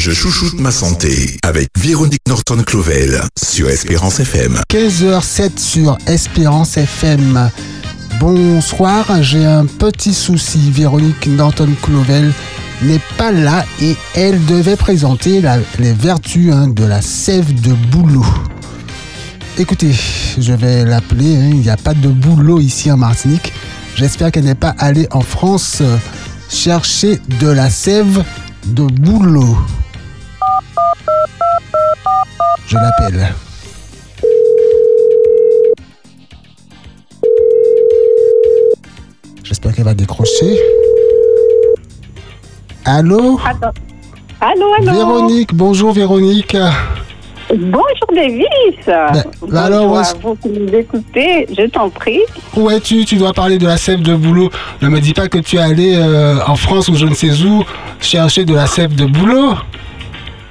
Je 0.00 0.12
chouchoute 0.12 0.58
ma 0.58 0.70
santé 0.70 1.36
avec 1.42 1.68
Véronique 1.78 2.22
Norton-Clovel 2.26 3.20
sur 3.36 3.68
Espérance 3.68 4.18
FM. 4.18 4.58
15h07 4.72 5.58
sur 5.58 5.98
Espérance 6.06 6.78
FM. 6.78 7.50
Bonsoir, 8.18 9.22
j'ai 9.22 9.44
un 9.44 9.66
petit 9.66 10.14
souci. 10.14 10.70
Véronique 10.70 11.26
Norton-Clovel 11.26 12.32
n'est 12.80 13.02
pas 13.18 13.30
là 13.30 13.66
et 13.82 13.94
elle 14.14 14.42
devait 14.46 14.76
présenter 14.76 15.42
les 15.78 15.92
vertus 15.92 16.50
hein, 16.50 16.68
de 16.68 16.84
la 16.86 17.02
sève 17.02 17.52
de 17.60 17.74
bouleau. 17.74 18.24
Écoutez, 19.58 19.94
je 20.38 20.54
vais 20.54 20.86
l'appeler, 20.86 21.36
hein, 21.36 21.50
il 21.52 21.60
n'y 21.60 21.68
a 21.68 21.76
pas 21.76 21.92
de 21.92 22.08
boulot 22.08 22.58
ici 22.58 22.90
en 22.90 22.96
Martinique. 22.96 23.52
J'espère 23.96 24.32
qu'elle 24.32 24.44
n'est 24.44 24.54
pas 24.54 24.74
allée 24.78 25.08
en 25.10 25.20
France 25.20 25.82
euh, 25.82 25.98
chercher 26.48 27.20
de 27.38 27.48
la 27.48 27.68
sève 27.68 28.24
de 28.64 28.84
bouleau. 28.84 29.58
Je 32.66 32.76
l'appelle. 32.76 33.32
J'espère 39.44 39.74
qu'elle 39.74 39.84
va 39.84 39.94
décrocher. 39.94 40.56
Allô? 42.84 43.38
Attends. 43.44 43.72
Allô, 44.40 44.72
allô? 44.78 44.92
Véronique, 44.92 45.54
bonjour 45.54 45.92
Véronique. 45.92 46.56
Bonjour 47.52 48.06
Davis. 48.14 48.46
Bonjour 49.40 49.58
alors, 49.58 49.98
à 49.98 50.02
est-ce- 50.02 50.14
vous 50.22 50.36
qui 50.36 50.48
nous 50.50 50.68
écoutez, 50.72 51.46
je 51.56 51.66
t'en 51.66 51.90
prie. 51.90 52.20
Où 52.56 52.70
es-tu 52.70 53.04
Tu 53.04 53.16
dois 53.16 53.32
parler 53.32 53.58
de 53.58 53.66
la 53.66 53.76
sève 53.76 54.02
de 54.02 54.14
boulot. 54.14 54.50
Ne 54.82 54.88
me 54.88 55.00
dis 55.00 55.12
pas 55.14 55.28
que 55.28 55.38
tu 55.38 55.56
es 55.56 55.60
allé 55.60 55.96
euh, 55.96 56.36
en 56.46 56.54
France 56.54 56.88
ou 56.88 56.94
je 56.94 57.06
ne 57.06 57.14
sais 57.14 57.42
où 57.42 57.64
chercher 58.00 58.44
de 58.44 58.54
la 58.54 58.66
sève 58.66 58.94
de 58.94 59.04
boulot. 59.04 59.54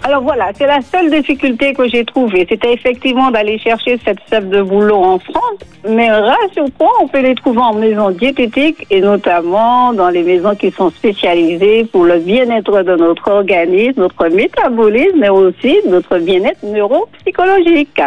Alors 0.03 0.23
voilà, 0.23 0.51
c'est 0.55 0.65
la 0.65 0.81
seule 0.81 1.09
difficulté 1.11 1.73
que 1.73 1.87
j'ai 1.87 2.05
trouvée. 2.05 2.45
C'était 2.49 2.73
effectivement 2.73 3.31
d'aller 3.31 3.57
chercher 3.59 3.99
cette 4.03 4.19
sève 4.29 4.49
de 4.49 4.61
boulot 4.61 4.95
en 4.95 5.19
France. 5.19 5.59
Mais 5.87 6.09
rassure-toi, 6.09 6.89
on 7.01 7.07
peut 7.07 7.19
les 7.21 7.35
trouver 7.35 7.59
en 7.59 7.73
maison 7.73 8.09
diététique 8.11 8.87
et 8.89 9.01
notamment 9.01 9.93
dans 9.93 10.09
les 10.09 10.23
maisons 10.23 10.55
qui 10.55 10.71
sont 10.71 10.89
spécialisées 10.89 11.85
pour 11.85 12.05
le 12.05 12.19
bien-être 12.19 12.81
de 12.81 12.95
notre 12.95 13.29
organisme, 13.29 14.01
notre 14.01 14.27
métabolisme, 14.29 15.19
mais 15.19 15.29
aussi 15.29 15.77
notre 15.87 16.17
bien-être 16.17 16.63
neuropsychologique. 16.63 18.01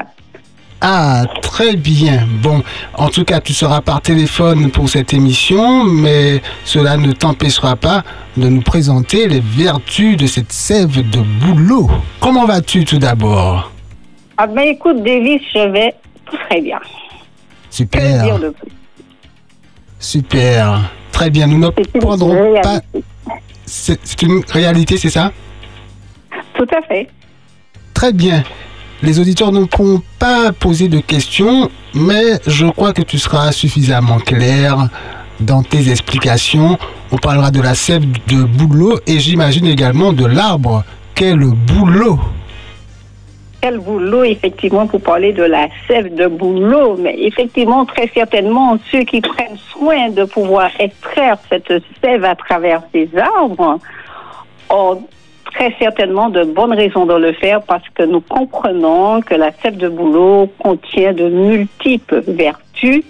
Ah, 0.84 1.26
très 1.42 1.76
bien. 1.76 2.26
Bon, 2.42 2.60
en 2.94 3.08
tout 3.08 3.24
cas, 3.24 3.40
tu 3.40 3.52
seras 3.54 3.80
par 3.80 4.00
téléphone 4.00 4.72
pour 4.72 4.88
cette 4.88 5.14
émission, 5.14 5.84
mais 5.84 6.42
cela 6.64 6.96
ne 6.96 7.12
t'empêchera 7.12 7.76
pas 7.76 8.02
de 8.36 8.48
nous 8.48 8.62
présenter 8.62 9.28
les 9.28 9.38
vertus 9.38 10.16
de 10.16 10.26
cette 10.26 10.52
sève 10.52 11.08
de 11.08 11.20
boulot. 11.20 11.88
Comment 12.18 12.46
vas-tu 12.46 12.84
tout 12.84 12.98
d'abord? 12.98 13.70
Ah 14.36 14.48
ben 14.48 14.62
écoute, 14.62 15.04
Davis, 15.04 15.40
je 15.54 15.68
vais 15.68 15.94
très 16.26 16.60
bien. 16.60 16.80
Dire 16.80 16.88
Super, 17.70 18.38
de 18.40 18.48
plus 18.48 18.72
super. 20.00 20.90
Très 21.12 21.30
bien, 21.30 21.46
nous 21.46 21.58
ne 21.58 21.70
prendrons 22.00 22.60
pas... 22.60 22.80
c'est 23.66 24.22
une 24.22 24.42
réalité, 24.48 24.96
c'est 24.96 25.10
ça? 25.10 25.30
Tout 26.54 26.66
à 26.76 26.82
fait. 26.88 27.08
Très 27.94 28.12
bien. 28.12 28.42
Les 29.02 29.18
auditeurs 29.18 29.50
ne 29.50 29.64
pourront 29.64 30.00
pas 30.20 30.52
poser 30.52 30.86
de 30.88 31.00
questions, 31.00 31.68
mais 31.92 32.38
je 32.46 32.66
crois 32.66 32.92
que 32.92 33.02
tu 33.02 33.18
seras 33.18 33.50
suffisamment 33.50 34.18
clair 34.18 34.88
dans 35.40 35.64
tes 35.64 35.90
explications. 35.90 36.78
On 37.10 37.16
parlera 37.16 37.50
de 37.50 37.60
la 37.60 37.74
sève 37.74 38.04
de 38.28 38.44
bouleau 38.44 39.00
et 39.08 39.18
j'imagine 39.18 39.66
également 39.66 40.12
de 40.12 40.24
l'arbre 40.24 40.84
qu'est 41.16 41.34
le 41.34 41.48
bouleau? 41.48 42.20
Quel 43.60 43.78
boulot, 43.78 44.24
effectivement, 44.24 44.86
pour 44.86 45.00
parler 45.00 45.32
de 45.32 45.44
la 45.44 45.68
sève 45.86 46.14
de 46.14 46.26
boulot, 46.26 46.96
mais 46.96 47.16
effectivement, 47.18 47.84
très 47.84 48.08
certainement, 48.12 48.76
ceux 48.90 49.02
qui 49.02 49.20
prennent 49.20 49.58
soin 49.72 50.10
de 50.10 50.24
pouvoir 50.24 50.70
extraire 50.78 51.38
cette 51.48 51.72
sève 52.02 52.24
à 52.24 52.34
travers 52.34 52.82
ces 52.92 53.08
arbres 53.16 53.78
ont 54.70 55.02
très 55.44 55.74
certainement 55.78 56.28
de 56.28 56.44
bonnes 56.44 56.72
raisons 56.72 57.06
de 57.06 57.14
le 57.14 57.32
faire 57.32 57.62
parce 57.62 57.88
que 57.90 58.02
nous 58.02 58.20
comprenons 58.20 59.20
que 59.20 59.34
la 59.34 59.52
sève 59.52 59.76
de 59.76 59.88
boulot 59.88 60.50
contient 60.58 61.12
de 61.12 61.28
multiples 61.28 62.22
vertus. 62.26 63.04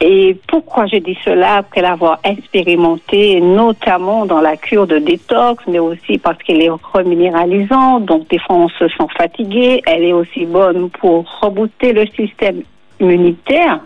Et 0.00 0.36
pourquoi 0.46 0.86
je 0.86 0.96
dis 0.96 1.16
cela 1.24 1.56
après 1.56 1.80
l'avoir 1.80 2.18
expérimenté, 2.22 3.40
notamment 3.40 4.26
dans 4.26 4.42
la 4.42 4.56
cure 4.56 4.86
de 4.86 4.98
détox, 4.98 5.64
mais 5.66 5.78
aussi 5.78 6.18
parce 6.18 6.36
qu'elle 6.42 6.62
est 6.62 6.70
reminéralisante, 6.70 8.04
donc 8.04 8.28
des 8.28 8.38
fois 8.38 8.56
on 8.56 8.68
se 8.68 8.88
sent 8.88 9.06
fatigué. 9.16 9.80
Elle 9.86 10.04
est 10.04 10.12
aussi 10.12 10.44
bonne 10.44 10.90
pour 10.90 11.24
rebooster 11.40 11.94
le 11.94 12.06
système 12.08 12.62
immunitaire, 13.00 13.80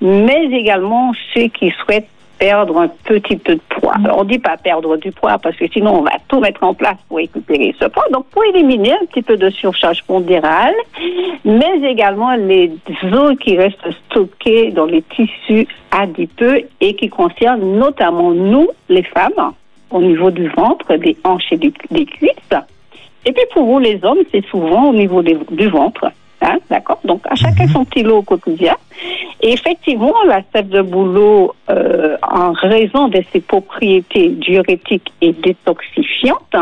mais 0.00 0.46
également 0.52 1.12
ceux 1.34 1.48
qui 1.48 1.70
souhaitent 1.84 2.08
perdre 2.42 2.76
un 2.80 2.88
petit 3.04 3.36
peu 3.36 3.54
de 3.54 3.60
poids. 3.68 3.94
Alors, 4.04 4.18
on 4.18 4.24
dit 4.24 4.40
pas 4.40 4.56
perdre 4.56 4.96
du 4.96 5.12
poids 5.12 5.38
parce 5.38 5.54
que 5.56 5.68
sinon 5.68 5.98
on 6.00 6.02
va 6.02 6.16
tout 6.26 6.40
mettre 6.40 6.64
en 6.64 6.74
place 6.74 6.96
pour 7.08 7.18
récupérer 7.18 7.72
ce 7.80 7.84
poids. 7.86 8.02
Donc 8.10 8.26
pour 8.32 8.42
éliminer 8.42 8.92
un 8.94 9.06
petit 9.06 9.22
peu 9.22 9.36
de 9.36 9.48
surcharge 9.50 10.02
pondérale, 10.02 10.74
mais 11.44 11.72
également 11.84 12.34
les 12.34 12.72
os 13.12 13.36
qui 13.38 13.56
restent 13.56 13.92
stockés 14.06 14.72
dans 14.72 14.86
les 14.86 15.02
tissus 15.02 15.68
adipeux 15.92 16.62
et 16.80 16.96
qui 16.96 17.08
concernent 17.08 17.78
notamment 17.78 18.32
nous, 18.32 18.68
les 18.88 19.04
femmes, 19.04 19.52
au 19.92 20.00
niveau 20.00 20.32
du 20.32 20.48
ventre, 20.48 20.96
des 20.96 21.16
hanches 21.22 21.52
et 21.52 21.58
des 21.58 21.70
cuisses. 22.06 22.58
Et 23.24 23.30
puis 23.30 23.44
pour 23.54 23.64
vous, 23.66 23.78
les 23.78 24.00
hommes, 24.02 24.24
c'est 24.32 24.44
souvent 24.46 24.86
au 24.90 24.94
niveau 24.94 25.22
des- 25.22 25.38
du 25.52 25.68
ventre. 25.68 26.10
Hein, 26.44 26.58
D'accord? 26.68 26.98
Donc, 27.04 27.20
à 27.30 27.36
chacun 27.36 27.68
son 27.68 27.84
petit 27.84 28.02
lot 28.02 28.16
au 28.18 28.22
quotidien. 28.22 28.74
Et 29.40 29.52
effectivement, 29.52 30.12
la 30.26 30.40
sève 30.52 30.68
de 30.68 30.82
bouleau, 30.82 31.54
euh, 31.70 32.11
en 32.32 32.52
raison 32.52 33.08
de 33.08 33.22
ses 33.30 33.40
propriétés 33.40 34.30
diurétiques 34.30 35.12
et 35.20 35.32
détoxifiantes, 35.32 36.56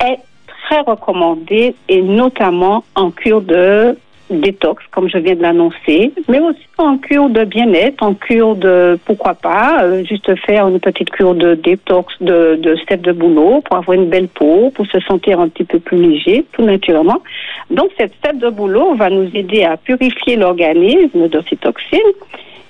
est 0.00 0.18
très 0.66 0.80
recommandée 0.80 1.74
et 1.88 2.02
notamment 2.02 2.84
en 2.96 3.10
cure 3.12 3.40
de 3.40 3.96
détox, 4.28 4.82
comme 4.90 5.08
je 5.08 5.18
viens 5.18 5.36
de 5.36 5.42
l'annoncer, 5.42 6.12
mais 6.28 6.40
aussi 6.40 6.66
en 6.78 6.98
cure 6.98 7.28
de 7.30 7.44
bien-être, 7.44 8.02
en 8.02 8.14
cure 8.14 8.56
de, 8.56 8.98
pourquoi 9.04 9.34
pas, 9.34 9.84
euh, 9.84 10.04
juste 10.04 10.34
faire 10.44 10.66
une 10.66 10.80
petite 10.80 11.10
cure 11.10 11.36
de 11.36 11.54
détox 11.54 12.12
de, 12.20 12.58
de 12.60 12.76
sève 12.88 13.02
de 13.02 13.12
bouleau 13.12 13.60
pour 13.60 13.76
avoir 13.76 13.96
une 13.96 14.08
belle 14.08 14.26
peau, 14.26 14.72
pour 14.74 14.84
se 14.86 14.98
sentir 14.98 15.38
un 15.38 15.48
petit 15.48 15.62
peu 15.62 15.78
plus 15.78 15.98
léger, 15.98 16.44
tout 16.50 16.62
naturellement. 16.62 17.22
Donc, 17.70 17.90
cette 17.96 18.14
sève 18.24 18.38
de 18.38 18.50
bouleau 18.50 18.96
va 18.96 19.08
nous 19.10 19.30
aider 19.32 19.62
à 19.62 19.76
purifier 19.76 20.34
l'organisme 20.34 21.28
de 21.28 21.42
ces 21.48 21.56
toxines, 21.56 22.00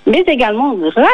mais 0.06 0.22
également 0.26 0.74
grâce 0.74 1.06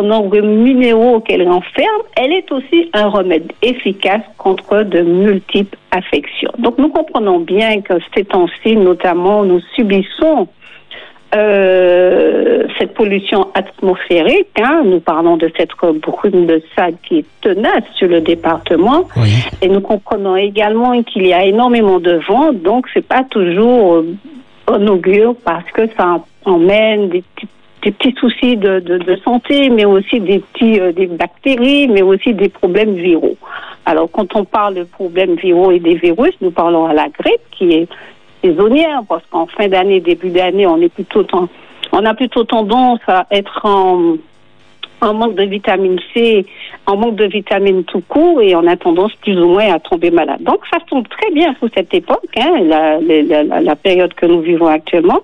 aux 0.00 0.02
nombreux 0.02 0.40
minéraux 0.42 1.20
qu'elle 1.20 1.46
renferme, 1.48 2.02
elle 2.16 2.32
est 2.32 2.50
aussi 2.50 2.90
un 2.92 3.08
remède 3.08 3.52
efficace 3.62 4.22
contre 4.38 4.82
de 4.82 5.00
multiples 5.02 5.76
affections. 5.90 6.50
Donc 6.58 6.78
nous 6.78 6.88
comprenons 6.88 7.38
bien 7.40 7.80
que 7.80 7.94
ces 8.14 8.24
temps-ci, 8.24 8.76
notamment, 8.76 9.44
nous 9.44 9.60
subissons 9.74 10.48
euh, 11.34 12.64
cette 12.78 12.94
pollution 12.94 13.48
atmosphérique. 13.54 14.48
hein. 14.60 14.82
Nous 14.84 15.00
parlons 15.00 15.36
de 15.36 15.48
cette 15.56 15.70
brume 15.78 16.46
de 16.46 16.60
sable 16.74 16.96
qui 17.06 17.18
est 17.18 17.24
tenace 17.40 17.84
sur 17.94 18.08
le 18.08 18.20
département. 18.20 19.04
Oui. 19.16 19.30
Et 19.62 19.68
nous 19.68 19.80
comprenons 19.80 20.34
également 20.36 21.00
qu'il 21.04 21.26
y 21.26 21.32
a 21.32 21.44
énormément 21.44 22.00
de 22.00 22.20
vent, 22.28 22.52
donc 22.52 22.86
c'est 22.92 23.06
pas 23.06 23.22
toujours 23.30 23.94
euh, 23.94 24.16
en 24.66 24.84
augure 24.88 25.34
parce 25.44 25.70
que 25.72 25.86
ça 25.96 26.20
emmène 26.44 27.10
des 27.10 27.22
petits, 27.36 27.48
des 27.82 27.92
petits 27.92 28.14
soucis 28.18 28.56
de, 28.56 28.80
de, 28.80 28.98
de 28.98 29.16
santé, 29.24 29.70
mais 29.70 29.84
aussi 29.84 30.20
des 30.20 30.40
petits 30.40 30.80
euh, 30.80 30.92
des 30.92 31.06
bactéries, 31.06 31.88
mais 31.88 32.02
aussi 32.02 32.34
des 32.34 32.48
problèmes 32.48 32.94
viraux. 32.94 33.36
Alors 33.86 34.10
quand 34.10 34.36
on 34.36 34.44
parle 34.44 34.74
de 34.74 34.84
problèmes 34.84 35.34
viraux 35.34 35.70
et 35.70 35.80
des 35.80 35.94
virus, 35.94 36.34
nous 36.40 36.50
parlons 36.50 36.86
à 36.86 36.92
la 36.92 37.08
grippe 37.08 37.40
qui 37.52 37.72
est 37.72 37.88
saisonnière 38.42 39.02
parce 39.08 39.24
qu'en 39.30 39.46
fin 39.46 39.68
d'année, 39.68 40.00
début 40.00 40.30
d'année, 40.30 40.66
on 40.66 40.80
est 40.80 40.88
plutôt 40.92 41.24
on 41.92 42.04
a 42.04 42.14
plutôt 42.14 42.44
tendance 42.44 43.00
à 43.08 43.26
être 43.30 43.64
en 43.64 44.16
en 45.00 45.14
manque 45.14 45.34
de 45.34 45.44
vitamine 45.44 45.98
C, 46.12 46.46
en 46.86 46.96
manque 46.96 47.16
de 47.16 47.26
vitamine 47.26 47.84
tout 47.84 48.02
court, 48.08 48.40
et 48.42 48.54
on 48.54 48.66
a 48.66 48.76
tendance 48.76 49.14
plus 49.16 49.38
ou 49.38 49.48
moins 49.48 49.72
à 49.72 49.78
tomber 49.78 50.10
malade. 50.10 50.42
Donc, 50.42 50.60
ça 50.70 50.78
tombe 50.88 51.06
très 51.08 51.30
bien 51.32 51.54
pour 51.54 51.68
cette 51.74 51.92
époque, 51.94 52.24
hein, 52.36 52.60
la, 52.62 53.00
la, 53.00 53.60
la, 53.60 53.76
période 53.76 54.14
que 54.14 54.26
nous 54.26 54.40
vivons 54.40 54.66
actuellement. 54.66 55.20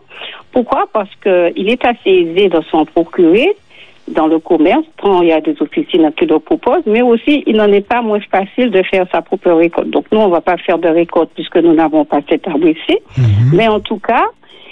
Pourquoi? 0.53 0.89
Parce 0.93 1.11
qu'il 1.23 1.69
est 1.69 1.85
assez 1.85 2.11
aisé 2.11 2.49
de 2.49 2.61
s'en 2.71 2.85
procurer 2.85 3.55
dans 4.09 4.27
le 4.27 4.39
commerce, 4.39 4.85
tant 4.99 5.23
il 5.23 5.29
y 5.29 5.33
a 5.33 5.41
des 5.41 5.57
officines 5.61 6.11
qui 6.17 6.27
le 6.27 6.39
proposent, 6.39 6.87
mais 6.87 7.03
aussi 7.03 7.43
il 7.47 7.57
n'en 7.57 7.71
est 7.73 7.87
pas 7.87 8.03
moins 8.03 8.21
facile 8.21 8.71
de 8.71 8.83
faire 8.85 9.07
sa 9.11 9.21
propre 9.21 9.51
récolte. 9.51 9.91
Donc 9.91 10.07
nous, 10.13 10.19
on 10.19 10.29
ne 10.29 10.33
va 10.33 10.41
pas 10.41 10.57
faire 10.59 10.79
de 10.79 10.89
récolte 10.89 11.31
puisque 11.35 11.57
nous 11.57 11.75
n'avons 11.75 12.05
pas 12.05 12.21
cet 12.29 12.47
arbre 12.47 12.69
ici, 12.69 12.99
mais 13.53 13.67
en 13.67 13.81
tout 13.81 13.99
cas, 13.99 14.25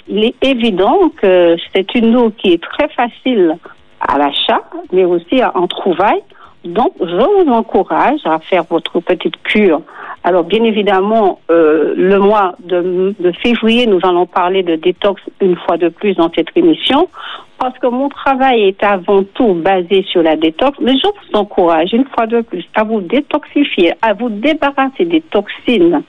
il 0.07 0.23
est 0.23 0.35
évident 0.41 1.09
que 1.17 1.57
c'est 1.73 1.95
une 1.95 2.15
eau 2.15 2.29
qui 2.29 2.53
est 2.53 2.63
très 2.63 2.87
facile 2.89 3.57
à 4.07 4.17
l'achat, 4.17 4.61
mais 4.91 5.05
aussi 5.05 5.43
en 5.43 5.67
trouvailles. 5.67 6.23
Donc, 6.63 6.93
je 6.99 7.43
vous 7.43 7.51
encourage 7.51 8.21
à 8.25 8.39
faire 8.39 8.63
votre 8.69 8.99
petite 8.99 9.41
cure. 9.43 9.81
Alors, 10.23 10.43
bien 10.43 10.63
évidemment, 10.63 11.39
euh, 11.51 11.93
le 11.95 12.17
mois 12.17 12.55
de, 12.63 13.13
de 13.19 13.31
février, 13.33 13.85
nous 13.85 13.99
allons 14.01 14.25
parler 14.25 14.63
de 14.63 14.75
détox 14.75 15.21
une 15.39 15.55
fois 15.55 15.77
de 15.77 15.89
plus 15.89 16.15
dans 16.15 16.31
cette 16.33 16.47
émission 16.55 17.07
parce 17.57 17.77
que 17.79 17.87
mon 17.87 18.09
travail 18.09 18.63
est 18.63 18.83
avant 18.83 19.23
tout 19.23 19.53
basé 19.53 20.03
sur 20.03 20.21
la 20.21 20.35
détox, 20.35 20.77
mais 20.81 20.93
je 20.97 21.07
vous 21.07 21.37
encourage 21.37 21.93
une 21.93 22.05
fois 22.05 22.27
de 22.27 22.41
plus 22.41 22.65
à 22.75 22.83
vous 22.83 23.01
détoxifier, 23.01 23.93
à 24.01 24.13
vous 24.13 24.29
débarrasser 24.29 25.05
des 25.05 25.21
toxines 25.21 26.03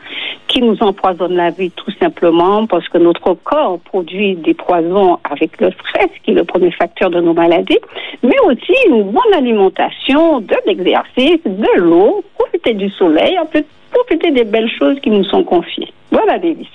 qui 0.48 0.62
nous 0.62 0.76
empoisonnent 0.82 1.36
la 1.36 1.50
vie 1.50 1.70
tout 1.70 1.90
simplement 2.00 2.66
parce 2.66 2.88
que 2.88 2.98
notre 2.98 3.34
corps 3.34 3.78
produit 3.80 4.36
des 4.36 4.54
poisons 4.54 5.18
avec 5.30 5.60
le 5.60 5.70
stress 5.72 6.10
qui 6.22 6.32
est 6.32 6.34
le 6.34 6.44
premier 6.44 6.70
facteur 6.70 7.10
de 7.10 7.20
nos 7.20 7.34
maladies, 7.34 7.78
mais 8.22 8.38
aussi 8.46 8.74
une 8.88 9.04
bonne 9.04 9.34
alimentation, 9.34 10.40
de 10.40 10.56
l'exercice, 10.66 11.42
de 11.44 11.80
l'eau, 11.80 12.24
profiter 12.38 12.74
du 12.74 12.90
soleil, 12.90 13.36
un 13.36 13.46
peu 13.46 13.64
profiter 13.96 14.30
des 14.30 14.44
belles 14.44 14.70
choses 14.78 14.96
qui 15.02 15.10
nous 15.10 15.24
sont 15.24 15.44
confiées. 15.44 15.92
Voilà, 16.10 16.38
Davis. 16.38 16.68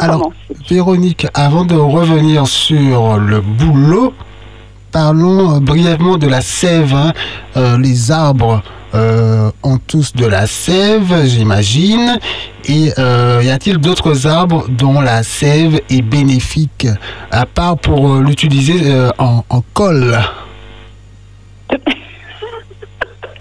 Alors, 0.00 0.32
Véronique, 0.68 1.26
avant 1.34 1.64
de 1.64 1.74
revenir 1.74 2.46
sur 2.46 3.16
le 3.18 3.40
boulot, 3.40 4.12
parlons 4.92 5.56
euh, 5.56 5.60
brièvement 5.60 6.16
de 6.16 6.26
la 6.26 6.40
sève. 6.40 6.94
Hein. 6.94 7.12
Euh, 7.56 7.78
les 7.78 8.10
arbres 8.10 8.62
euh, 8.94 9.50
ont 9.62 9.78
tous 9.78 10.12
de 10.14 10.26
la 10.26 10.46
sève, 10.46 11.26
j'imagine. 11.26 12.18
Et 12.66 12.88
y 12.96 13.50
a-t-il 13.50 13.76
d'autres 13.76 14.26
arbres 14.26 14.66
dont 14.70 15.00
la 15.02 15.22
sève 15.22 15.80
est 15.90 16.00
bénéfique, 16.00 16.86
à 17.30 17.44
part 17.44 17.76
pour 17.76 18.14
l'utiliser 18.14 18.80
en, 19.18 19.44
en 19.50 19.62
colle? 19.74 20.18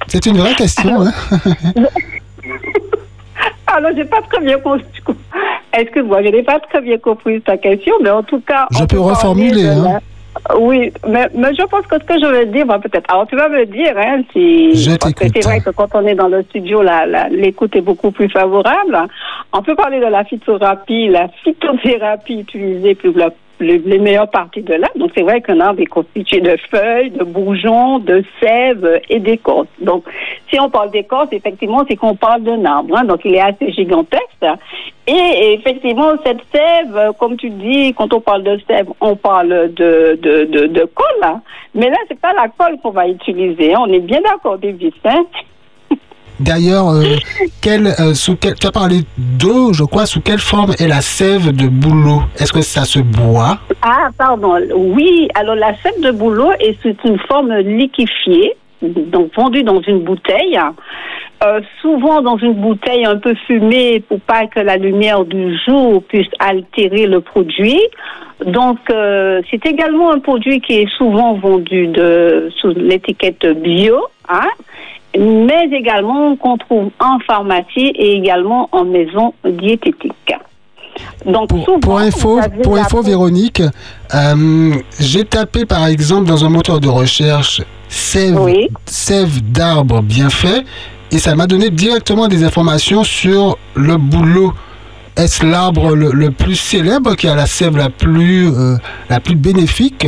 C'est 0.09 0.25
une 0.25 0.37
vraie 0.37 0.55
question. 0.55 1.05
Hein 1.05 1.13
Alors, 3.73 3.91
j'ai 3.95 4.05
pas 4.05 4.21
très 4.21 4.39
bien 4.39 4.59
compris. 4.59 4.85
Excuse-moi, 5.73 6.21
je 6.23 6.29
n'ai 6.29 6.43
pas 6.43 6.59
très 6.59 6.81
bien 6.81 6.97
compris 6.99 7.41
ta 7.41 7.57
question, 7.57 7.93
mais 8.01 8.11
en 8.11 8.23
tout 8.23 8.41
cas. 8.41 8.67
Je 8.71 8.85
peux 8.85 8.99
reformuler. 8.99 9.67
Hein. 9.67 9.99
Oui, 10.59 10.91
mais, 11.07 11.27
mais, 11.35 11.53
je 11.53 11.63
pense 11.63 11.85
que 11.87 11.95
ce 11.99 12.03
que 12.05 12.19
je 12.19 12.25
veux 12.25 12.45
dire, 12.47 12.65
peut-être. 12.67 13.11
Alors, 13.11 13.27
tu 13.27 13.35
vas 13.35 13.49
me 13.49 13.65
dire, 13.65 13.93
hein, 13.97 14.21
si. 14.31 14.75
Je 14.75 14.95
t'écoute. 14.95 15.31
C'est 15.33 15.43
vrai 15.43 15.59
que 15.61 15.69
quand 15.71 15.89
on 15.93 16.05
est 16.05 16.15
dans 16.15 16.27
le 16.27 16.43
studio, 16.43 16.83
l'écoute 17.31 17.75
est 17.75 17.81
beaucoup 17.81 18.11
plus 18.11 18.29
favorable. 18.29 18.99
On 19.51 19.61
peut 19.61 19.75
parler 19.75 19.99
de 19.99 20.05
la 20.05 20.23
phytothérapie, 20.23 21.07
la 21.07 21.27
phytothérapie 21.43 22.39
utilisée 22.41 22.95
plus, 22.95 23.13
les, 23.59 23.99
meilleures 23.99 24.29
parties 24.29 24.61
de 24.61 24.73
l'arbre. 24.73 24.97
Donc, 24.97 25.11
c'est 25.15 25.23
vrai 25.23 25.41
qu'un 25.41 25.59
arbre 25.59 25.81
est 25.81 25.85
constitué 25.85 26.41
de 26.41 26.57
feuilles, 26.69 27.11
de 27.11 27.23
bourgeons, 27.23 27.99
de 27.99 28.23
sève 28.41 29.01
et 29.09 29.19
d'écorce. 29.19 29.67
Donc, 29.81 30.05
si 30.49 30.59
on 30.59 30.69
parle 30.69 30.91
d'écorce, 30.91 31.29
effectivement, 31.31 31.83
c'est 31.87 31.95
qu'on 31.95 32.15
parle 32.15 32.43
d'un 32.43 32.63
arbre. 32.65 32.97
Hein. 32.97 33.05
donc, 33.05 33.21
il 33.25 33.35
est 33.35 33.41
assez 33.41 33.71
gigantesque. 33.71 34.21
Et 35.07 35.53
effectivement, 35.53 36.13
cette 36.25 36.41
sève, 36.53 37.13
comme 37.19 37.35
tu 37.37 37.49
dis, 37.49 37.93
quand 37.93 38.13
on 38.13 38.21
parle 38.21 38.43
de 38.43 38.59
sève, 38.67 38.87
on 39.01 39.15
parle 39.15 39.73
de, 39.73 40.17
de, 40.21 40.45
de, 40.45 40.67
de 40.67 40.85
colle. 40.85 41.23
Hein. 41.23 41.41
Mais 41.75 41.89
là, 41.89 41.97
c'est 42.07 42.19
pas 42.19 42.33
la 42.33 42.47
colle 42.47 42.77
qu'on 42.81 42.91
va 42.91 43.07
utiliser. 43.07 43.73
Hein. 43.73 43.79
On 43.81 43.91
est 43.91 43.99
bien 43.99 44.21
d'accord, 44.21 44.57
David. 44.57 44.93
D'ailleurs, 46.43 46.89
euh, 46.89 47.03
euh, 47.65 48.13
sous 48.13 48.35
quel, 48.35 48.55
tu 48.55 48.67
as 48.67 48.71
parlé 48.71 48.97
d'eau, 49.17 49.71
je 49.71 49.83
crois. 49.83 50.05
Sous 50.05 50.19
quelle 50.19 50.39
forme 50.39 50.71
est 50.77 50.87
la 50.87 51.01
sève 51.01 51.55
de 51.55 51.67
bouleau? 51.67 52.23
Est-ce 52.37 52.51
que 52.51 52.61
ça 52.61 52.83
se 52.83 52.99
boit? 52.99 53.59
Ah, 53.81 54.09
pardon. 54.17 54.55
Oui, 54.75 55.29
alors 55.35 55.55
la 55.55 55.73
sève 55.77 56.01
de 56.01 56.11
bouleau 56.11 56.51
est 56.59 56.81
sous 56.81 56.95
une 57.05 57.17
forme 57.19 57.53
liquéfiée, 57.59 58.55
donc 58.81 59.33
vendue 59.35 59.63
dans 59.63 59.81
une 59.81 59.99
bouteille. 59.99 60.59
Euh, 61.43 61.61
souvent 61.81 62.21
dans 62.21 62.37
une 62.37 62.53
bouteille 62.53 63.05
un 63.05 63.17
peu 63.17 63.35
fumée 63.47 64.01
pour 64.07 64.19
pas 64.21 64.47
que 64.47 64.59
la 64.59 64.77
lumière 64.77 65.25
du 65.25 65.57
jour 65.65 66.03
puisse 66.03 66.29
altérer 66.39 67.05
le 67.05 67.21
produit. 67.21 67.79
Donc, 68.45 68.79
c'est 68.89 69.65
également 69.65 70.11
un 70.11 70.19
produit 70.19 70.59
qui 70.59 70.79
est 70.79 70.89
souvent 70.97 71.35
vendu 71.35 71.87
de, 71.87 72.49
sous 72.59 72.69
l'étiquette 72.69 73.45
bio. 73.61 74.07
Hein 74.27 74.49
mais 75.17 75.67
également 75.71 76.35
qu'on 76.35 76.57
trouve 76.57 76.89
en 76.99 77.19
pharmacie 77.19 77.93
et 77.95 78.17
également 78.17 78.69
en 78.71 78.85
maison 78.85 79.33
diététique. 79.45 80.33
Donc, 81.25 81.49
pour, 81.81 81.97
info, 81.97 82.39
pour 82.61 82.77
info 82.77 83.01
Véronique, 83.01 83.61
euh, 84.13 84.73
j'ai 84.99 85.25
tapé 85.25 85.65
par 85.65 85.87
exemple 85.87 86.25
dans 86.25 86.45
un 86.45 86.49
moteur 86.49 86.79
de 86.79 86.87
recherche 86.87 87.61
sève, 87.87 88.37
sève 88.85 89.41
d'arbre 89.51 90.01
bien 90.01 90.29
fait 90.29 90.63
et 91.11 91.17
ça 91.17 91.35
m'a 91.35 91.47
donné 91.47 91.69
directement 91.69 92.27
des 92.27 92.43
informations 92.43 93.03
sur 93.03 93.57
le 93.75 93.97
boulot. 93.97 94.53
Est-ce 95.15 95.45
l'arbre 95.45 95.95
le, 95.95 96.31
plus 96.31 96.55
célèbre 96.55 97.15
qui 97.15 97.27
a 97.27 97.35
la 97.35 97.45
sève 97.45 97.77
la 97.77 97.89
plus, 97.89 98.47
euh, 98.47 98.77
la 99.09 99.19
plus 99.19 99.35
bénéfique? 99.35 100.07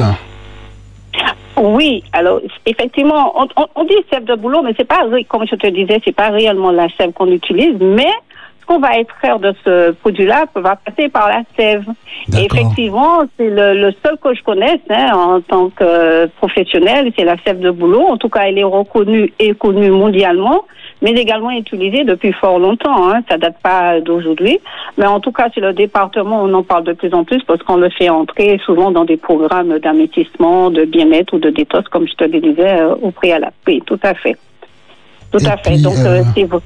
Oui, 1.58 2.04
alors 2.14 2.42
effectivement, 2.66 3.34
on, 3.76 3.84
dit 3.84 3.96
sève 4.12 4.26
de 4.26 4.36
boulot, 4.36 4.62
mais 4.62 4.74
c'est 4.78 4.88
pas, 4.88 5.06
comme 5.28 5.46
je 5.48 5.56
te 5.56 5.68
disais, 5.68 6.02
c'est 6.04 6.16
pas 6.16 6.30
réellement 6.30 6.72
la 6.72 6.88
sève 6.98 7.12
qu'on 7.14 7.32
utilise, 7.32 7.76
mais 7.80 8.12
ce 8.60 8.66
qu'on 8.66 8.80
va 8.80 8.98
extraire 8.98 9.40
de 9.40 9.54
ce 9.64 9.92
produit-là 9.92 10.46
va 10.56 10.76
passer 10.76 11.08
par 11.10 11.30
la 11.30 11.44
sève. 11.58 11.86
Et 12.38 12.46
effectivement, 12.46 13.22
c'est 13.38 13.50
le, 13.50 13.92
seul 14.04 14.18
que 14.18 14.34
je 14.34 14.44
connaisse 14.44 14.82
hein, 14.90 15.12
en 15.14 15.42
tant 15.42 15.70
que 15.70 16.26
professionnel, 16.38 17.12
c'est 17.18 17.26
la 17.26 17.38
sève 17.46 17.60
de 17.60 17.72
boulot. 17.72 18.02
En 18.02 18.18
tout 18.18 18.30
cas, 18.30 18.42
elle 18.48 18.58
est 18.58 18.64
reconnue 18.64 19.32
et 19.40 19.54
connue 19.54 19.92
mondialement 19.92 20.66
mais 21.02 21.12
également 21.12 21.52
utilisé 21.52 22.04
depuis 22.04 22.32
fort 22.34 22.60
longtemps. 22.60 23.10
Hein. 23.10 23.22
Ça 23.30 23.38
date 23.38 23.58
pas 23.62 24.00
d'aujourd'hui. 24.02 24.60
Mais 24.98 25.06
en 25.06 25.20
tout 25.20 25.32
cas, 25.32 25.50
c'est 25.54 25.62
le 25.62 25.74
département, 25.74 26.42
on 26.42 26.54
en 26.54 26.64
parle 26.64 26.86
de 26.86 26.94
plus 26.94 27.14
en 27.14 27.24
plus 27.24 27.44
parce 27.44 27.62
qu'on 27.64 27.78
le 27.78 27.90
fait 27.90 28.10
entrer 28.10 28.60
souvent 28.66 28.92
dans 28.92 29.06
des 29.06 29.18
programmes 29.18 29.78
d'amétissement, 29.80 30.70
de 30.70 30.86
bien-être 30.86 31.34
ou 31.34 31.40
de 31.40 31.50
détox, 31.50 31.88
comme 31.90 32.08
je 32.08 32.14
te 32.14 32.24
le 32.24 32.40
disais 32.40 32.80
euh, 32.80 32.96
au 33.02 33.12
préalable. 33.12 33.54
Oui, 33.68 33.82
tout 33.86 34.00
à 34.04 34.14
fait. 34.14 34.38
Tout 35.32 35.46
à 35.46 35.58
fait. 35.58 35.78
Donc, 35.82 35.98
euh, 35.98 36.24
c'est 36.36 36.44
vous. 36.46 36.62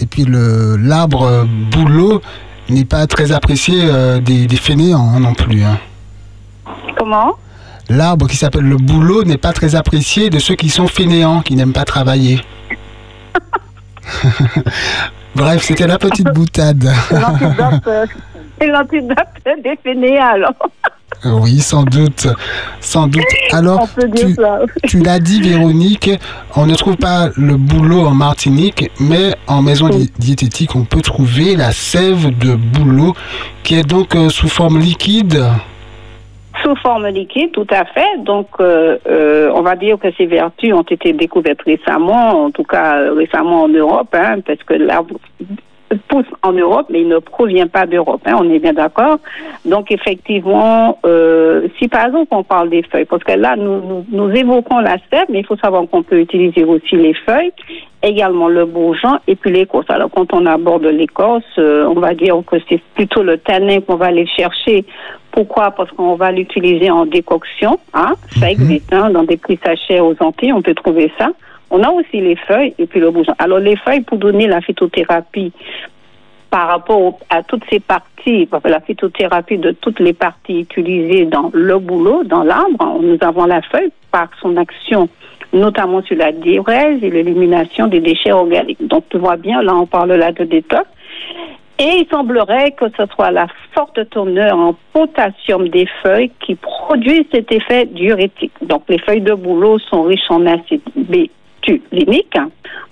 Et 0.00 0.06
puis, 0.06 0.24
le, 0.24 0.76
l'arbre 0.76 1.44
bouleau 1.72 2.20
n'est 2.70 2.84
pas 2.84 3.06
très 3.06 3.32
apprécié 3.32 3.80
euh, 3.84 4.20
des, 4.20 4.46
des 4.46 4.56
fainéants 4.56 5.18
non 5.18 5.34
plus. 5.34 5.62
Hein. 5.62 5.78
Comment? 6.96 7.34
L'arbre 7.88 8.28
qui 8.28 8.36
s'appelle 8.36 8.64
le 8.64 8.76
bouleau 8.76 9.24
n'est 9.24 9.38
pas 9.38 9.52
très 9.52 9.74
apprécié 9.74 10.28
de 10.30 10.38
ceux 10.38 10.54
qui 10.54 10.68
sont 10.68 10.86
fainéants, 10.86 11.40
qui 11.40 11.56
n'aiment 11.56 11.72
pas 11.72 11.84
travailler. 11.84 12.38
Bref, 15.34 15.62
c'était 15.62 15.86
la 15.86 15.98
petite 15.98 16.32
boutade. 16.32 16.90
C'est 18.58 18.66
l'antidote 18.66 19.16
des 19.62 19.78
fainéants, 19.82 20.52
Oui, 21.24 21.60
sans 21.60 21.84
doute. 21.84 22.26
Sans 22.80 23.06
doute. 23.06 23.22
Alors, 23.52 23.88
tu, 24.16 24.36
tu 24.88 24.98
l'as 24.98 25.20
dit, 25.20 25.42
Véronique, 25.42 26.10
on 26.56 26.66
ne 26.66 26.74
trouve 26.74 26.96
pas 26.96 27.28
le 27.36 27.56
boulot 27.56 28.06
en 28.06 28.14
Martinique, 28.14 28.90
mais 28.98 29.36
en 29.46 29.62
maison 29.62 29.90
diététique, 30.18 30.74
on 30.74 30.84
peut 30.84 31.02
trouver 31.02 31.54
la 31.54 31.72
sève 31.72 32.36
de 32.38 32.54
boulot 32.54 33.14
qui 33.62 33.76
est 33.76 33.84
donc 33.84 34.16
euh, 34.16 34.30
sous 34.30 34.48
forme 34.48 34.78
liquide 34.78 35.44
sous 36.68 36.76
forme 36.76 37.08
liquide, 37.08 37.52
tout 37.52 37.66
à 37.70 37.84
fait. 37.84 38.22
Donc, 38.24 38.48
euh, 38.60 38.98
euh, 39.08 39.50
on 39.54 39.62
va 39.62 39.76
dire 39.76 39.98
que 39.98 40.08
ces 40.16 40.26
vertus 40.26 40.72
ont 40.72 40.82
été 40.82 41.12
découvertes 41.12 41.62
récemment, 41.62 42.44
en 42.44 42.50
tout 42.50 42.64
cas 42.64 42.98
euh, 42.98 43.14
récemment 43.14 43.62
en 43.62 43.68
Europe, 43.68 44.14
hein, 44.14 44.40
parce 44.46 44.62
que 44.64 44.74
l'arbre 44.74 45.16
pousse 46.08 46.26
en 46.42 46.52
Europe, 46.52 46.86
mais 46.90 47.02
il 47.02 47.08
ne 47.08 47.18
provient 47.18 47.66
pas 47.66 47.86
d'Europe. 47.86 48.20
Hein, 48.26 48.36
on 48.38 48.50
est 48.50 48.58
bien 48.58 48.72
d'accord. 48.72 49.18
Donc, 49.64 49.90
effectivement, 49.90 50.98
si 51.78 51.88
par 51.88 52.06
exemple 52.06 52.28
on 52.30 52.42
parle 52.42 52.70
des 52.70 52.82
feuilles, 52.82 53.04
parce 53.04 53.24
que 53.24 53.32
là, 53.32 53.56
nous, 53.56 54.04
nous, 54.10 54.30
évoquons 54.30 54.78
la 54.80 54.96
sève, 55.10 55.26
mais 55.28 55.40
il 55.40 55.46
faut 55.46 55.56
savoir 55.56 55.84
qu'on 55.90 56.02
peut 56.02 56.20
utiliser 56.20 56.64
aussi 56.64 56.96
les 56.96 57.14
feuilles, 57.14 57.52
également 58.02 58.48
le 58.48 58.64
bourgeon 58.64 59.18
et 59.26 59.34
puis 59.34 59.50
l'écorce. 59.50 59.86
Alors, 59.88 60.10
quand 60.10 60.32
on 60.32 60.46
aborde 60.46 60.84
l'écorce, 60.84 61.44
on 61.58 61.94
va 61.94 62.14
dire 62.14 62.36
que 62.46 62.56
c'est 62.68 62.80
plutôt 62.94 63.22
le 63.22 63.38
tanin 63.38 63.80
qu'on 63.80 63.96
va 63.96 64.06
aller 64.06 64.26
chercher 64.26 64.84
pourquoi? 65.38 65.70
Parce 65.70 65.90
qu'on 65.92 66.16
va 66.16 66.32
l'utiliser 66.32 66.90
en 66.90 67.06
décoction. 67.06 67.78
Hein? 67.94 68.14
Ça 68.40 68.46
mhm. 68.46 68.52
existe 68.52 68.92
hein? 68.92 69.10
dans 69.10 69.22
des 69.22 69.36
petits 69.36 69.58
sachets 69.62 70.00
aux 70.00 70.16
Antilles, 70.20 70.52
on 70.52 70.62
peut 70.62 70.74
trouver 70.74 71.12
ça. 71.18 71.28
On 71.70 71.82
a 71.82 71.90
aussi 71.90 72.20
les 72.20 72.36
feuilles 72.36 72.74
et 72.78 72.86
puis 72.86 73.00
le 73.00 73.10
bourgeon. 73.10 73.34
Alors 73.38 73.58
les 73.58 73.76
feuilles 73.76 74.00
pour 74.00 74.18
donner 74.18 74.46
la 74.46 74.60
phytothérapie 74.60 75.52
par 76.50 76.68
rapport 76.68 77.18
à 77.28 77.42
toutes 77.42 77.64
ces 77.70 77.80
parties, 77.80 78.48
la 78.64 78.80
phytothérapie 78.80 79.58
de 79.58 79.72
toutes 79.72 80.00
les 80.00 80.14
parties 80.14 80.60
utilisées 80.60 81.26
dans 81.26 81.50
le 81.52 81.78
boulot, 81.78 82.24
dans 82.24 82.42
l'arbre, 82.42 82.98
nous 83.02 83.18
avons 83.20 83.44
la 83.44 83.60
feuille 83.62 83.92
par 84.10 84.28
son 84.40 84.56
action 84.56 85.08
notamment 85.52 86.02
sur 86.02 86.16
la 86.16 86.32
diurèse 86.32 87.02
et 87.02 87.10
l'élimination 87.10 87.86
des 87.86 88.00
déchets 88.00 88.32
organiques. 88.32 88.86
Donc 88.86 89.04
tu 89.10 89.18
vois 89.18 89.36
bien, 89.36 89.62
là 89.62 89.74
on 89.74 89.86
parle 89.86 90.12
là 90.12 90.32
de 90.32 90.44
détox. 90.44 90.86
Et 91.78 92.00
il 92.00 92.06
semblerait 92.10 92.72
que 92.72 92.86
ce 92.96 93.04
soit 93.14 93.30
la 93.30 93.46
forte 93.72 94.10
tourneur 94.10 94.58
en 94.58 94.74
potassium 94.92 95.68
des 95.68 95.86
feuilles 96.02 96.32
qui 96.44 96.56
produit 96.56 97.26
cet 97.32 97.52
effet 97.52 97.86
diurétique. 97.86 98.50
Donc, 98.62 98.82
les 98.88 98.98
feuilles 98.98 99.20
de 99.20 99.34
bouleau 99.34 99.78
sont 99.78 100.02
riches 100.02 100.28
en 100.28 100.44
acide 100.46 100.80
B 100.96 101.28
vertus 101.68 101.80
cliniques, 101.90 102.38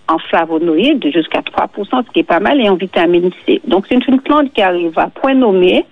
en 0.08 0.18
flavonoïdes 0.18 1.10
jusqu'à 1.12 1.40
3%, 1.40 2.04
ce 2.06 2.12
qui 2.12 2.20
est 2.20 2.24
pas 2.24 2.40
mal, 2.40 2.60
et 2.60 2.68
en 2.68 2.76
vitamine 2.76 3.30
C. 3.44 3.60
Donc 3.66 3.86
c'est 3.88 4.06
une 4.06 4.20
plante 4.20 4.52
qui 4.52 4.62
arrive 4.62 4.98
à 4.98 5.08
point 5.08 5.34
nommé 5.34 5.84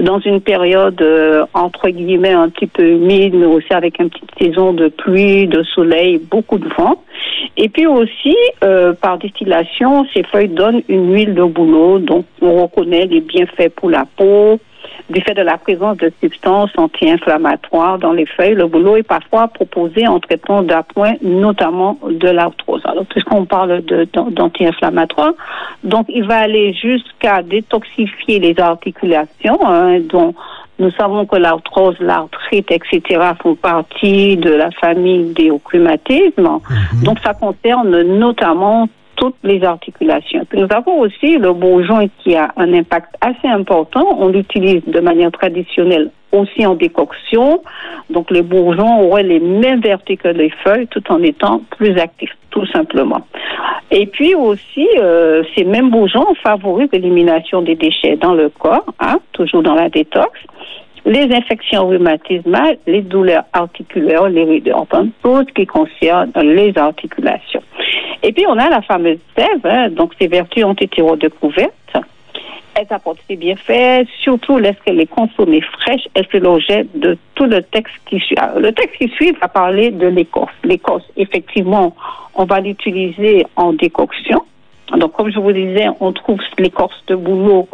dans 0.00 0.18
une 0.18 0.40
période 0.40 1.00
euh, 1.02 1.44
entre 1.52 1.90
guillemets 1.90 2.32
un 2.32 2.48
petit 2.48 2.66
peu 2.66 2.82
humide, 2.82 3.34
mais 3.34 3.44
aussi 3.44 3.72
avec 3.72 3.98
une 3.98 4.08
petite 4.08 4.30
saison 4.40 4.72
de 4.72 4.88
pluie, 4.88 5.46
de 5.46 5.62
soleil, 5.62 6.18
beaucoup 6.18 6.58
de 6.58 6.68
vent. 6.68 7.02
Et 7.58 7.68
puis 7.68 7.86
aussi, 7.86 8.36
euh, 8.64 8.94
par 8.94 9.18
distillation, 9.18 10.06
ces 10.14 10.22
feuilles 10.22 10.48
donnent 10.48 10.82
une 10.88 11.12
huile 11.12 11.34
de 11.34 11.42
bouleau, 11.42 11.98
donc 11.98 12.24
on 12.40 12.62
reconnaît 12.62 13.06
les 13.06 13.20
bienfaits 13.20 13.74
pour 13.76 13.90
la 13.90 14.06
peau, 14.16 14.58
du 15.08 15.20
fait 15.20 15.34
de 15.34 15.42
la 15.42 15.58
présence 15.58 15.96
de 15.98 16.12
substances 16.22 16.70
anti-inflammatoires 16.76 17.98
dans 17.98 18.12
les 18.12 18.26
feuilles, 18.26 18.54
le 18.54 18.66
boulot 18.66 18.96
est 18.96 19.02
parfois 19.02 19.48
proposé 19.48 20.06
en 20.06 20.20
traitement 20.20 20.62
d'appoint, 20.62 21.14
notamment 21.22 21.98
de 22.08 22.28
l'arthrose. 22.28 22.82
Alors, 22.84 23.06
puisqu'on 23.06 23.44
parle 23.44 23.82
d'anti-inflammatoires, 23.82 25.32
donc 25.84 26.06
il 26.08 26.24
va 26.24 26.38
aller 26.38 26.72
jusqu'à 26.72 27.42
détoxifier 27.42 28.38
les 28.38 28.58
articulations, 28.58 29.58
hein, 29.66 30.00
dont 30.00 30.34
nous 30.78 30.90
savons 30.92 31.26
que 31.26 31.36
l'arthrose, 31.36 31.96
l'arthrite, 32.00 32.70
etc. 32.70 33.02
font 33.40 33.54
partie 33.54 34.36
de 34.38 34.50
la 34.50 34.70
famille 34.70 35.32
des 35.34 35.50
rhumatismes. 35.50 36.42
Mhm. 36.42 37.02
Donc, 37.04 37.18
ça 37.20 37.34
concerne 37.34 38.00
notamment 38.00 38.88
toutes 39.20 39.36
les 39.44 39.62
articulations. 39.62 40.46
Nous 40.54 40.66
avons 40.70 40.98
aussi 41.00 41.36
le 41.36 41.52
bourgeon 41.52 42.08
qui 42.18 42.34
a 42.34 42.50
un 42.56 42.72
impact 42.72 43.14
assez 43.20 43.46
important. 43.46 44.16
On 44.18 44.28
l'utilise 44.28 44.82
de 44.86 45.00
manière 45.00 45.30
traditionnelle 45.30 46.10
aussi 46.32 46.64
en 46.64 46.74
décoction. 46.74 47.62
Donc 48.08 48.30
les 48.30 48.40
bourgeons 48.40 49.02
auraient 49.02 49.22
les 49.22 49.40
mêmes 49.40 49.80
vertus 49.80 50.18
que 50.18 50.28
les 50.28 50.50
feuilles 50.64 50.86
tout 50.86 51.04
en 51.12 51.22
étant 51.22 51.60
plus 51.76 51.98
actifs, 51.98 52.34
tout 52.50 52.66
simplement. 52.66 53.20
Et 53.90 54.06
puis 54.06 54.34
aussi, 54.34 54.88
euh, 54.98 55.42
ces 55.54 55.64
mêmes 55.64 55.90
bourgeons 55.90 56.26
favorisent 56.42 56.92
l'élimination 56.92 57.60
des 57.60 57.74
déchets 57.74 58.16
dans 58.16 58.34
le 58.34 58.48
corps, 58.48 58.86
hein, 59.00 59.18
toujours 59.32 59.62
dans 59.62 59.74
la 59.74 59.90
détox 59.90 60.30
les 61.04 61.34
infections 61.34 61.88
rhumatismales, 61.88 62.78
les 62.86 63.02
douleurs 63.02 63.44
articulaires, 63.52 64.28
les 64.28 64.44
raideurs, 64.44 64.78
enfin, 64.78 65.08
tout 65.22 65.44
ce 65.46 65.52
qui 65.52 65.66
concerne 65.66 66.32
les 66.42 66.76
articulations. 66.76 67.62
Et 68.22 68.32
puis, 68.32 68.44
on 68.46 68.58
a 68.58 68.68
la 68.68 68.82
fameuse 68.82 69.18
sève, 69.36 69.64
hein, 69.64 69.88
donc 69.90 70.12
ces 70.20 70.26
vertus 70.26 70.64
ont 70.64 70.74
été 70.74 71.00
redécouvertes. 71.00 71.72
Elles 72.74 72.86
apportent 72.90 73.20
ses 73.28 73.36
bienfaits, 73.36 74.06
surtout 74.22 74.58
lorsqu'elle 74.58 75.00
est 75.00 75.06
consommée 75.06 75.60
fraîche. 75.60 76.06
Elle 76.14 76.26
fait 76.26 76.38
l'objet 76.38 76.86
de 76.94 77.18
tout 77.34 77.44
le 77.44 77.62
texte 77.62 77.94
qui 78.06 78.20
suit. 78.20 78.36
le 78.56 78.72
texte 78.72 78.96
qui 78.96 79.08
suit 79.08 79.32
va 79.40 79.48
parler 79.48 79.90
de 79.90 80.06
l'écorce. 80.06 80.52
L'écorce, 80.64 81.04
effectivement, 81.16 81.94
on 82.34 82.44
va 82.44 82.60
l'utiliser 82.60 83.44
en 83.56 83.72
décoction. 83.72 84.42
Donc, 84.96 85.12
comme 85.12 85.30
je 85.30 85.38
vous 85.38 85.52
disais, 85.52 85.86
on 86.00 86.12
trouve 86.12 86.38
l'écorce 86.58 87.02
de 87.06 87.14
bouleau 87.14 87.68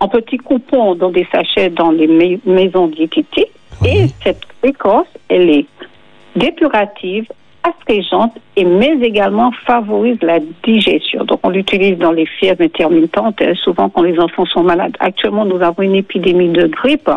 en 0.00 0.08
petits 0.08 0.38
coupons 0.38 0.94
dans 0.94 1.10
des 1.10 1.26
sachets 1.32 1.70
dans 1.70 1.90
les 1.90 2.40
maisons 2.44 2.88
diététiques. 2.88 3.50
Et 3.84 4.06
cette 4.22 4.42
écorce, 4.62 5.08
elle 5.28 5.50
est 5.50 5.66
dépurative, 6.36 7.26
astringente, 7.62 8.32
et 8.56 8.64
mais 8.64 8.96
également 9.02 9.50
favorise 9.66 10.18
la 10.22 10.38
digestion. 10.62 11.24
Donc, 11.24 11.40
on 11.42 11.48
l'utilise 11.48 11.98
dans 11.98 12.12
les 12.12 12.26
fièvres 12.26 12.62
intermittentes, 12.62 13.40
euh, 13.40 13.54
souvent 13.54 13.88
quand 13.88 14.02
les 14.02 14.18
enfants 14.18 14.44
sont 14.46 14.62
malades. 14.62 14.94
Actuellement, 15.00 15.44
nous 15.44 15.60
avons 15.62 15.82
une 15.82 15.94
épidémie 15.94 16.50
de 16.50 16.66
grippe. 16.66 17.10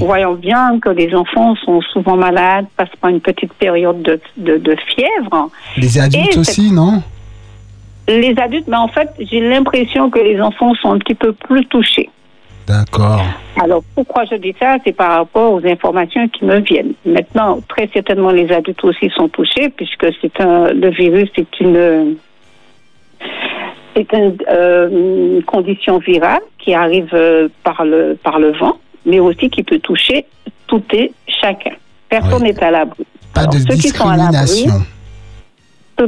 Voyons 0.00 0.34
bien 0.34 0.78
que 0.80 0.88
les 0.88 1.14
enfants 1.14 1.54
sont 1.56 1.80
souvent 1.92 2.16
malades, 2.16 2.66
passent 2.76 2.96
par 3.00 3.10
une 3.10 3.20
petite 3.20 3.52
période 3.54 4.02
de, 4.02 4.18
de, 4.56 4.76
fièvre. 4.94 5.50
Les 5.76 5.98
adultes 5.98 6.38
aussi, 6.38 6.72
non? 6.72 7.02
Les 8.08 8.34
adultes, 8.38 8.66
mais 8.68 8.76
en 8.76 8.88
fait, 8.88 9.08
j'ai 9.18 9.40
l'impression 9.40 10.10
que 10.10 10.18
les 10.18 10.40
enfants 10.40 10.74
sont 10.74 10.92
un 10.92 10.98
petit 10.98 11.14
peu 11.14 11.32
plus 11.32 11.64
touchés. 11.66 12.10
D'accord. 12.66 13.22
Alors, 13.62 13.82
pourquoi 13.94 14.24
je 14.24 14.36
dis 14.36 14.54
ça? 14.58 14.76
C'est 14.84 14.92
par 14.92 15.18
rapport 15.18 15.52
aux 15.52 15.66
informations 15.66 16.28
qui 16.28 16.44
me 16.44 16.60
viennent. 16.60 16.94
Maintenant, 17.04 17.60
très 17.68 17.88
certainement, 17.92 18.30
les 18.30 18.50
adultes 18.52 18.82
aussi 18.84 19.10
sont 19.10 19.28
touchés, 19.28 19.68
puisque 19.68 20.06
c'est 20.20 20.40
un, 20.40 20.72
le 20.72 20.90
virus 20.90 21.30
est 21.36 21.60
une, 21.60 22.16
c'est 23.94 24.12
une, 24.12 24.36
euh, 24.48 25.40
condition 25.46 25.98
virale 25.98 26.42
qui 26.58 26.74
arrive 26.74 27.10
euh, 27.12 27.48
par 27.64 27.84
le, 27.84 28.16
par 28.22 28.38
le 28.38 28.52
vent, 28.52 28.78
mais 29.06 29.20
aussi 29.20 29.50
qui 29.50 29.62
peut 29.62 29.80
toucher 29.80 30.26
tout 30.66 30.82
et 30.92 31.12
chacun. 31.26 31.74
Personne 32.08 32.42
n'est 32.42 32.62
à 32.62 32.70
l'abri. 32.70 33.04
Pas 33.34 33.46
de 33.46 33.58
discrimination. 33.58 34.82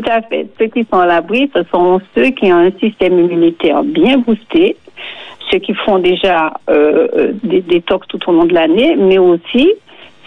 Tout 0.01 0.11
à 0.11 0.23
fait. 0.23 0.47
Ceux 0.59 0.67
qui 0.67 0.85
sont 0.91 0.99
à 0.99 1.07
l'abri, 1.07 1.51
ce 1.55 1.63
sont 1.71 2.01
ceux 2.15 2.31
qui 2.31 2.53
ont 2.53 2.57
un 2.57 2.73
système 2.73 3.19
immunitaire 3.19 3.83
bien 3.85 4.19
boosté, 4.19 4.77
ceux 5.51 5.59
qui 5.59 5.75
font 5.75 5.99
déjà 5.99 6.53
euh, 6.69 7.33
des 7.43 7.61
détox 7.61 8.07
tout 8.09 8.19
au 8.29 8.33
long 8.33 8.45
de 8.45 8.55
l'année, 8.55 8.97
mais 8.97 9.19
aussi 9.19 9.73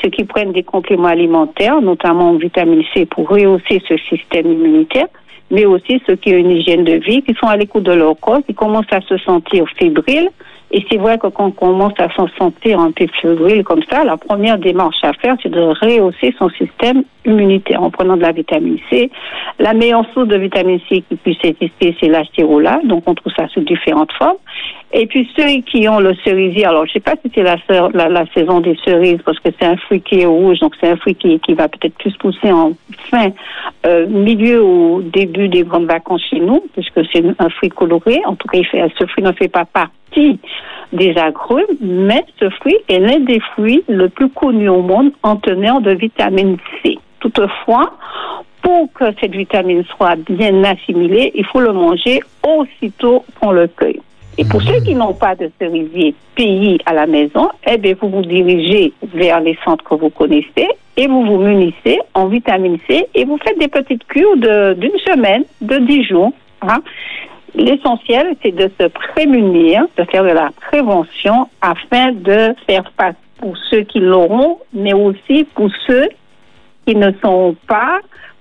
ceux 0.02 0.10
qui 0.10 0.24
prennent 0.24 0.54
des 0.54 0.64
compléments 0.64 1.08
alimentaires, 1.08 1.82
notamment 1.82 2.30
en 2.30 2.36
vitamine 2.36 2.84
C 2.94 3.06
pour 3.06 3.28
rehausser 3.28 3.82
ce 3.88 3.98
système 3.98 4.52
immunitaire, 4.52 5.08
mais 5.52 5.66
aussi 5.66 6.02
ceux 6.06 6.16
qui 6.16 6.34
ont 6.34 6.38
une 6.38 6.52
hygiène 6.52 6.84
de 6.84 6.94
vie, 6.94 7.22
qui 7.24 7.34
sont 7.34 7.48
à 7.48 7.58
l'écoute 7.58 7.84
de 7.84 7.94
leur 7.94 8.18
corps, 8.20 8.40
qui 8.46 8.54
commencent 8.54 8.92
à 8.92 9.02
se 9.02 9.18
sentir 9.18 9.66
fébriles. 9.78 10.30
Et 10.72 10.86
c'est 10.92 10.98
vrai 10.98 11.18
que 11.18 11.28
quand 11.28 11.48
on 11.48 11.52
commence 11.52 11.94
à 11.98 12.10
s'en 12.14 12.28
sentir 12.38 12.80
un 12.80 12.92
peu 12.92 13.08
fébrile 13.22 13.64
comme 13.64 13.84
ça, 13.90 14.04
la 14.04 14.18
première 14.18 14.58
démarche 14.58 14.98
à 15.04 15.14
faire, 15.14 15.36
c'est 15.42 15.50
de 15.50 15.62
rehausser 15.62 16.36
son 16.38 16.50
système 16.50 17.04
immunitaire 17.26 17.82
en 17.82 17.90
prenant 17.90 18.18
de 18.18 18.22
la 18.22 18.34
vitamine 18.34 18.78
C. 18.90 19.10
La 19.60 19.74
meilleure 19.74 20.06
source 20.14 20.28
de 20.28 20.38
vitamine 20.38 20.80
C 20.90 21.04
qui 21.08 21.16
puisse 21.16 21.38
exister, 21.44 21.96
c'est 22.00 22.10
la 22.10 22.24
donc 22.84 23.04
on 23.06 23.16
trouve 23.16 23.34
ça 23.36 23.48
sous 23.48 23.62
différentes 23.62 24.12
formes. 24.14 24.38
Et 24.94 25.06
puis 25.06 25.30
ceux 25.36 25.62
qui 25.62 25.88
ont 25.90 26.00
le 26.00 26.16
cerisier, 26.24 26.66
alors 26.66 26.86
je 26.86 26.94
sais 26.94 27.02
pas 27.02 27.16
si 27.22 27.30
c'est 27.36 27.44
la, 27.44 27.58
la, 28.10 28.26
saison 28.34 28.62
des 28.62 28.78
cerises 28.86 29.20
parce 29.26 29.38
que 29.40 29.50
c'est 29.60 29.68
un 29.68 29.76
fruit 29.76 30.02
qui 30.02 30.22
est 30.22 30.26
rouge, 30.26 30.60
donc 30.60 30.76
c'est 30.80 30.88
un 30.88 30.96
fruit 30.96 31.16
qui, 31.16 31.40
qui 31.42 31.54
va 31.56 31.68
peut-être 31.68 31.96
plus 31.96 32.16
pousser 32.18 32.52
en 32.52 32.72
fin 33.10 33.32
euh, 33.86 34.08
milieu 34.08 34.64
ou 34.64 35.02
début 35.02 35.50
des 35.50 35.64
grandes 35.64 35.88
vacances 35.88 36.24
chez 36.30 36.40
nous, 36.40 36.64
puisque 36.74 37.02
c'est 37.12 37.24
un 37.38 37.50
fruit 37.50 37.70
coloré. 37.70 38.22
En 38.26 38.36
tout 38.36 38.48
cas, 38.48 38.60
ce 38.72 39.06
fruit 39.08 39.24
ne 39.24 39.34
fait 39.34 39.50
pas 39.50 39.66
partie 39.66 40.40
des 40.94 41.18
agrumes, 41.18 41.66
mais 41.82 42.24
ce 42.40 42.50
fruit 42.50 42.78
est 42.88 43.00
l'un 43.00 43.20
des 43.20 43.42
fruits 43.42 43.84
le 43.90 44.08
plus 44.08 44.30
connus 44.30 44.70
au 44.70 44.82
monde 44.82 45.12
en 45.22 45.36
teneur 45.36 45.82
de 45.82 45.92
vitamine 45.92 46.58
C. 46.82 46.98
Toutefois, 47.20 47.94
pour 48.62 48.92
que 48.94 49.06
cette 49.20 49.36
vitamine 49.36 49.84
soit 49.96 50.16
bien 50.16 50.64
assimilée, 50.64 51.32
il 51.36 51.46
faut 51.46 51.60
le 51.60 51.74
manger 51.74 52.22
aussitôt 52.46 53.26
qu'on 53.40 53.52
le 53.52 53.68
cueille. 53.68 54.02
Et 54.40 54.46
pour 54.46 54.62
ceux 54.62 54.80
qui 54.82 54.94
n'ont 54.94 55.14
pas 55.14 55.36
de 55.36 55.50
cerisier 55.60 56.14
pays 56.36 56.78
à 56.86 56.94
la 56.94 57.08
maison, 57.08 57.50
eh 57.68 57.78
bien, 57.78 57.96
vous 58.00 58.10
vous 58.10 58.22
dirigez 58.22 58.94
vers 59.14 59.40
les 59.40 59.58
centres 59.66 59.84
que 59.84 59.96
vous 59.96 60.12
connaissez 60.12 60.68
et 60.96 61.08
vous 61.08 61.26
vous 61.26 61.38
munissez 61.38 62.00
en 62.14 62.28
vitamine 62.28 62.78
C 62.88 63.08
et 63.16 63.26
vous 63.26 63.40
faites 63.44 63.58
des 63.58 63.68
petites 63.68 64.06
cures 64.06 64.38
d'une 64.38 64.98
semaine, 65.06 65.44
de 65.62 65.78
dix 65.80 66.04
jours. 66.04 66.34
Hein. 66.62 66.82
L'essentiel, 67.56 68.36
c'est 68.44 68.52
de 68.52 68.70
se 68.80 68.88
prémunir, 68.88 69.86
de 69.98 70.04
faire 70.04 70.24
de 70.24 70.30
la 70.30 70.52
prévention 70.70 71.50
afin 71.62 72.12
de 72.12 72.54
faire 72.68 72.92
face 72.96 73.16
pour 73.40 73.58
ceux 73.72 73.82
qui 73.82 74.00
l'auront, 74.00 74.60
mais 74.74 74.94
aussi 74.94 75.46
pour 75.56 75.70
ceux 75.88 76.10
qui 76.86 76.96
ne 76.96 77.12
sont 77.24 77.56
pas 77.68 78.00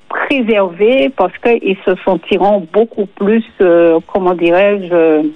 préservés 0.08 1.10
parce 1.16 1.36
qu'ils 1.38 1.76
se 1.86 1.94
sentiront 2.04 2.66
beaucoup 2.72 3.06
plus, 3.06 3.44
euh, 3.62 3.98
comment 4.06 4.34
dirais-je, 4.34 5.28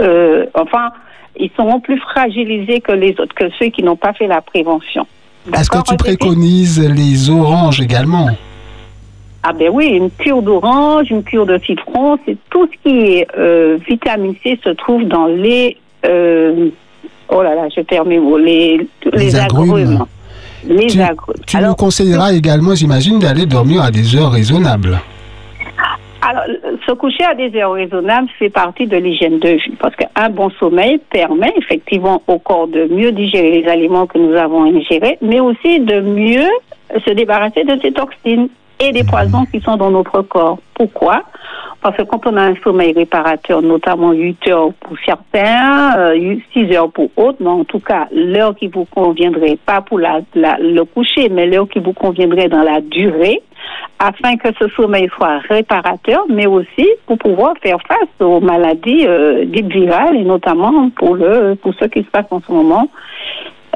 euh, 0.00 0.46
enfin, 0.54 0.90
ils 1.36 1.50
seront 1.56 1.80
plus 1.80 1.98
fragilisés 1.98 2.80
que 2.80 2.92
les 2.92 3.10
autres, 3.18 3.34
que 3.34 3.50
ceux 3.58 3.66
qui 3.66 3.82
n'ont 3.82 3.96
pas 3.96 4.12
fait 4.12 4.26
la 4.26 4.40
prévention. 4.40 5.06
Est-ce 5.52 5.70
que 5.70 5.82
tu 5.82 5.96
préconises 5.96 6.80
les 6.80 7.30
oranges 7.30 7.80
également? 7.80 8.28
Ah 9.42 9.52
ben 9.52 9.68
oui, 9.70 9.88
une 9.88 10.10
cure 10.10 10.40
d'orange, 10.40 11.10
une 11.10 11.22
cure 11.22 11.44
de 11.44 11.58
citron, 11.58 12.18
c'est 12.24 12.38
tout 12.48 12.66
ce 12.66 12.82
qui 12.82 12.98
est 12.98 13.26
euh, 13.36 13.76
vitamine 13.86 14.34
C 14.42 14.58
se 14.64 14.70
trouve 14.70 15.04
dans 15.04 15.26
les 15.26 15.76
euh, 16.06 16.70
oh 17.28 17.42
là 17.42 17.54
là, 17.54 17.68
je 17.74 17.82
perds 17.82 18.04
mes 18.04 18.18
mots, 18.18 18.38
les, 18.38 18.86
les, 19.12 19.36
agrumes. 19.36 20.04
Les 20.66 20.86
tu, 20.86 21.00
agrumes. 21.00 21.36
Tu 21.46 21.56
nous 21.58 21.74
conseilleras 21.74 22.32
également, 22.32 22.74
j'imagine, 22.74 23.18
d'aller 23.18 23.46
dormir 23.46 23.82
à 23.82 23.90
des 23.90 24.16
heures 24.16 24.32
raisonnables. 24.32 24.98
Alors, 26.26 26.44
se 26.86 26.92
coucher 26.92 27.24
à 27.24 27.34
des 27.34 27.54
heures 27.58 27.72
raisonnables 27.72 28.28
fait 28.38 28.48
partie 28.48 28.86
de 28.86 28.96
l'hygiène 28.96 29.38
de 29.40 29.50
vie 29.50 29.76
parce 29.78 29.94
qu'un 29.94 30.30
bon 30.30 30.48
sommeil 30.58 30.98
permet 31.10 31.52
effectivement 31.56 32.22
au 32.26 32.38
corps 32.38 32.66
de 32.66 32.86
mieux 32.86 33.12
digérer 33.12 33.60
les 33.60 33.68
aliments 33.68 34.06
que 34.06 34.16
nous 34.16 34.34
avons 34.34 34.64
ingérés, 34.64 35.18
mais 35.20 35.40
aussi 35.40 35.80
de 35.80 36.00
mieux 36.00 36.48
se 37.04 37.10
débarrasser 37.10 37.64
de 37.64 37.78
ces 37.82 37.92
toxines 37.92 38.48
et 38.80 38.92
des 38.92 39.04
poisons 39.04 39.44
qui 39.52 39.60
sont 39.60 39.76
dans 39.76 39.90
notre 39.90 40.22
corps. 40.22 40.58
Pourquoi? 40.74 41.24
Parce 41.84 41.98
que 41.98 42.02
quand 42.04 42.26
on 42.26 42.34
a 42.38 42.44
un 42.44 42.54
sommeil 42.64 42.94
réparateur, 42.94 43.60
notamment 43.60 44.12
8 44.12 44.48
heures 44.48 44.72
pour 44.80 44.96
certains, 45.04 45.92
6 46.54 46.56
euh, 46.56 46.72
heures 46.72 46.90
pour 46.90 47.10
autres, 47.16 47.36
mais 47.40 47.50
en 47.50 47.64
tout 47.64 47.78
cas, 47.78 48.08
l'heure 48.10 48.56
qui 48.56 48.68
vous 48.68 48.86
conviendrait, 48.86 49.58
pas 49.66 49.82
pour 49.82 49.98
le 49.98 50.82
coucher, 50.84 51.28
mais 51.28 51.46
l'heure 51.46 51.68
qui 51.68 51.80
vous 51.80 51.92
conviendrait 51.92 52.48
dans 52.48 52.62
la 52.62 52.80
durée, 52.80 53.42
afin 53.98 54.38
que 54.38 54.48
ce 54.58 54.66
sommeil 54.68 55.10
soit 55.14 55.40
réparateur, 55.46 56.24
mais 56.30 56.46
aussi 56.46 56.88
pour 57.04 57.18
pouvoir 57.18 57.52
faire 57.62 57.76
face 57.86 58.26
aux 58.26 58.40
maladies 58.40 59.06
euh, 59.06 59.44
dites 59.44 59.70
virales 59.70 60.16
et 60.16 60.24
notamment 60.24 60.88
pour 60.88 61.16
le 61.16 61.58
ce 61.62 61.84
qui 61.84 62.00
se 62.00 62.10
passe 62.10 62.28
en 62.30 62.40
ce 62.40 62.50
moment. 62.50 62.88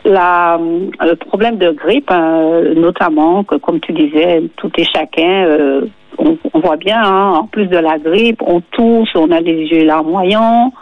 La, 0.07 0.59
le 0.59 1.15
problème 1.15 1.59
de 1.59 1.73
grippe, 1.73 2.11
hein, 2.11 2.63
notamment, 2.75 3.45
que 3.45 3.57
comme 3.57 3.81
tu 3.81 3.93
disais, 3.93 4.45
tout 4.57 4.71
et 4.79 4.85
chacun, 4.85 5.45
euh, 5.45 5.83
on, 6.19 6.61
voit 6.61 6.77
bien, 6.77 7.03
hein, 7.03 7.35
en 7.41 7.47
plus 7.47 7.67
de 7.67 7.77
la 7.79 7.99
grippe, 7.99 8.43
on 8.43 8.61
tousse, 8.61 9.11
on 9.15 9.31
a 9.31 9.41
les 9.41 9.67
yeux 9.67 9.85
larmoyants. 9.85 10.73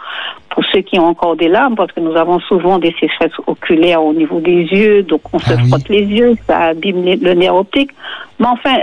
Pour 0.49 0.63
ceux 0.71 0.81
qui 0.81 0.99
ont 0.99 1.05
encore 1.05 1.35
des 1.35 1.49
larmes, 1.49 1.75
parce 1.75 1.91
que 1.91 1.99
nous 1.99 2.15
avons 2.15 2.39
souvent 2.39 2.79
des 2.79 2.93
sécheresses 2.99 3.37
oculaires 3.45 4.03
au 4.03 4.13
niveau 4.13 4.39
des 4.39 4.63
yeux, 4.63 5.03
donc 5.03 5.21
on 5.31 5.39
se 5.39 5.53
ah 5.53 5.57
frotte 5.67 5.87
les 5.89 6.03
yeux, 6.03 6.35
ça 6.47 6.57
abîme 6.69 7.05
le 7.05 7.33
nerf 7.33 7.55
optique. 7.55 7.91
Mais 8.39 8.47
enfin, 8.47 8.75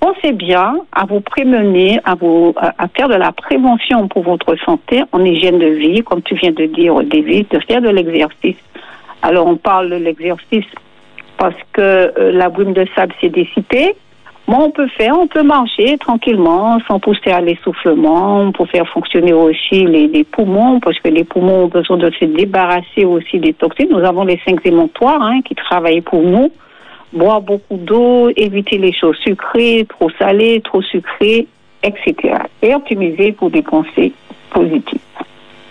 pensez 0.00 0.32
bien 0.32 0.76
à 0.92 1.04
vous 1.06 1.20
prémener, 1.20 1.98
à, 2.04 2.14
vous, 2.14 2.54
à 2.56 2.86
faire 2.88 3.08
de 3.08 3.14
la 3.16 3.32
prévention 3.32 4.06
pour 4.08 4.22
votre 4.22 4.54
santé 4.64 5.02
en 5.12 5.24
hygiène 5.24 5.58
de 5.58 5.66
vie, 5.66 6.02
comme 6.02 6.22
tu 6.22 6.34
viens 6.34 6.52
de 6.52 6.66
dire, 6.66 6.94
David, 7.04 7.48
de 7.50 7.58
faire 7.60 7.82
de 7.82 7.88
l'exercice. 7.88 8.56
Alors, 9.22 9.46
on 9.46 9.56
parle 9.56 9.90
de 9.90 9.96
l'exercice 9.96 10.66
parce 11.36 11.56
que 11.72 11.80
euh, 11.80 12.32
la 12.32 12.48
brume 12.48 12.72
de 12.72 12.86
sable 12.94 13.14
s'est 13.20 13.30
dissipée. 13.30 13.94
Bon, 14.48 14.62
on 14.62 14.70
peut 14.70 14.88
faire, 14.88 15.14
on 15.18 15.26
peut 15.26 15.42
marcher 15.42 15.98
tranquillement, 15.98 16.78
sans 16.88 16.98
pousser 16.98 17.30
à 17.30 17.42
l'essoufflement, 17.42 18.50
pour 18.52 18.66
faire 18.70 18.88
fonctionner 18.88 19.34
aussi 19.34 19.84
les, 19.84 20.24
poumons, 20.24 20.80
parce 20.80 20.98
que 21.00 21.08
les 21.08 21.24
poumons 21.24 21.64
ont 21.64 21.68
besoin 21.68 21.98
de 21.98 22.10
se 22.18 22.24
débarrasser 22.24 23.04
aussi 23.04 23.38
des 23.38 23.52
toxines. 23.52 23.90
Nous 23.90 24.02
avons 24.02 24.24
les 24.24 24.40
cinq 24.46 24.64
émontoires 24.64 25.20
hein, 25.20 25.42
qui 25.44 25.54
travaillent 25.54 26.00
pour 26.00 26.22
nous 26.22 26.50
boire 27.12 27.42
beaucoup 27.42 27.76
d'eau, 27.76 28.30
éviter 28.36 28.78
les 28.78 28.92
choses 28.92 29.18
sucrées, 29.18 29.86
trop 29.86 30.10
salées, 30.18 30.62
trop 30.62 30.80
sucrées, 30.80 31.46
etc. 31.82 32.38
Et 32.62 32.74
optimiser 32.74 33.32
pour 33.32 33.50
des 33.50 33.62
pensées 33.62 34.14
positives. 34.50 35.00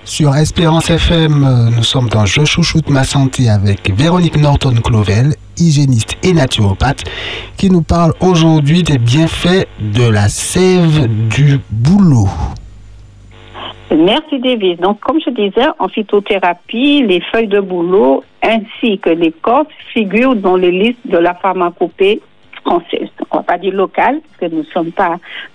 Sur 0.07 0.33
Espérance 0.37 0.89
FM, 0.89 1.43
euh, 1.43 1.75
nous 1.75 1.83
sommes 1.83 2.07
dans 2.07 2.25
Je 2.25 2.45
chouchoute 2.45 2.89
ma 2.89 3.03
santé 3.03 3.49
avec 3.49 3.91
Véronique 3.93 4.37
Norton-Clovel, 4.37 5.33
hygiéniste 5.57 6.17
et 6.23 6.31
naturopathe, 6.31 7.03
qui 7.57 7.69
nous 7.69 7.81
parle 7.81 8.13
aujourd'hui 8.21 8.83
des 8.83 8.99
bienfaits 8.99 9.67
de 9.81 10.09
la 10.09 10.29
sève 10.29 11.07
du 11.27 11.59
bouleau. 11.69 12.29
Merci 13.91 14.39
David. 14.39 14.79
Donc, 14.79 15.01
comme 15.01 15.19
je 15.19 15.29
disais, 15.29 15.67
en 15.77 15.89
phytothérapie, 15.89 17.03
les 17.05 17.19
feuilles 17.29 17.49
de 17.49 17.59
bouleau 17.59 18.23
ainsi 18.41 18.99
que 18.99 19.09
les 19.09 19.25
l'écorce 19.25 19.67
figurent 19.93 20.37
dans 20.37 20.55
les 20.55 20.71
listes 20.71 21.05
de 21.05 21.17
la 21.17 21.33
pharmacopée 21.33 22.21
française. 22.67 23.09
On 23.31 23.37
va 23.37 23.43
pas 23.43 23.57
dire 23.57 23.73
locale, 23.73 24.19
parce 24.39 24.51
que 24.51 24.57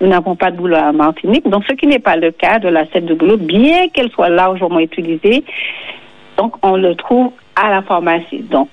nous 0.00 0.09
n'avons 0.09 0.35
pas 0.35 0.50
de 0.50 0.57
bouleau 0.57 0.76
à 0.76 0.92
Martinique. 0.92 1.49
Donc, 1.49 1.64
ce 1.69 1.75
qui 1.75 1.87
n'est 1.87 1.99
pas 1.99 2.16
le 2.16 2.31
cas 2.31 2.59
de 2.59 2.69
la 2.69 2.87
sève 2.87 3.04
de 3.04 3.14
bouleau, 3.14 3.37
bien 3.37 3.88
qu'elle 3.88 4.11
soit 4.11 4.31
largement 4.31 4.81
utilisée, 4.81 5.45
donc 6.37 6.54
on 6.62 6.76
le 6.76 6.95
trouve 6.95 7.33
à 7.57 7.71
la 7.71 7.83
pharmacie. 7.83 8.45
Donc, 8.50 8.69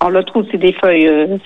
on 0.00 0.08
le 0.08 0.22
trouve 0.22 0.46
sur 0.48 0.58
des 0.58 0.72
feuilles 0.72 1.08
euh, 1.08 1.38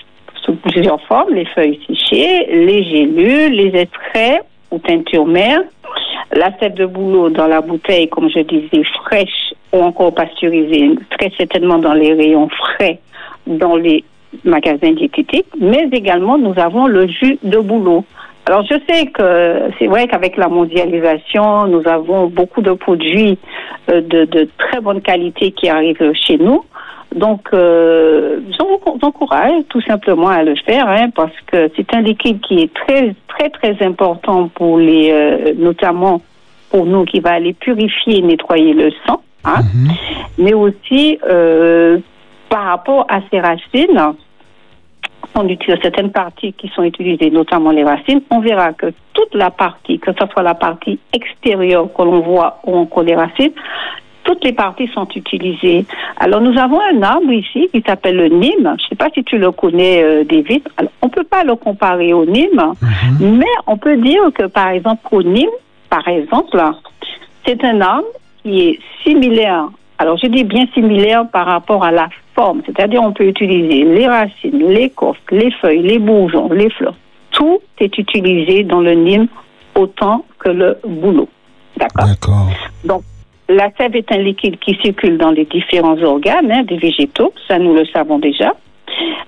sous 0.43 0.53
plusieurs 0.55 1.01
formes, 1.03 1.33
les 1.33 1.45
feuilles 1.45 1.79
séchées, 1.87 2.47
les 2.51 2.83
gélules, 2.83 3.53
les 3.53 3.79
extraits 3.79 4.43
ou 4.69 4.77
teintures 4.79 5.25
mères, 5.25 5.61
la 6.33 6.55
sève 6.59 6.75
de 6.75 6.85
bouleau 6.85 7.29
dans 7.29 7.47
la 7.47 7.61
bouteille, 7.61 8.07
comme 8.09 8.29
je 8.29 8.39
disais, 8.39 8.83
fraîche 9.03 9.53
ou 9.73 9.81
encore 9.81 10.13
pasteurisée, 10.13 10.91
très 11.09 11.31
certainement 11.37 11.79
dans 11.79 11.93
les 11.93 12.13
rayons 12.13 12.49
frais 12.49 12.99
dans 13.47 13.75
les 13.75 14.03
magasins 14.43 14.91
diététiques, 14.91 15.47
mais 15.59 15.87
également 15.91 16.37
nous 16.37 16.53
avons 16.57 16.87
le 16.87 17.07
jus 17.07 17.37
de 17.43 17.57
bouleau. 17.59 18.05
Alors 18.47 18.63
je 18.63 18.75
sais 18.89 19.05
que 19.07 19.69
c'est 19.77 19.87
vrai 19.87 20.07
qu'avec 20.07 20.35
la 20.37 20.47
mondialisation, 20.47 21.67
nous 21.67 21.87
avons 21.87 22.27
beaucoup 22.27 22.61
de 22.61 22.71
produits 22.73 23.37
euh, 23.89 24.01
de, 24.01 24.25
de 24.25 24.49
très 24.57 24.81
bonne 24.81 25.01
qualité 25.01 25.51
qui 25.51 25.69
arrivent 25.69 26.11
chez 26.13 26.37
nous. 26.37 26.63
Donc, 27.15 27.49
euh, 27.53 28.39
je 28.51 28.63
vous 28.63 28.99
encourage 29.01 29.63
tout 29.69 29.81
simplement 29.81 30.29
à 30.29 30.43
le 30.43 30.55
faire, 30.65 30.87
hein, 30.87 31.09
parce 31.13 31.35
que 31.47 31.69
c'est 31.75 31.93
un 31.93 32.01
liquide 32.01 32.39
qui 32.39 32.61
est 32.61 32.73
très, 32.73 33.13
très, 33.27 33.49
très 33.49 33.85
important 33.85 34.47
pour 34.47 34.79
les, 34.79 35.11
euh, 35.11 35.53
notamment 35.57 36.21
pour 36.69 36.85
nous, 36.85 37.03
qui 37.03 37.19
va 37.19 37.31
aller 37.31 37.53
purifier 37.53 38.19
et 38.19 38.21
nettoyer 38.21 38.73
le 38.73 38.91
sang, 39.05 39.21
hein, 39.43 39.59
mhm. 39.75 39.91
mais 40.37 40.53
aussi 40.53 41.19
euh, 41.29 41.99
par 42.51 42.65
rapport 42.65 43.05
à 43.09 43.21
ces 43.31 43.39
racines. 43.39 44.13
On 45.33 45.47
utilise 45.47 45.79
certaines 45.81 46.11
parties 46.11 46.51
qui 46.53 46.67
sont 46.75 46.83
utilisées, 46.83 47.31
notamment 47.31 47.71
les 47.71 47.85
racines. 47.85 48.21
On 48.29 48.41
verra 48.41 48.73
que 48.73 48.87
toute 49.13 49.33
la 49.33 49.49
partie, 49.49 49.97
que 49.99 50.11
ce 50.11 50.27
soit 50.27 50.43
la 50.43 50.55
partie 50.55 50.99
extérieure 51.13 51.87
que 51.95 52.01
l'on 52.01 52.19
voit 52.19 52.59
ou 52.65 52.75
encore 52.75 53.03
les 53.03 53.15
racines, 53.15 53.53
toutes 54.23 54.43
les 54.43 54.51
parties 54.51 54.89
sont 54.93 55.07
utilisées. 55.15 55.85
Alors 56.17 56.41
nous 56.41 56.57
avons 56.59 56.79
un 56.81 57.01
arbre 57.01 57.31
ici 57.31 57.69
qui 57.71 57.81
s'appelle 57.81 58.17
le 58.17 58.27
Nîmes. 58.27 58.75
Je 58.77 58.83
ne 58.83 58.89
sais 58.89 58.95
pas 58.95 59.07
si 59.13 59.23
tu 59.23 59.37
le 59.37 59.51
connais, 59.51 60.03
euh, 60.03 60.23
David. 60.25 60.67
Alors, 60.75 60.91
on 61.01 61.07
ne 61.07 61.11
peut 61.11 61.23
pas 61.23 61.45
le 61.45 61.55
comparer 61.55 62.13
au 62.13 62.25
Nîmes, 62.25 62.73
mhm. 62.81 63.37
mais 63.37 63.53
on 63.67 63.77
peut 63.77 63.97
dire 63.97 64.23
que 64.35 64.47
par 64.47 64.69
exemple 64.69 65.07
au 65.11 65.23
Nîmes, 65.23 65.49
par 65.89 66.05
exemple, 66.07 66.61
c'est 67.45 67.63
un 67.63 67.79
arbre 67.79 68.07
qui 68.43 68.61
est 68.61 68.79
similaire. 69.03 69.69
Alors 69.97 70.17
je 70.17 70.27
dis 70.27 70.43
bien 70.43 70.65
similaire 70.73 71.27
par 71.31 71.45
rapport 71.45 71.83
à 71.83 71.91
la 71.91 72.09
c'est-à-dire 72.65 73.01
on 73.03 73.13
peut 73.13 73.27
utiliser 73.27 73.83
les 73.83 74.07
racines, 74.07 74.67
l'écorce, 74.67 75.19
les 75.31 75.51
feuilles, 75.51 75.83
les 75.83 75.99
bourgeons, 75.99 76.49
les 76.51 76.69
fleurs. 76.69 76.95
Tout 77.31 77.59
est 77.79 77.97
utilisé 77.97 78.63
dans 78.63 78.81
le 78.81 78.93
Nîmes 78.93 79.27
autant 79.75 80.25
que 80.39 80.49
le 80.49 80.77
boulot. 80.85 81.29
D'accord? 81.77 82.07
D'accord. 82.07 82.49
Donc 82.83 83.03
la 83.47 83.69
sève 83.77 83.95
est 83.95 84.11
un 84.11 84.17
liquide 84.17 84.57
qui 84.59 84.77
circule 84.81 85.17
dans 85.17 85.31
les 85.31 85.45
différents 85.45 86.01
organes 86.01 86.51
hein, 86.51 86.63
des 86.63 86.77
végétaux, 86.77 87.33
ça 87.47 87.59
nous 87.59 87.73
le 87.73 87.85
savons 87.85 88.19
déjà. 88.19 88.53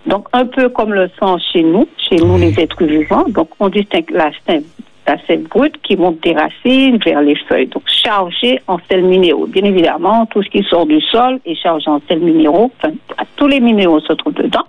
Donc 0.06 0.28
un 0.34 0.46
peu 0.46 0.70
comme 0.70 0.94
le 0.94 1.10
sang 1.20 1.38
chez 1.52 1.64
nous, 1.64 1.88
chez 1.98 2.18
nous 2.18 2.38
les 2.38 2.60
êtres 2.60 2.84
vivants. 2.84 3.26
Donc 3.28 3.50
on 3.60 3.70
distingue 3.70 4.10
la 4.12 4.32
sève, 4.46 4.64
la 5.06 5.18
sève 5.26 5.44
brute 5.44 5.82
qui 5.82 5.96
monte 5.96 6.22
des 6.22 6.34
racines 6.34 6.98
vers 6.98 7.22
les 7.22 7.36
feuilles, 7.36 7.68
donc 7.68 7.84
chargée 7.88 8.62
en 8.68 8.78
sels 8.90 9.04
minéraux. 9.04 9.48
Bien 9.48 9.64
évidemment, 9.64 10.26
tout 10.28 10.42
ce 10.44 10.50
qui 10.50 10.64
sort 10.64 10.86
du 10.86 11.02
sol 11.02 11.40
est 11.46 11.56
chargé 11.56 11.90
en 11.90 12.00
sels 12.08 12.20
minéraux. 12.20 12.72
Tous 13.36 13.48
les 13.48 13.60
minéraux 13.60 14.00
se 14.00 14.14
trouvent 14.14 14.34
dedans. 14.34 14.66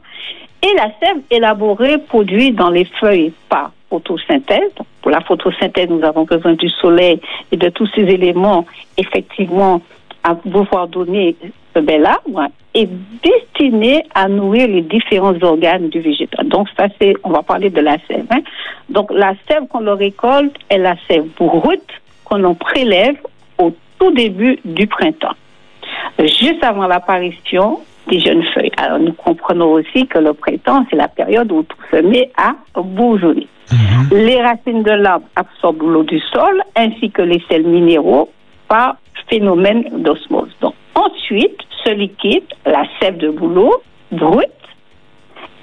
Et 0.62 0.74
la 0.76 0.90
sève 0.98 1.22
élaborée 1.30 1.98
produit 1.98 2.52
dans 2.52 2.70
les 2.70 2.86
feuilles 2.86 3.32
par 3.48 3.72
photosynthèse. 3.90 4.72
Pour 5.02 5.10
la 5.10 5.20
photosynthèse, 5.20 5.88
nous 5.90 6.02
avons 6.04 6.24
besoin 6.24 6.54
du 6.54 6.68
soleil 6.68 7.20
et 7.52 7.56
de 7.56 7.68
tous 7.68 7.86
ces 7.94 8.02
éléments, 8.02 8.66
effectivement, 8.96 9.82
à 10.24 10.34
pouvoir 10.34 10.88
donner 10.88 11.36
ce 11.74 11.80
bel 11.80 12.06
arbre 12.06 12.48
est 12.72 12.88
destiné 13.22 14.04
à 14.14 14.28
nourrir 14.28 14.68
les 14.68 14.82
différents 14.82 15.36
organes 15.42 15.88
du 15.90 16.00
végétal. 16.00 16.48
Donc, 16.48 16.68
ça, 16.76 16.86
c'est, 17.00 17.14
on 17.22 17.30
va 17.30 17.42
parler 17.42 17.70
de 17.70 17.80
la 17.80 17.96
sève. 18.08 18.26
Hein. 18.30 18.40
Donc, 18.88 19.12
la 19.12 19.34
sève 19.48 19.66
qu'on 19.68 19.80
le 19.80 19.92
récolte 19.92 20.56
est 20.70 20.78
la 20.78 20.96
sève 21.08 21.26
brute 21.38 21.82
qu'on 22.24 22.42
en 22.44 22.54
prélève 22.54 23.16
au 23.58 23.72
tout 23.98 24.10
début 24.12 24.58
du 24.64 24.86
printemps, 24.86 25.36
juste 26.18 26.64
avant 26.64 26.86
l'apparition 26.86 27.80
des 28.08 28.20
jeunes 28.20 28.44
feuilles. 28.54 28.72
Alors, 28.78 28.98
nous 28.98 29.12
comprenons 29.12 29.72
aussi 29.72 30.06
que 30.06 30.18
le 30.18 30.32
printemps, 30.32 30.86
c'est 30.90 30.96
la 30.96 31.08
période 31.08 31.52
où 31.52 31.62
tout 31.62 31.76
se 31.90 31.96
met 31.96 32.30
à 32.36 32.54
bourgeonner. 32.80 33.46
Mhm. 33.72 34.18
Les 34.18 34.42
racines 34.42 34.82
de 34.82 34.90
l'arbre 34.90 35.26
absorbent 35.36 35.90
l'eau 35.90 36.02
du 36.02 36.20
sol 36.32 36.62
ainsi 36.76 37.10
que 37.10 37.22
les 37.22 37.42
sels 37.48 37.66
minéraux 37.66 38.30
par 38.68 38.96
phénomène 39.28 39.84
d'osmose. 40.02 40.50
Donc, 40.60 40.74
ensuite, 40.94 41.58
ce 41.84 41.90
liquide, 41.90 42.44
la 42.66 42.84
sève 43.00 43.16
de 43.16 43.30
bouleau 43.30 43.82
brute, 44.12 44.48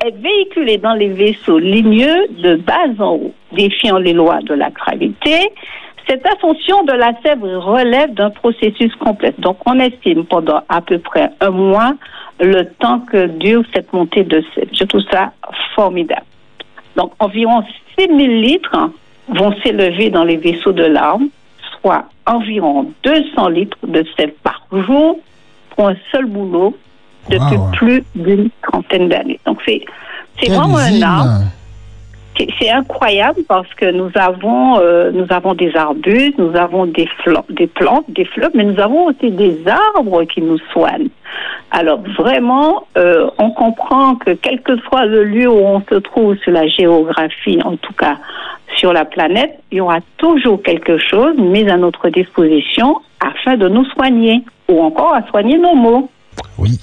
est 0.06 0.16
véhiculé 0.18 0.78
dans 0.78 0.94
les 0.94 1.10
vaisseaux 1.10 1.60
ligneux 1.60 2.28
de 2.30 2.56
bas 2.56 2.88
en 3.00 3.14
haut, 3.14 3.34
défiant 3.52 3.98
les 3.98 4.14
lois 4.14 4.40
de 4.42 4.54
la 4.54 4.70
gravité. 4.70 5.52
Cette 6.08 6.26
ascension 6.26 6.84
de 6.84 6.94
la 6.94 7.14
sève 7.22 7.44
relève 7.44 8.14
d'un 8.14 8.32
processus 8.32 8.94
complexe. 8.96 9.40
Donc, 9.40 9.58
on 9.66 9.80
estime 9.80 10.26
pendant 10.26 10.62
à 10.68 10.82
peu 10.82 10.98
près 10.98 11.30
un 11.40 11.52
mois 11.52 11.94
le 12.40 12.64
temps 12.80 13.00
que 13.00 13.28
dure 13.28 13.64
cette 13.74 13.94
montée 13.94 14.24
de 14.24 14.44
sève. 14.56 14.70
Je 14.74 14.84
trouve 14.86 15.04
ça 15.12 15.32
formidable. 15.76 16.26
Donc, 16.96 17.14
environ 17.20 17.64
6 18.00 18.08
000 18.08 18.18
litres 18.18 18.90
vont 19.28 19.54
s'élever 19.64 20.10
dans 20.10 20.24
les 20.24 20.38
vaisseaux 20.38 20.74
de 20.74 20.84
l'arbre, 20.84 21.26
environ 22.26 22.92
200 23.04 23.50
litres 23.50 23.78
de 23.88 24.06
sel 24.18 24.34
par 24.44 24.62
jour 24.72 25.20
pour 25.76 25.90
un 25.90 25.96
seul 26.12 26.26
boulot 26.26 26.76
depuis 27.30 27.58
plus 27.74 28.04
d'une 28.16 28.50
trentaine 28.62 29.10
d'années. 29.10 29.40
Donc, 29.46 29.60
c'est, 29.66 29.82
c'est 30.42 30.52
vraiment 30.52 30.78
un 30.78 31.02
arbre. 31.02 31.46
c'est 32.60 32.70
incroyable 32.70 33.42
parce 33.48 33.72
que 33.76 33.92
nous 33.92 34.10
avons, 34.16 34.80
euh, 34.80 35.12
nous 35.12 35.28
avons 35.30 35.54
des 35.54 35.76
arbustes, 35.76 36.38
nous 36.38 36.56
avons 36.56 36.86
des, 36.86 37.08
des 37.50 37.68
plantes, 37.68 38.06
des 38.10 38.26
fleurs, 38.26 38.52
mais 38.54 38.64
nous 38.64 38.80
avons 38.80 39.06
aussi 39.08 39.32
des 39.32 39.62
arbres 39.96 40.24
qui 40.24 40.42
nous 40.42 40.60
soignent. 40.72 41.10
Alors 41.72 42.02
vraiment, 42.18 42.88
euh, 42.98 43.30
on 43.38 43.52
comprend 43.52 44.16
que 44.16 44.32
quel 44.32 44.62
que 44.62 44.78
soit 44.82 45.06
le 45.06 45.24
lieu 45.24 45.50
où 45.50 45.60
on 45.60 45.82
se 45.90 45.96
trouve 45.96 46.36
sur 46.38 46.52
la 46.52 46.68
géographie, 46.68 47.60
en 47.64 47.78
tout 47.78 47.94
cas 47.94 48.18
sur 48.78 48.94
la 48.94 49.06
planète, 49.06 49.60
il 49.72 49.78
y 49.78 49.82
aura 49.82 50.00
toujours 50.18 50.62
quelque 50.62 50.98
chose 50.98 51.38
mis 51.38 51.70
à 51.70 51.78
notre 51.78 52.10
disposition 52.10 53.02
afin 53.20 53.58
de 53.58 53.68
nous 53.68 53.86
soigner 53.86 54.44
ou 54.68 54.82
encore 54.82 55.14
à 55.14 55.26
soigner 55.28 55.58
nos 55.58 55.76
maux. 55.76 56.10
Oui, 56.58 56.80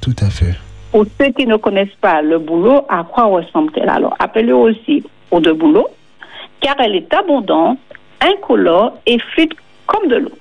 tout 0.00 0.16
à 0.20 0.30
fait. 0.30 0.54
Pour 0.92 1.04
ceux 1.20 1.30
qui 1.30 1.46
ne 1.46 1.56
connaissent 1.56 1.98
pas 2.00 2.22
le 2.22 2.38
boulot, 2.38 2.82
à 2.88 3.02
quoi 3.04 3.24
ressemble-t-elle? 3.24 3.88
Alors, 3.88 4.14
appelez 4.18 4.52
aussi 4.52 5.02
eau 5.30 5.40
de 5.40 5.52
boulot, 5.52 5.88
car 6.60 6.76
elle 6.78 6.94
est 6.94 7.12
abondante, 7.12 7.78
incolore 8.20 8.96
et 9.06 9.18
fluide 9.18 9.54
comme 9.86 10.08
de 10.08 10.16
l'eau. 10.16 10.32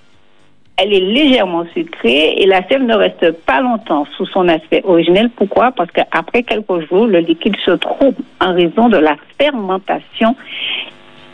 Elle 0.75 0.93
est 0.93 0.99
légèrement 0.99 1.65
sucrée 1.73 2.33
et 2.37 2.47
la 2.47 2.67
sève 2.67 2.81
ne 2.81 2.95
reste 2.95 3.31
pas 3.45 3.61
longtemps 3.61 4.05
sous 4.17 4.25
son 4.25 4.47
aspect 4.47 4.81
originel. 4.83 5.29
Pourquoi? 5.29 5.71
Parce 5.71 5.91
qu'après 5.91 6.43
quelques 6.43 6.87
jours, 6.89 7.05
le 7.05 7.19
liquide 7.19 7.55
se 7.63 7.71
trouve 7.71 8.15
en 8.41 8.53
raison 8.53 8.89
de 8.89 8.97
la 8.97 9.15
fermentation 9.39 10.35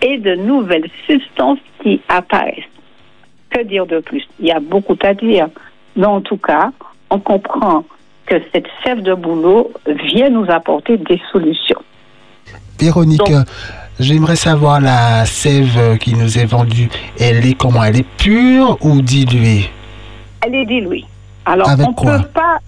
et 0.01 0.17
de 0.17 0.35
nouvelles 0.35 0.89
substances 1.07 1.59
qui 1.81 2.01
apparaissent. 2.09 2.63
Que 3.49 3.63
dire 3.63 3.85
de 3.85 3.99
plus? 3.99 4.27
Il 4.39 4.47
y 4.47 4.51
a 4.51 4.59
beaucoup 4.59 4.97
à 5.01 5.13
dire. 5.13 5.47
Mais 5.95 6.05
en 6.05 6.21
tout 6.21 6.37
cas, 6.37 6.71
on 7.09 7.19
comprend 7.19 7.83
que 8.25 8.35
cette 8.53 8.67
sève 8.83 9.01
de 9.01 9.13
boulot 9.13 9.71
vient 9.87 10.29
nous 10.29 10.45
apporter 10.49 10.97
des 10.97 11.19
solutions. 11.31 11.79
Véronique, 12.79 13.21
j'aimerais 13.99 14.35
savoir 14.35 14.81
la 14.81 15.25
sève 15.25 15.97
qui 15.97 16.13
nous 16.15 16.37
est 16.37 16.45
vendue, 16.45 16.89
elle 17.19 17.45
est 17.45 17.57
comment? 17.57 17.83
Elle 17.83 17.97
est 17.97 18.07
pure 18.17 18.77
ou 18.81 19.01
diluée? 19.01 19.69
Elle 20.45 20.55
est 20.55 20.65
diluée. 20.65 21.05
Alors, 21.45 21.67
on 21.67 21.91
ne 21.91 22.17
peut 22.17 22.27
pas. 22.33 22.59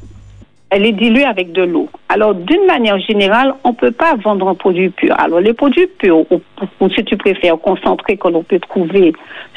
Elle 0.70 0.86
est 0.86 0.94
diluée 0.94 1.26
avec 1.26 1.52
de 1.52 1.63
l'eau. 1.63 1.89
Alors, 2.08 2.34
d'une 2.34 2.65
manière 2.65 2.98
générale, 3.00 3.54
on 3.65 3.70
ne 3.70 3.76
peut 3.76 3.91
pas 3.91 4.15
vendre 4.15 4.48
un 4.48 4.56
produit 4.56 4.89
pur. 4.89 5.13
Alors, 5.20 5.41
les 5.41 5.54
produits 5.54 5.88
purs, 6.00 6.20
ou 6.32 6.89
si 6.96 7.04
tu 7.04 7.17
préfères 7.17 7.58
concentrés 7.58 8.15
que 8.15 8.30
l'on 8.30 8.44
peut 8.44 8.60
trouver 8.60 9.13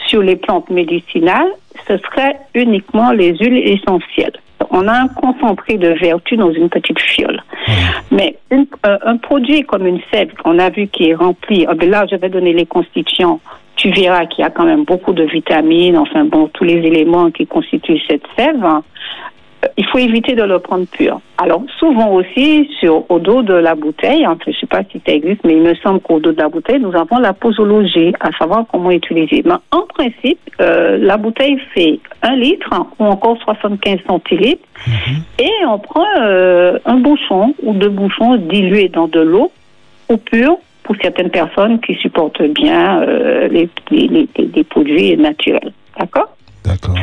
sur 0.09 0.23
les 0.23 0.35
plantes 0.35 0.71
médicinales, 0.71 1.51
ce 1.87 1.99
serait 1.99 2.37
uniquement 2.55 3.13
les 3.13 3.37
huiles 3.37 3.59
essentielles 3.59 4.41
on 4.71 4.89
a 4.89 4.93
un 4.93 5.09
concentré 5.09 5.79
de 5.79 5.89
vertu 5.89 6.37
dans 6.37 6.53
une 6.53 6.69
petite 6.69 6.99
fiole. 7.01 7.43
Mais 8.11 8.37
euh, 8.53 8.99
un 9.05 9.17
produit 9.17 9.63
comme 9.63 9.87
une 9.87 10.01
sève 10.13 10.33
qu'on 10.43 10.59
a 10.59 10.71
vu 10.71 10.89
qui 10.89 11.11
est 11.11 11.15
rempli, 11.15 11.67
oh, 11.69 11.75
ben 11.75 11.91
là 11.91 12.07
je 12.11 12.17
vais 12.17 12.29
donner 12.29 12.53
les 12.53 12.67
constituants, 12.67 13.41
tu 13.77 13.91
verras 13.91 14.27
qu'il 14.27 14.43
y 14.43 14.47
a 14.47 14.51
quand 14.51 14.65
même 14.65 14.85
beaucoup 14.85 15.13
de 15.13 15.25
vitamines, 15.25 15.97
enfin 15.97 16.25
bon, 16.25 16.49
tous 16.53 16.65
les 16.65 16.75
éléments 16.75 17.31
qui 17.31 17.47
constituent 17.47 18.01
cette 18.09 18.25
sève 18.37 18.65
il 19.77 19.87
faut 19.87 19.99
éviter 19.99 20.35
de 20.35 20.43
le 20.43 20.59
prendre 20.59 20.87
pur. 20.87 21.21
Alors, 21.39 21.63
souvent 21.79 22.11
aussi, 22.13 22.69
sur, 22.81 23.11
au 23.11 23.19
dos 23.19 23.43
de 23.43 23.55
la 23.55 23.75
bouteille, 23.75 24.25
hein, 24.25 24.37
je 24.45 24.51
ne 24.51 24.55
sais 24.57 24.67
pas 24.67 24.83
si 24.91 25.01
ça 25.07 25.13
existe, 25.13 25.43
mais 25.45 25.55
il 25.55 25.63
me 25.63 25.75
semble 25.77 26.01
qu'au 26.01 26.21
dos 26.21 26.33
de 26.33 26.41
la 26.41 26.49
bouteille, 26.49 26.81
nous 26.81 26.95
avons 26.95 27.19
la 27.19 27.33
posologie, 27.33 28.13
à 28.21 28.31
savoir 28.33 28.65
comment 28.71 28.91
utiliser. 28.91 29.43
Mais 29.45 29.55
en 29.71 29.83
principe, 29.83 30.39
euh, 30.61 30.99
la 30.99 31.17
bouteille 31.17 31.59
fait 31.75 31.99
un 32.23 32.37
litre 32.37 32.71
ou 32.99 33.05
encore 33.05 33.37
75 33.43 33.99
centilitres 34.07 34.65
mhm. 34.87 35.17
et 35.39 35.67
on 35.67 35.79
prend 35.79 36.07
euh, 36.21 36.79
un 36.85 36.97
bouchon 36.97 37.55
ou 37.63 37.75
deux 37.75 37.89
bouchons 37.89 38.37
dilués 38.37 38.89
dans 38.89 39.09
de 39.09 39.21
l'eau 39.21 39.51
ou 40.09 40.17
pure 40.17 40.57
pour 40.83 40.97
certaines 41.01 41.31
personnes 41.31 41.81
qui 41.81 41.95
supportent 41.95 42.43
bien 42.43 43.03
euh, 43.03 43.49
les, 43.49 43.69
les, 43.91 44.29
les 44.37 44.65
produits 44.65 45.17
naturels. 45.17 45.73
D'accord? 45.99 46.29
D'accord. 46.65 46.95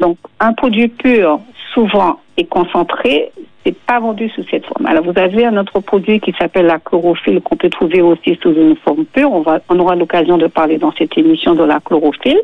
Donc, 0.00 0.16
un 0.40 0.52
produit 0.52 0.88
pur, 0.88 1.40
souvent 1.72 2.20
est 2.36 2.44
concentré, 2.44 3.32
c'est 3.64 3.76
pas 3.78 4.00
vendu 4.00 4.28
sous 4.30 4.42
cette 4.50 4.66
forme. 4.66 4.86
Alors 4.86 5.04
vous 5.04 5.18
avez 5.18 5.44
un 5.44 5.56
autre 5.56 5.80
produit 5.80 6.20
qui 6.20 6.32
s'appelle 6.38 6.66
la 6.66 6.78
chlorophylle 6.78 7.40
qu'on 7.40 7.56
peut 7.56 7.70
trouver 7.70 8.00
aussi 8.00 8.38
sous 8.42 8.52
une 8.52 8.76
forme 8.76 9.04
pure. 9.04 9.30
On, 9.32 9.42
va, 9.42 9.60
on 9.68 9.78
aura 9.78 9.96
l'occasion 9.96 10.38
de 10.38 10.46
parler 10.46 10.78
dans 10.78 10.92
cette 10.92 11.16
émission 11.16 11.54
de 11.54 11.64
la 11.64 11.80
chlorophylle 11.80 12.40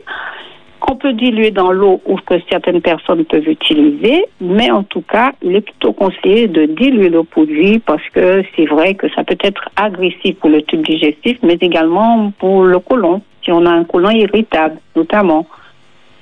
qu'on 0.79 0.97
peut 0.97 1.15
diluer 1.15 1.51
dans 1.51 1.73
l'eau 1.73 2.01
ou 2.07 2.17
que 2.17 2.35
certaines 2.51 2.81
personnes 2.81 3.25
peuvent 3.25 3.49
utiliser, 3.49 4.27
mais 4.41 4.71
en 4.71 4.83
tout 4.83 5.01
cas, 5.01 5.33
il 5.43 5.57
est 5.57 5.63
plutôt 5.63 5.93
conseillé 5.93 6.49
de 6.49 6.67
diluer 6.67 7.09
le 7.09 7.25
produit 7.25 7.79
parce 7.79 8.07
que 8.13 8.43
c'est 8.55 8.67
vrai 8.67 8.95
que 8.95 9.09
ça 9.15 9.25
peut 9.25 9.39
être 9.41 9.69
agressif 9.77 10.37
pour 10.37 10.51
le 10.51 10.63
tube 10.63 10.83
digestif, 10.83 11.39
mais 11.43 11.55
également 11.55 12.31
pour 12.39 12.65
le 12.65 12.79
côlon, 12.79 13.23
si 13.43 13.51
on 13.53 13.65
a 13.65 13.71
un 13.71 13.85
côlon 13.85 14.11
irritable 14.11 14.77
notamment. 14.95 15.47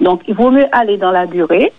Donc, 0.01 0.23
il 0.29 0.35
vaut 0.35 0.51
mieux 0.51 0.67
aller 0.73 0.97
dans 0.97 1.11
la 1.11 1.27
durée, 1.27 1.73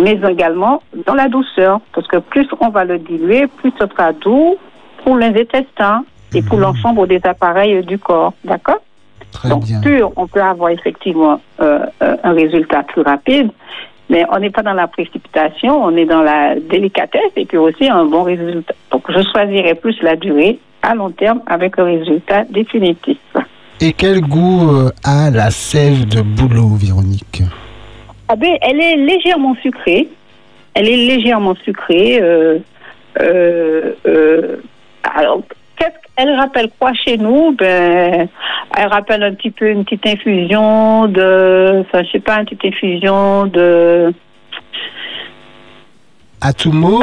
mais 0.00 0.18
également 0.28 0.82
dans 1.06 1.14
la 1.14 1.28
douceur, 1.28 1.80
parce 1.94 2.06
que 2.06 2.16
plus 2.16 2.48
on 2.60 2.70
va 2.70 2.84
le 2.84 2.98
diluer, 2.98 3.46
plus 3.46 3.72
ce 3.78 3.86
sera 3.86 4.12
doux 4.12 4.56
pour 5.04 5.16
les 5.16 5.28
intestins 5.28 6.04
et 6.34 6.42
pour 6.42 6.56
mhm. 6.56 6.64
l'ensemble 6.64 7.06
des 7.08 7.20
appareils 7.24 7.84
du 7.84 7.98
corps. 7.98 8.32
D'accord 8.44 8.80
Donc, 9.44 9.64
pur, 9.82 10.12
on 10.16 10.26
peut 10.26 10.42
avoir 10.42 10.70
effectivement 10.70 11.40
euh, 11.60 11.80
euh, 12.02 12.16
un 12.22 12.32
résultat 12.32 12.82
plus 12.84 13.02
rapide, 13.02 13.50
mais 14.08 14.24
on 14.30 14.38
n'est 14.38 14.50
pas 14.50 14.62
dans 14.62 14.72
la 14.72 14.88
précipitation, 14.88 15.84
on 15.84 15.96
est 15.96 16.06
dans 16.06 16.22
la 16.22 16.56
délicatesse 16.56 17.32
et 17.36 17.44
puis 17.44 17.58
aussi 17.58 17.88
un 17.88 18.04
bon 18.04 18.22
résultat. 18.22 18.74
Donc, 18.90 19.04
je 19.08 19.22
choisirais 19.32 19.74
plus 19.74 20.00
la 20.02 20.16
durée 20.16 20.58
à 20.82 20.94
long 20.94 21.10
terme 21.10 21.40
avec 21.46 21.78
un 21.78 21.84
résultat 21.84 22.44
définitif. 22.44 23.18
Et 23.80 23.92
quel 23.92 24.20
goût 24.20 24.68
euh, 24.68 24.90
a 25.04 25.30
la 25.30 25.50
sève 25.50 26.06
de 26.06 26.20
bouleau, 26.20 26.68
Véronique? 26.74 27.42
Ah 28.32 28.36
ben, 28.36 28.56
Elle 28.62 28.80
est 28.80 28.96
légèrement 28.96 29.56
sucrée. 29.60 30.08
Elle 30.74 30.88
est 30.88 30.96
légèrement 30.96 31.56
sucrée. 31.64 32.20
Euh, 32.22 32.60
euh, 33.18 34.56
alors, 35.16 35.42
qu'est-ce 35.76 36.14
qu'elle 36.14 36.36
rappelle 36.36 36.70
quoi 36.78 36.92
chez 36.94 37.18
nous? 37.18 37.52
Ben, 37.58 38.28
Elle 38.76 38.86
rappelle 38.86 39.24
un 39.24 39.34
petit 39.34 39.50
peu 39.50 39.68
une 39.68 39.84
petite 39.84 40.06
infusion 40.06 41.08
de. 41.08 41.80
Enfin, 41.80 42.04
je 42.04 42.10
sais 42.12 42.20
pas, 42.20 42.38
une 42.38 42.44
petite 42.44 42.66
infusion 42.66 43.46
de. 43.46 44.14
Atumo 46.40 47.02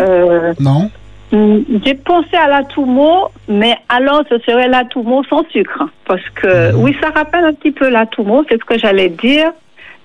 Non? 0.62 0.90
Mm, 1.34 1.60
j'ai 1.84 1.96
pensé 1.96 2.38
à 2.38 2.48
la 2.48 2.64
Toumo, 2.64 3.28
mais 3.50 3.76
alors 3.90 4.24
ce 4.30 4.40
serait 4.40 4.70
la 4.70 4.86
Toumo 4.86 5.26
sans 5.26 5.44
sucre. 5.50 5.84
Parce 6.06 6.28
que, 6.36 6.72
mhm. 6.72 6.82
oui, 6.82 6.96
ça 7.02 7.10
rappelle 7.10 7.44
un 7.44 7.54
petit 7.54 7.72
peu 7.72 7.90
la 7.90 8.06
Toumo, 8.06 8.46
c'est 8.48 8.58
ce 8.58 8.64
que 8.64 8.80
j'allais 8.80 9.10
dire. 9.10 9.52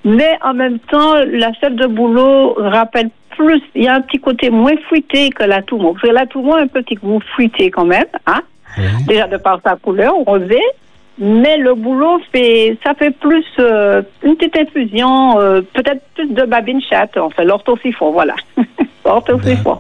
Mais 0.05 0.39
en 0.43 0.55
même 0.55 0.79
temps, 0.81 1.15
la 1.25 1.53
sève 1.61 1.75
de 1.75 1.87
boulot 1.87 2.55
rappelle 2.59 3.11
plus, 3.37 3.63
il 3.75 3.85
y 3.85 3.89
a 3.89 3.95
un 3.95 4.01
petit 4.01 4.19
côté 4.19 4.51
moins 4.51 4.77
fruité 4.87 5.31
que 5.31 5.45
la 5.45 5.63
Toumo. 5.63 5.93
Parce 5.93 6.03
que 6.03 6.15
la 6.15 6.27
Toumo 6.27 6.55
a 6.55 6.61
un 6.61 6.67
petit 6.67 6.97
goût 6.97 7.21
fruité 7.35 7.71
quand 7.71 7.85
même, 7.85 8.07
hein. 8.27 8.41
Déjà 9.07 9.27
de 9.27 9.37
par 9.37 9.61
sa 9.63 9.77
couleur 9.77 10.15
rosée. 10.15 10.63
Mais 11.19 11.59
le 11.59 11.75
boulot 11.75 12.21
fait, 12.33 12.79
ça 12.83 12.95
fait 12.95 13.11
plus 13.11 13.45
euh, 13.59 14.03
une 14.23 14.35
petite 14.37 14.57
infusion, 14.57 15.39
euh, 15.39 15.61
peut-être 15.61 16.03
plus 16.15 16.29
de 16.29 16.45
babine 16.45 16.81
chatte, 16.81 17.17
enfin 17.19 17.45
l'orthosiphon, 17.45 18.13
voilà. 18.13 18.35
l'orthosiphon. 19.05 19.77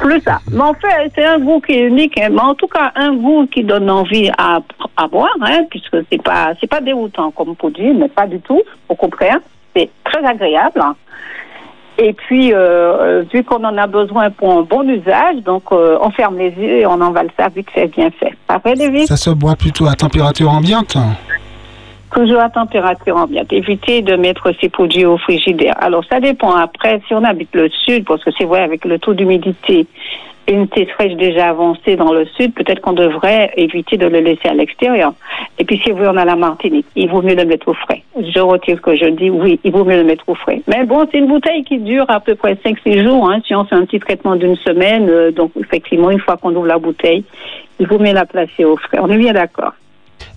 Plus 0.00 0.20
ça. 0.20 0.38
Mais 0.50 0.62
en 0.62 0.72
fait, 0.72 1.12
c'est 1.14 1.24
un 1.24 1.38
goût 1.38 1.60
qui 1.60 1.72
est 1.72 1.86
unique, 1.86 2.18
hein. 2.18 2.28
mais 2.30 2.40
en 2.40 2.54
tout 2.54 2.68
cas 2.68 2.90
un 2.94 3.14
goût 3.14 3.46
qui 3.46 3.64
donne 3.64 3.90
envie 3.90 4.30
à, 4.38 4.60
à 4.96 5.06
boire, 5.08 5.36
hein, 5.42 5.64
puisque 5.68 5.98
c'est 6.10 6.22
pas, 6.22 6.52
c'est 6.58 6.68
pas 6.68 6.80
déroutant 6.80 7.30
comme 7.32 7.54
produit, 7.54 7.92
mais 7.92 8.08
pas 8.08 8.26
du 8.26 8.40
tout. 8.40 8.62
Au 8.88 8.94
contraire, 8.94 9.40
c'est 9.76 9.90
très 10.04 10.24
agréable. 10.24 10.80
Hein. 10.80 10.96
Et 11.98 12.12
puis, 12.14 12.52
euh, 12.52 12.56
euh, 12.58 13.24
vu 13.32 13.44
qu'on 13.44 13.62
en 13.64 13.76
a 13.76 13.86
besoin 13.86 14.30
pour 14.30 14.52
un 14.52 14.62
bon 14.62 14.82
usage, 14.88 15.36
donc 15.44 15.64
euh, 15.72 15.98
on 16.00 16.10
ferme 16.10 16.38
les 16.38 16.50
yeux 16.50 16.78
et 16.78 16.86
on 16.86 17.00
envale 17.00 17.28
ça 17.38 17.48
vite 17.48 17.70
fait, 17.70 17.86
bien 17.88 18.10
fait. 18.10 18.32
Après, 18.48 18.74
David? 18.74 19.06
Ça 19.06 19.16
se 19.16 19.30
boit 19.30 19.56
plutôt 19.56 19.86
à 19.86 19.94
température 19.94 20.50
ambiante 20.50 20.96
Toujours 22.14 22.40
à 22.40 22.50
température 22.50 23.16
ambiante. 23.16 23.52
Éviter 23.52 24.02
de 24.02 24.16
mettre 24.16 24.52
ces 24.60 24.68
produits 24.68 25.06
au 25.06 25.16
frigidaire. 25.16 25.74
Alors, 25.80 26.04
ça 26.10 26.20
dépend. 26.20 26.54
Après, 26.54 27.00
si 27.06 27.14
on 27.14 27.24
habite 27.24 27.54
le 27.54 27.70
sud, 27.70 28.04
parce 28.04 28.22
que 28.22 28.30
c'est 28.36 28.44
vrai, 28.44 28.62
avec 28.62 28.84
le 28.84 28.98
taux 28.98 29.14
d'humidité, 29.14 29.86
une 30.48 30.66
fraîche 30.66 31.14
déjà 31.14 31.50
avancée 31.50 31.96
dans 31.96 32.12
le 32.12 32.26
sud, 32.26 32.54
peut-être 32.54 32.80
qu'on 32.80 32.92
devrait 32.92 33.52
éviter 33.56 33.96
de 33.96 34.06
le 34.06 34.20
laisser 34.20 34.48
à 34.48 34.54
l'extérieur. 34.54 35.14
Et 35.58 35.64
puis, 35.64 35.80
si 35.84 35.90
vous 35.90 36.04
on 36.04 36.16
a 36.16 36.24
la 36.24 36.36
Martinique, 36.36 36.86
il 36.96 37.08
vaut 37.08 37.22
mieux 37.22 37.34
le 37.34 37.44
mettre 37.44 37.68
au 37.68 37.74
frais. 37.74 38.02
Je 38.16 38.40
retire 38.40 38.76
ce 38.76 38.82
que 38.82 38.96
je 38.96 39.06
dis, 39.06 39.30
oui, 39.30 39.60
il 39.64 39.72
vaut 39.72 39.84
mieux 39.84 39.96
le 39.96 40.04
mettre 40.04 40.24
au 40.28 40.34
frais. 40.34 40.62
Mais 40.66 40.84
bon, 40.84 41.06
c'est 41.10 41.18
une 41.18 41.28
bouteille 41.28 41.64
qui 41.64 41.78
dure 41.78 42.06
à 42.08 42.20
peu 42.20 42.34
près 42.34 42.54
5-6 42.54 43.04
jours. 43.04 43.30
Hein, 43.30 43.40
si 43.46 43.54
on 43.54 43.64
fait 43.64 43.76
un 43.76 43.84
petit 43.84 44.00
traitement 44.00 44.36
d'une 44.36 44.56
semaine, 44.56 45.08
euh, 45.08 45.30
donc 45.30 45.52
effectivement, 45.58 46.10
une 46.10 46.20
fois 46.20 46.36
qu'on 46.36 46.54
ouvre 46.54 46.66
la 46.66 46.78
bouteille, 46.78 47.24
il 47.78 47.86
vaut 47.86 47.98
mieux 47.98 48.12
la 48.12 48.26
placer 48.26 48.64
au 48.64 48.76
frais. 48.76 48.98
On 49.00 49.08
est 49.08 49.18
bien 49.18 49.32
d'accord. 49.32 49.72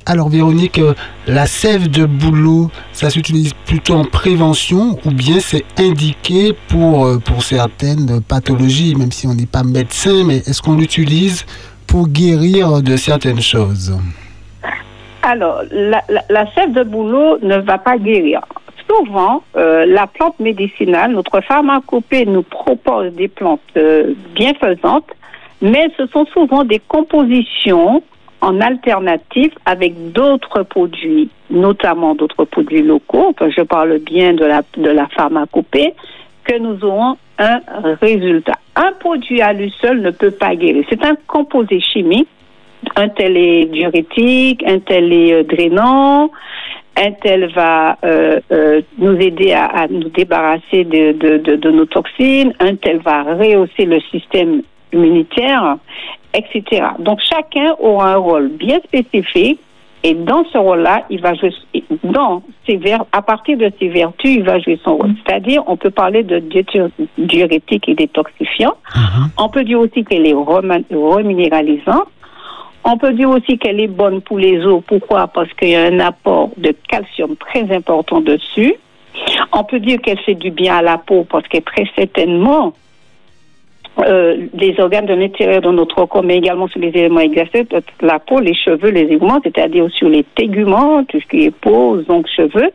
Alors 0.07 0.29
Véronique, 0.29 0.77
euh, 0.77 0.93
la 1.25 1.47
sève 1.47 1.89
de 1.89 2.05
bouleau, 2.05 2.69
ça 2.91 3.09
s'utilise 3.09 3.55
plutôt 3.65 3.95
en 3.95 4.03
prévention 4.03 4.99
ou 5.03 5.09
bien 5.09 5.39
c'est 5.39 5.65
indiqué 5.79 6.53
pour, 6.67 7.07
euh, 7.07 7.17
pour 7.17 7.41
certaines 7.41 8.21
pathologies, 8.21 8.93
même 8.95 9.11
si 9.11 9.25
on 9.25 9.33
n'est 9.33 9.47
pas 9.47 9.63
médecin, 9.63 10.23
mais 10.23 10.37
est-ce 10.37 10.61
qu'on 10.61 10.75
l'utilise 10.75 11.43
pour 11.87 12.07
guérir 12.07 12.83
de 12.83 12.97
certaines 12.97 13.41
choses? 13.41 13.97
Alors, 15.23 15.63
la, 15.71 16.53
sève 16.53 16.71
de 16.71 16.83
bouleau 16.83 17.39
ne 17.41 17.57
va 17.57 17.79
pas 17.79 17.97
guérir. 17.97 18.41
Souvent, 18.87 19.41
euh, 19.57 19.87
la 19.87 20.05
plante 20.05 20.39
médicinale, 20.39 21.13
notre 21.13 21.41
pharmacopée 21.41 22.27
nous 22.27 22.43
propose 22.43 23.11
des 23.13 23.27
plantes 23.27 23.59
bienfaisantes, 24.35 25.09
mais 25.63 25.87
ce 25.97 26.05
sont 26.05 26.27
souvent 26.27 26.63
des 26.63 26.79
compositions 26.87 28.03
en 28.41 28.61
alternative 28.61 29.51
avec 29.65 30.11
d'autres 30.11 30.63
produits, 30.63 31.29
notamment 31.49 32.15
d'autres 32.15 32.45
produits 32.45 32.81
locaux. 32.81 33.33
Je 33.39 33.61
parle 33.61 33.99
bien 33.99 34.33
de 34.33 34.45
la, 34.45 34.61
de 34.77 34.89
la 34.89 35.07
pharmacopée, 35.07 35.93
que 36.43 36.57
nous 36.57 36.83
aurons 36.83 37.17
un 37.39 37.59
résultat. 38.01 38.55
Un 38.75 38.91
produit 38.93 39.41
à 39.41 39.53
lui 39.53 39.73
seul 39.81 40.01
ne 40.01 40.11
peut 40.11 40.31
pas 40.31 40.55
guérir. 40.55 40.85
C'est 40.89 41.03
un 41.03 41.15
composé 41.27 41.79
chimique. 41.79 42.27
Un 42.95 43.09
tel 43.09 43.35
est 43.35 43.65
diurétique, 43.65 44.63
un 44.65 44.79
tel 44.79 45.11
est 45.11 45.33
euh, 45.33 45.43
drainant, 45.43 46.29
un 46.97 47.11
tel 47.13 47.51
va 47.53 47.97
euh, 48.05 48.39
euh, 48.51 48.81
nous 48.97 49.15
aider 49.19 49.53
à, 49.53 49.87
nous 49.89 50.09
débarrasser 50.09 50.83
de, 50.83 51.11
de, 51.37 51.71
nos 51.71 51.85
toxines, 51.85 52.53
un 52.59 52.75
tel 52.75 52.99
va 52.99 53.23
rehausser 53.23 53.85
le 53.85 53.99
système 54.11 54.61
immunitaire, 54.93 55.77
etc. 56.33 56.87
Donc 56.99 57.19
chacun 57.21 57.75
aura 57.79 58.13
un 58.13 58.17
rôle 58.17 58.49
bien 58.49 58.79
spécifique 58.83 59.59
et 60.05 60.13
dans 60.13 60.45
ce 60.53 60.57
rôle-là, 60.59 61.03
il 61.09 61.19
va 61.19 61.33
jouer 61.33 61.51
dans 62.03 62.43
ses 62.67 62.79
à 63.11 63.21
partir 63.23 63.57
de 63.57 63.71
ses 63.79 63.87
vertus, 63.87 64.35
il 64.35 64.43
va 64.43 64.59
jouer 64.59 64.79
son 64.83 64.97
rôle. 64.97 65.15
C'est-à-dire, 65.25 65.63
on 65.65 65.77
peut 65.77 65.89
parler 65.89 66.21
de 66.21 66.37
diurétique 67.17 67.89
et 67.89 67.95
détoxifiant. 67.95 68.75
Uh 68.95 68.99
-huh. 68.99 69.43
On 69.43 69.49
peut 69.49 69.63
dire 69.63 69.79
aussi 69.79 70.03
qu'elle 70.03 70.27
est 70.27 70.37
reminéralisante. 71.15 72.09
On 72.83 72.97
peut 72.99 73.13
dire 73.13 73.31
aussi 73.31 73.57
qu'elle 73.57 73.79
est 73.79 73.93
bonne 74.03 74.21
pour 74.21 74.37
les 74.37 74.63
os. 74.63 74.83
Pourquoi? 74.85 75.25
Parce 75.25 75.51
qu'il 75.57 75.69
y 75.69 75.75
a 75.75 75.85
un 75.85 75.99
apport 75.99 76.51
de 76.65 76.71
calcium 76.87 77.35
très 77.35 77.65
important 77.75 78.21
dessus. 78.21 78.75
On 79.59 79.63
peut 79.63 79.79
dire 79.79 79.97
qu'elle 80.03 80.19
fait 80.19 80.39
du 80.45 80.51
bien 80.51 80.73
à 80.81 80.83
la 80.83 80.97
peau 81.07 81.25
parce 81.31 81.47
qu'elle 81.47 81.63
très 81.73 81.87
certainement 81.95 82.73
euh, 83.99 84.47
les 84.53 84.77
organes 84.79 85.05
de 85.05 85.13
l'intérieur 85.13 85.61
de 85.61 85.71
notre 85.71 86.05
corps, 86.05 86.23
mais 86.23 86.37
également 86.37 86.67
sur 86.67 86.81
les 86.81 86.89
éléments 86.89 87.21
exercés, 87.21 87.65
la 88.01 88.19
peau, 88.19 88.39
les 88.39 88.53
cheveux, 88.53 88.89
les 88.89 89.11
aiglements, 89.11 89.39
c'est-à-dire 89.41 89.89
sur 89.91 90.09
les 90.09 90.23
téguments, 90.23 91.03
tout 91.05 91.19
ce 91.21 91.25
qui 91.27 91.45
est 91.45 91.55
peau, 91.55 91.97
donc 92.01 92.27
cheveux. 92.27 92.71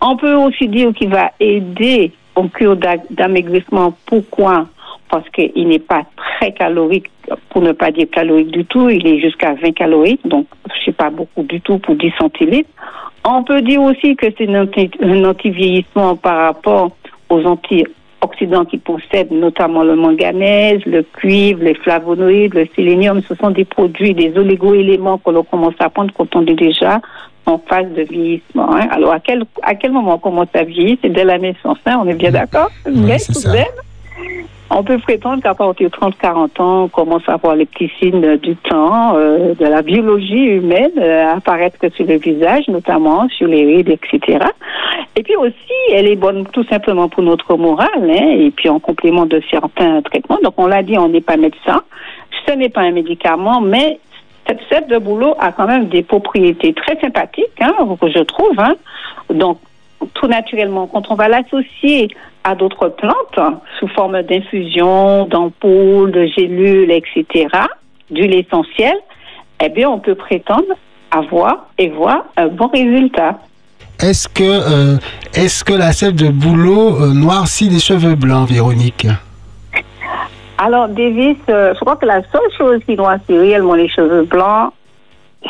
On 0.00 0.16
peut 0.16 0.34
aussi 0.34 0.68
dire 0.68 0.92
qu'il 0.94 1.10
va 1.10 1.32
aider 1.40 2.12
au 2.34 2.44
cure 2.44 2.76
d'amaigrissement. 3.10 3.94
Pourquoi? 4.06 4.66
Parce 5.10 5.28
qu'il 5.30 5.68
n'est 5.68 5.78
pas 5.78 6.04
très 6.16 6.52
calorique, 6.52 7.10
pour 7.50 7.62
ne 7.62 7.72
pas 7.72 7.90
dire 7.90 8.06
calorique 8.10 8.50
du 8.50 8.64
tout, 8.64 8.88
il 8.88 9.06
est 9.06 9.20
jusqu'à 9.20 9.54
20 9.54 9.72
calories, 9.72 10.18
donc 10.24 10.46
c'est 10.84 10.96
pas 10.96 11.10
beaucoup 11.10 11.42
du 11.42 11.60
tout 11.60 11.78
pour 11.78 11.96
10 11.96 12.12
centilitres. 12.18 12.70
On 13.24 13.42
peut 13.42 13.60
dire 13.60 13.82
aussi 13.82 14.16
que 14.16 14.26
c'est 14.38 14.48
un 14.48 15.24
anti-vieillissement 15.24 16.16
par 16.16 16.38
rapport 16.38 16.92
aux 17.28 17.44
anti 17.44 17.84
oxydants 18.26 18.64
qui 18.64 18.78
possèdent 18.78 19.32
notamment 19.32 19.82
le 19.82 19.96
manganèse, 19.96 20.80
le 20.84 21.02
cuivre, 21.02 21.62
les 21.62 21.74
flavonoïdes, 21.74 22.54
le 22.54 22.66
sélénium. 22.74 23.22
Ce 23.28 23.34
sont 23.34 23.50
des 23.50 23.64
produits, 23.64 24.14
des 24.14 24.32
oligo-éléments 24.36 25.18
que 25.18 25.30
l'on 25.30 25.44
commence 25.44 25.78
à 25.78 25.88
prendre 25.88 26.12
quand 26.16 26.34
on 26.36 26.46
est 26.46 26.54
déjà 26.54 27.00
en 27.46 27.58
phase 27.58 27.90
de 27.96 28.02
vieillissement. 28.02 28.68
Hein. 28.74 28.88
Alors, 28.90 29.12
à 29.12 29.20
quel, 29.20 29.44
à 29.62 29.74
quel 29.74 29.92
moment 29.92 30.14
on 30.14 30.18
commence 30.18 30.48
à 30.54 30.64
vieillir? 30.64 30.98
C'est 31.02 31.12
dès 31.12 31.24
la 31.24 31.38
naissance, 31.38 31.78
hein, 31.86 31.98
on 32.02 32.08
est 32.08 32.14
bien 32.14 32.32
d'accord? 32.32 32.70
Oui, 32.86 33.12
On 34.68 34.82
peut 34.82 34.98
prétendre 34.98 35.42
qu'à 35.42 35.54
partir 35.54 35.88
de 35.88 35.94
30-40 35.94 36.60
ans, 36.60 36.82
on 36.84 36.88
commence 36.88 37.22
à 37.28 37.36
voir 37.36 37.54
les 37.54 37.66
petits 37.66 37.90
signes 38.00 38.36
du 38.38 38.56
temps, 38.56 39.16
euh, 39.16 39.54
de 39.54 39.64
la 39.64 39.82
biologie 39.82 40.44
humaine 40.44 40.90
euh, 40.98 41.34
apparaître 41.36 41.78
sur 41.94 42.04
le 42.04 42.16
visage, 42.16 42.66
notamment 42.66 43.28
sur 43.28 43.46
les 43.46 43.64
rides, 43.64 43.90
etc. 43.90 44.44
Et 45.14 45.22
puis 45.22 45.36
aussi, 45.36 45.54
elle 45.92 46.08
est 46.08 46.16
bonne 46.16 46.46
tout 46.48 46.64
simplement 46.64 47.08
pour 47.08 47.22
notre 47.22 47.56
morale, 47.56 48.10
hein, 48.10 48.36
et 48.38 48.50
puis 48.50 48.68
en 48.68 48.80
complément 48.80 49.24
de 49.24 49.40
certains 49.50 50.02
traitements. 50.02 50.38
Donc 50.42 50.54
on 50.56 50.66
l'a 50.66 50.82
dit, 50.82 50.98
on 50.98 51.08
n'est 51.08 51.20
pas 51.20 51.36
médecin, 51.36 51.82
ce 52.46 52.52
n'est 52.52 52.68
pas 52.68 52.82
un 52.82 52.90
médicament, 52.90 53.60
mais 53.60 54.00
cette 54.48 54.60
sève 54.68 54.88
de 54.88 54.98
boulot 54.98 55.34
a 55.38 55.52
quand 55.52 55.66
même 55.66 55.86
des 55.86 56.02
propriétés 56.02 56.74
très 56.74 56.98
sympathiques, 57.00 57.60
hein, 57.60 57.72
je 58.02 58.22
trouve. 58.24 58.58
Hein. 58.58 58.74
Donc 59.30 59.58
tout 60.14 60.26
naturellement, 60.26 60.86
quand 60.86 61.10
on 61.10 61.14
va 61.14 61.28
l'associer 61.28 62.08
à 62.46 62.54
d'autres 62.54 62.88
plantes 62.88 63.58
sous 63.78 63.88
forme 63.88 64.22
d'infusion, 64.22 65.26
d'ampoules, 65.26 66.12
de 66.12 66.26
gélules, 66.26 66.92
etc., 66.92 67.48
d'huile 68.08 68.34
essentielle, 68.34 68.98
eh 69.60 69.68
bien, 69.68 69.90
on 69.90 69.98
peut 69.98 70.14
prétendre 70.14 70.72
avoir 71.10 71.66
et 71.76 71.88
voir 71.88 72.26
un 72.36 72.46
bon 72.46 72.68
résultat. 72.68 73.40
Est-ce 74.00 74.28
que, 74.28 74.44
euh, 74.44 74.96
est-ce 75.34 75.64
que 75.64 75.72
la 75.72 75.90
sève 75.92 76.14
de 76.14 76.28
bouleau 76.28 77.02
euh, 77.02 77.12
noircit 77.12 77.68
les 77.68 77.80
cheveux 77.80 78.14
blancs, 78.14 78.48
Véronique? 78.48 79.08
Alors, 80.58 80.88
Davis, 80.88 81.38
euh, 81.48 81.74
je 81.74 81.80
crois 81.80 81.96
que 81.96 82.06
la 82.06 82.22
seule 82.30 82.50
chose 82.56 82.80
qui 82.86 82.94
noircit 82.94 83.36
réellement 83.36 83.74
les 83.74 83.88
cheveux 83.88 84.22
blancs, 84.22 84.72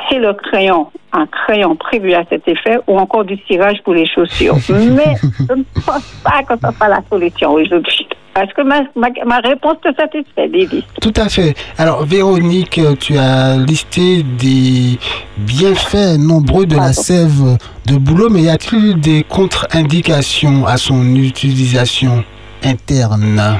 c'est 0.09 0.19
le 0.19 0.33
crayon, 0.35 0.91
un 1.13 1.27
crayon 1.27 1.77
prévu 1.77 2.13
à 2.15 2.25
cet 2.29 2.47
effet, 2.49 2.79
ou 2.87 2.99
encore 2.99 3.25
du 3.25 3.39
cirage 3.47 3.83
pour 3.85 3.95
les 3.95 4.07
chaussures. 4.07 4.57
Mais 4.69 5.15
je 5.23 5.55
ne 5.55 5.65
pense 5.85 6.05
pas 6.25 6.43
que 6.43 6.55
ce 6.55 6.77
soit 6.77 6.89
la 6.89 7.01
solution 7.11 7.53
aujourd'hui. 7.53 8.09
Est-ce 8.37 8.53
que 8.53 8.63
ma, 8.63 8.83
ma, 8.95 9.09
ma, 9.25 9.39
réponse 9.39 9.77
te 9.83 9.89
satisfait, 9.99 10.49
David 10.49 10.85
Tout 11.01 11.13
à 11.17 11.31
fait. 11.31 11.55
Alors, 11.79 12.05
Véronique, 12.05 12.79
tu 13.01 13.17
as 13.17 13.57
listé 13.57 14.23
des 14.23 14.99
bienfaits 15.39 16.19
nombreux 16.19 16.67
de 16.67 16.75
Pardon. 16.75 16.89
la 16.89 16.93
sève 16.93 17.57
de 17.87 17.97
boulot, 17.97 18.29
mais 18.29 18.43
y 18.43 18.51
a-t-il 18.51 19.01
des 19.01 19.23
contre-indications 19.23 20.67
à 20.67 20.77
son 20.77 21.15
utilisation 21.15 22.25
interne? 22.63 23.59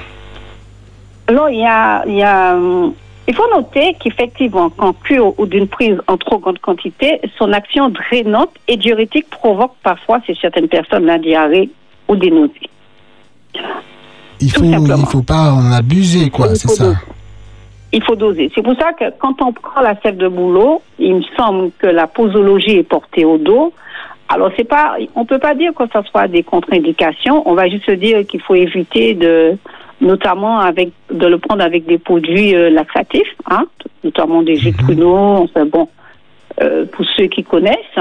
Non, 1.33 1.49
il 1.49 1.61
y 1.61 1.67
a, 1.67 2.07
y 2.07 2.23
a 2.23 2.55
il 3.29 3.35
faut 3.35 3.49
noter 3.55 3.97
qu'effectivement, 3.99 4.71
qu'en 4.71 4.93
cure 4.93 5.39
ou 5.39 5.47
d'une 5.47 5.67
prise 5.67 5.99
en 6.07 6.17
trop 6.17 6.39
grande 6.39 6.59
quantité, 6.61 7.21
son 7.39 7.53
action 7.53 7.89
drainante 7.89 8.51
et 8.69 8.77
diurétique 8.77 9.29
provoque 9.31 9.73
parfois 9.83 10.21
chez 10.27 10.37
certaines 10.41 10.69
personnes 10.69 11.07
la 11.07 11.19
diarrhée 11.19 11.69
ou 12.09 12.17
des 12.17 12.31
nausées. 12.31 12.71
Il 14.41 14.51
faut, 14.53 14.65
il 14.65 15.07
faut 15.07 15.23
pas 15.23 15.53
en 15.53 15.73
abuser, 15.73 16.31
quoi, 16.31 16.55
c'est 16.55 16.69
ça. 16.69 16.85
Doser. 16.85 16.97
Il 17.93 18.03
faut 18.03 18.17
doser. 18.17 18.51
C'est 18.55 18.63
pour 18.63 18.77
ça 18.77 18.93
que 18.93 19.05
quand 19.19 19.41
on 19.41 19.53
prend 19.53 19.81
la 19.81 19.99
sève 20.03 20.17
de 20.17 20.29
bouleau, 20.29 20.83
il 20.99 21.17
me 21.17 21.23
semble 21.37 21.71
que 21.79 21.87
la 21.87 22.07
posologie 22.07 22.77
est 22.77 22.83
portée 22.83 23.25
au 23.25 23.39
dos. 23.39 23.73
Alors 24.29 24.51
c'est 24.57 24.65
pas, 24.65 24.97
on 25.15 25.25
peut 25.25 25.39
pas 25.39 25.55
dire 25.55 25.73
que 25.73 25.85
ce 25.93 26.03
soit 26.11 26.29
des 26.29 26.43
contre-indications. 26.43 27.49
On 27.49 27.55
va 27.55 27.69
juste 27.69 27.91
dire 27.91 28.27
qu'il 28.27 28.41
faut 28.41 28.57
éviter 28.57 29.15
de 29.15 29.57
notamment 30.01 30.59
avec 30.59 30.91
de 31.11 31.27
le 31.27 31.39
prendre 31.39 31.63
avec 31.63 31.87
des 31.87 31.99
produits 31.99 32.55
euh, 32.55 32.71
laxatifs, 32.71 33.35
hein, 33.51 33.65
notamment 34.05 34.43
des 34.43 34.57
jus 34.57 34.73
de 34.73 34.77
pruneau, 34.77 35.17
enfin 35.17 35.65
bon, 35.67 35.89
euh, 36.61 36.85
pour 36.87 37.05
ceux 37.17 37.27
qui 37.27 37.45
connaissent. 37.45 38.01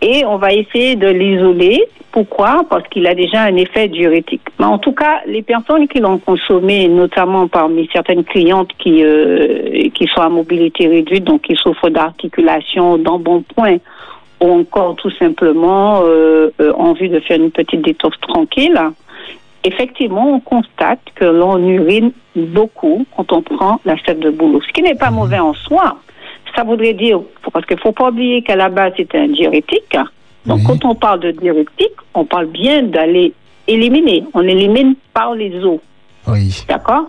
Et 0.00 0.24
on 0.24 0.36
va 0.36 0.52
essayer 0.52 0.94
de 0.94 1.08
l'isoler. 1.08 1.82
Pourquoi? 2.12 2.64
Parce 2.70 2.86
qu'il 2.88 3.06
a 3.06 3.14
déjà 3.14 3.42
un 3.42 3.56
effet 3.56 3.88
diurétique. 3.88 4.42
Mais 4.58 4.64
en 4.64 4.78
tout 4.78 4.92
cas, 4.92 5.20
les 5.26 5.42
personnes 5.42 5.88
qui 5.88 5.98
l'ont 5.98 6.18
consommé, 6.18 6.88
notamment 6.88 7.48
parmi 7.48 7.88
certaines 7.92 8.24
clientes 8.24 8.70
qui 8.78 9.02
euh, 9.04 9.88
qui 9.94 10.06
sont 10.06 10.20
à 10.20 10.28
mobilité 10.28 10.86
réduite, 10.86 11.24
donc 11.24 11.42
qui 11.42 11.56
souffrent 11.56 11.90
d'articulation, 11.90 12.96
d'embonpoint, 12.96 13.78
ou 14.40 14.52
encore 14.52 14.94
tout 14.96 15.10
simplement 15.10 16.02
euh, 16.04 16.50
envie 16.76 17.08
de 17.08 17.20
faire 17.20 17.40
une 17.40 17.50
petite 17.50 17.82
détox 17.82 18.18
tranquille, 18.20 18.80
effectivement, 19.68 20.34
on 20.34 20.40
constate 20.40 21.00
que 21.14 21.24
l'on 21.24 21.58
urine 21.58 22.12
beaucoup 22.34 23.06
quand 23.16 23.32
on 23.32 23.42
prend 23.42 23.80
la 23.84 23.96
sève 24.04 24.18
de 24.18 24.30
boulot, 24.30 24.60
ce 24.66 24.72
qui 24.72 24.82
n'est 24.82 24.94
pas 24.94 25.10
mauvais 25.10 25.38
en 25.38 25.54
soi. 25.54 25.98
Ça 26.56 26.64
voudrait 26.64 26.94
dire, 26.94 27.20
parce 27.52 27.64
qu'il 27.66 27.76
ne 27.76 27.80
faut 27.80 27.92
pas 27.92 28.08
oublier 28.08 28.42
qu'à 28.42 28.56
la 28.56 28.68
base, 28.68 28.92
c'est 28.96 29.14
un 29.14 29.28
diurétique. 29.28 29.96
Donc, 30.46 30.58
oui. 30.58 30.64
quand 30.66 30.84
on 30.84 30.94
parle 30.94 31.20
de 31.20 31.30
diurétique, 31.30 31.94
on 32.14 32.24
parle 32.24 32.46
bien 32.46 32.82
d'aller 32.82 33.32
éliminer. 33.66 34.24
On 34.34 34.42
élimine 34.42 34.94
par 35.12 35.34
les 35.34 35.54
os. 35.62 35.78
Oui. 36.26 36.64
D'accord? 36.68 37.08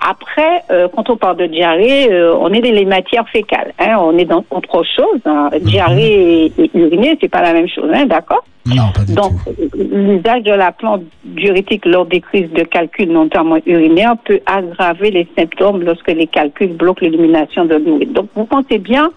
Après, 0.00 0.62
euh, 0.70 0.88
quand 0.94 1.10
on 1.10 1.16
parle 1.16 1.36
de 1.36 1.46
diarrhée, 1.46 2.10
euh, 2.10 2.34
on 2.34 2.52
est 2.52 2.60
dans 2.60 2.72
les 2.72 2.84
matières 2.84 3.28
fécales. 3.28 3.72
Hein, 3.78 3.96
on 4.00 4.16
est 4.16 4.24
dans 4.24 4.44
autre 4.50 4.82
chose. 4.84 5.20
Hein. 5.26 5.50
Diarrhée 5.60 6.46
et, 6.46 6.64
et 6.64 6.70
urinée, 6.74 7.18
c'est 7.20 7.28
pas 7.28 7.42
la 7.42 7.52
même 7.52 7.68
chose, 7.68 7.90
hein, 7.92 8.06
d'accord? 8.06 8.44
Non, 8.66 8.90
pas 8.94 9.04
du 9.04 9.14
Donc, 9.14 9.32
l'usage 9.74 10.42
de 10.42 10.52
la 10.52 10.72
plante 10.72 11.02
diurétique 11.24 11.84
lors 11.86 12.06
des 12.06 12.20
crises 12.20 12.50
de 12.52 12.62
calcul, 12.62 13.10
notamment 13.10 13.56
urinaire, 13.66 14.16
peut 14.24 14.40
aggraver 14.46 15.10
les 15.10 15.28
symptômes 15.36 15.82
lorsque 15.82 16.10
les 16.10 16.26
calculs 16.26 16.76
bloquent 16.76 17.04
l'élimination 17.04 17.64
de 17.64 17.76
l'urine. 17.76 18.12
Donc, 18.12 18.28
vous 18.34 18.44
pensez 18.44 18.78
bien 18.78 19.10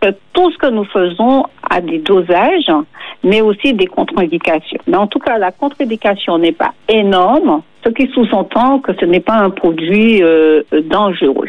que 0.00 0.08
tout 0.32 0.50
ce 0.52 0.58
que 0.58 0.68
nous 0.68 0.84
faisons 0.84 1.44
a 1.68 1.80
des 1.80 1.98
dosages, 1.98 2.72
mais 3.22 3.40
aussi 3.40 3.74
des 3.74 3.86
contre-indications. 3.86 4.80
Mais 4.86 4.96
en 4.96 5.06
tout 5.06 5.18
cas, 5.18 5.38
la 5.38 5.52
contre-indication 5.52 6.38
n'est 6.38 6.52
pas 6.52 6.72
énorme, 6.88 7.62
ce 7.84 7.90
qui 7.90 8.08
sous-entend 8.12 8.80
que 8.80 8.92
ce 8.98 9.04
n'est 9.04 9.20
pas 9.20 9.36
un 9.36 9.50
produit 9.50 10.22
euh, 10.22 10.62
dangereux. 10.84 11.48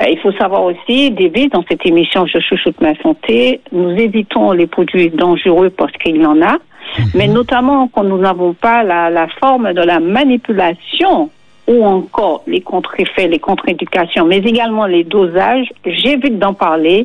Euh, 0.00 0.04
il 0.10 0.18
faut 0.18 0.32
savoir 0.32 0.64
aussi, 0.64 1.10
David, 1.10 1.52
dans 1.52 1.64
cette 1.68 1.84
émission 1.86 2.26
Je 2.26 2.38
chouchoute 2.40 2.80
ma 2.80 2.94
santé, 2.96 3.60
nous 3.72 3.90
évitons 3.90 4.52
les 4.52 4.66
produits 4.66 5.10
dangereux 5.10 5.70
parce 5.70 5.92
qu'il 5.92 6.16
y 6.16 6.26
en 6.26 6.42
a, 6.42 6.54
mhm. 6.54 7.04
mais 7.14 7.28
notamment 7.28 7.88
quand 7.88 8.04
nous 8.04 8.18
n'avons 8.18 8.52
pas 8.52 8.82
la, 8.82 9.10
la 9.10 9.28
forme 9.40 9.72
de 9.72 9.82
la 9.82 10.00
manipulation 10.00 11.30
ou 11.66 11.84
encore 11.84 12.42
les 12.46 12.62
contre-effets, 12.62 13.28
les 13.28 13.38
contre-indications, 13.38 14.24
mais 14.24 14.38
également 14.38 14.86
les 14.86 15.04
dosages, 15.04 15.68
j'évite 15.84 16.38
d'en 16.38 16.54
parler 16.54 17.04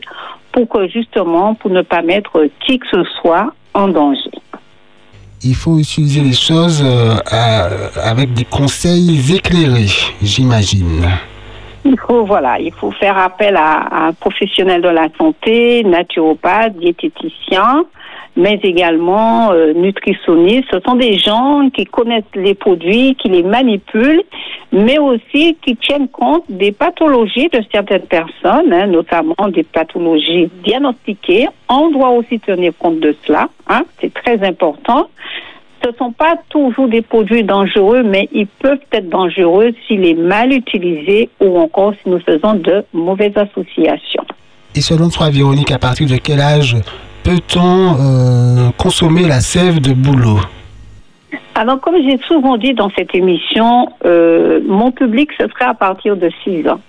pour 0.54 0.70
que 0.70 0.88
justement, 0.88 1.54
pour 1.56 1.70
ne 1.70 1.82
pas 1.82 2.02
mettre 2.02 2.48
qui 2.66 2.80
que 2.80 2.88
ce 2.88 3.04
soit 3.22 3.54
en 3.74 3.89
danger. 3.89 4.32
Il 5.45 5.56
faut 5.56 5.77
utiliser 5.77 6.21
les 6.21 6.34
choses 6.34 6.82
euh, 6.86 7.15
avec 8.01 8.34
des 8.34 8.45
conseils 8.45 9.36
éclairés, 9.36 9.91
j'imagine. 10.21 11.03
Il 11.84 11.99
faut, 11.99 12.23
voilà, 12.23 12.60
il 12.60 12.71
faut 12.71 12.91
faire 12.91 13.17
appel 13.17 13.58
à, 13.58 14.08
un 14.08 14.13
professionnel 14.13 14.82
de 14.82 14.88
la 14.88 15.10
santé, 15.17 15.84
naturopathe, 15.84 16.77
diététicien, 16.77 17.84
mais 18.36 18.60
également 18.63 19.52
euh, 19.52 19.74
nutritionnistes. 19.74 20.67
Ce 20.72 20.80
sont 20.86 20.96
des 20.96 21.17
gens 21.17 21.69
qui 21.74 21.86
connaissent 21.86 22.24
les 22.36 22.54
produits, 22.54 23.15
qui 23.15 23.30
les 23.30 23.43
manipulent, 23.43 24.24
mais 24.72 24.98
aussi 24.98 25.58
qui 25.62 25.76
tiennent 25.76 26.08
compte 26.08 26.46
des 26.50 26.72
pathologies 26.72 27.50
de 27.50 27.62
certaines 27.72 28.08
personnes, 28.08 28.74
hein, 28.74 28.88
notamment 28.88 29.48
des 29.50 29.63
pathologies 29.63 30.50
diagnostiquées. 30.63 31.48
On 31.69 31.89
doit 31.91 32.10
aussi 32.10 32.39
tenir 32.39 32.74
compte 32.78 33.00
de 33.00 33.15
cela. 33.26 33.50
Hein, 33.67 33.84
C'est 34.02 34.13
très 34.13 34.43
important 34.43 35.08
ce 35.84 35.89
ne 35.89 35.96
sont 35.96 36.12
pas 36.12 36.36
toujours 36.50 36.88
des 36.88 37.02
produits 37.02 37.43
dangereux, 37.43 38.04
mais 38.04 38.30
ils 38.32 38.48
peuvent 38.48 38.80
être 38.91 39.10
dangereux 39.10 39.74
s'il 39.86 40.06
est 40.06 40.13
mal 40.13 40.54
utilisé 40.54 41.30
ou 41.41 41.60
encore 41.60 41.93
si 42.02 42.10
nous 42.10 42.19
faisons 42.19 42.54
de 42.54 42.86
mauvaises 42.93 43.36
associations. 43.36 44.24
Et 44.76 44.82
selon 44.82 45.10
toi, 45.10 45.30
Véronique, 45.30 45.72
à 45.72 45.80
partir 45.80 46.08
de 46.08 46.15
quel 46.15 46.39
âge 46.39 46.78
peut-on 47.23 47.95
euh, 47.99 48.71
consommer 48.77 49.25
la 49.25 49.39
sève 49.39 49.79
de 49.79 49.93
bouleau? 49.93 50.39
Alors, 51.55 51.79
comme 51.79 51.95
j'ai 52.03 52.17
souvent 52.17 52.57
dit 52.57 52.73
dans 52.73 52.89
cette 52.97 53.13
émission, 53.13 53.89
euh, 54.05 54.59
mon 54.65 54.91
public, 54.91 55.29
ce 55.39 55.47
sera 55.47 55.69
à 55.69 55.73
partir 55.73 56.17
de 56.17 56.29
6 56.43 56.67
ans. 56.67 56.81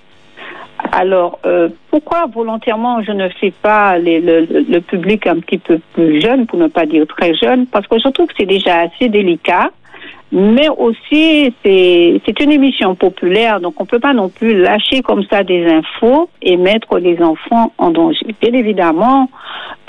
Alors, 0.93 1.39
euh, 1.47 1.69
pourquoi 1.91 2.27
volontairement 2.27 3.03
je 3.03 3.13
ne 3.13 3.29
fais 3.29 3.51
pas 3.51 3.99
le, 3.99 4.79
public 4.81 5.27
un 5.27 5.41
petit 5.41 5.59
peu 5.59 5.79
plus 5.95 6.21
jeune, 6.21 6.47
pour 6.47 6.59
ne 6.59 6.69
pas 6.69 6.87
dire 6.87 7.07
très 7.07 7.35
jeune? 7.35 7.67
Parce 7.67 7.87
que 7.87 7.99
je 7.99 8.09
trouve 8.09 8.27
que 8.27 8.35
c'est 8.39 8.47
déjà 8.47 8.81
assez 8.81 9.09
délicat. 9.09 9.71
Mais 10.33 10.69
aussi, 10.69 11.55
c'est 11.63 12.41
une 12.41 12.51
émission 12.51 12.95
populaire, 12.97 13.61
donc 13.61 13.75
on 13.79 13.85
ne 13.85 13.89
peut 13.89 14.01
pas 14.01 14.13
non 14.13 14.29
plus 14.29 14.61
lâcher 14.61 15.01
comme 15.03 15.23
ça 15.31 15.45
des 15.45 15.67
infos 15.67 16.29
et 16.43 16.57
mettre 16.57 16.99
les 16.99 17.23
enfants 17.23 17.73
en 17.79 17.91
danger. 17.91 18.27
Bien 18.41 18.53
évidemment, 18.53 19.31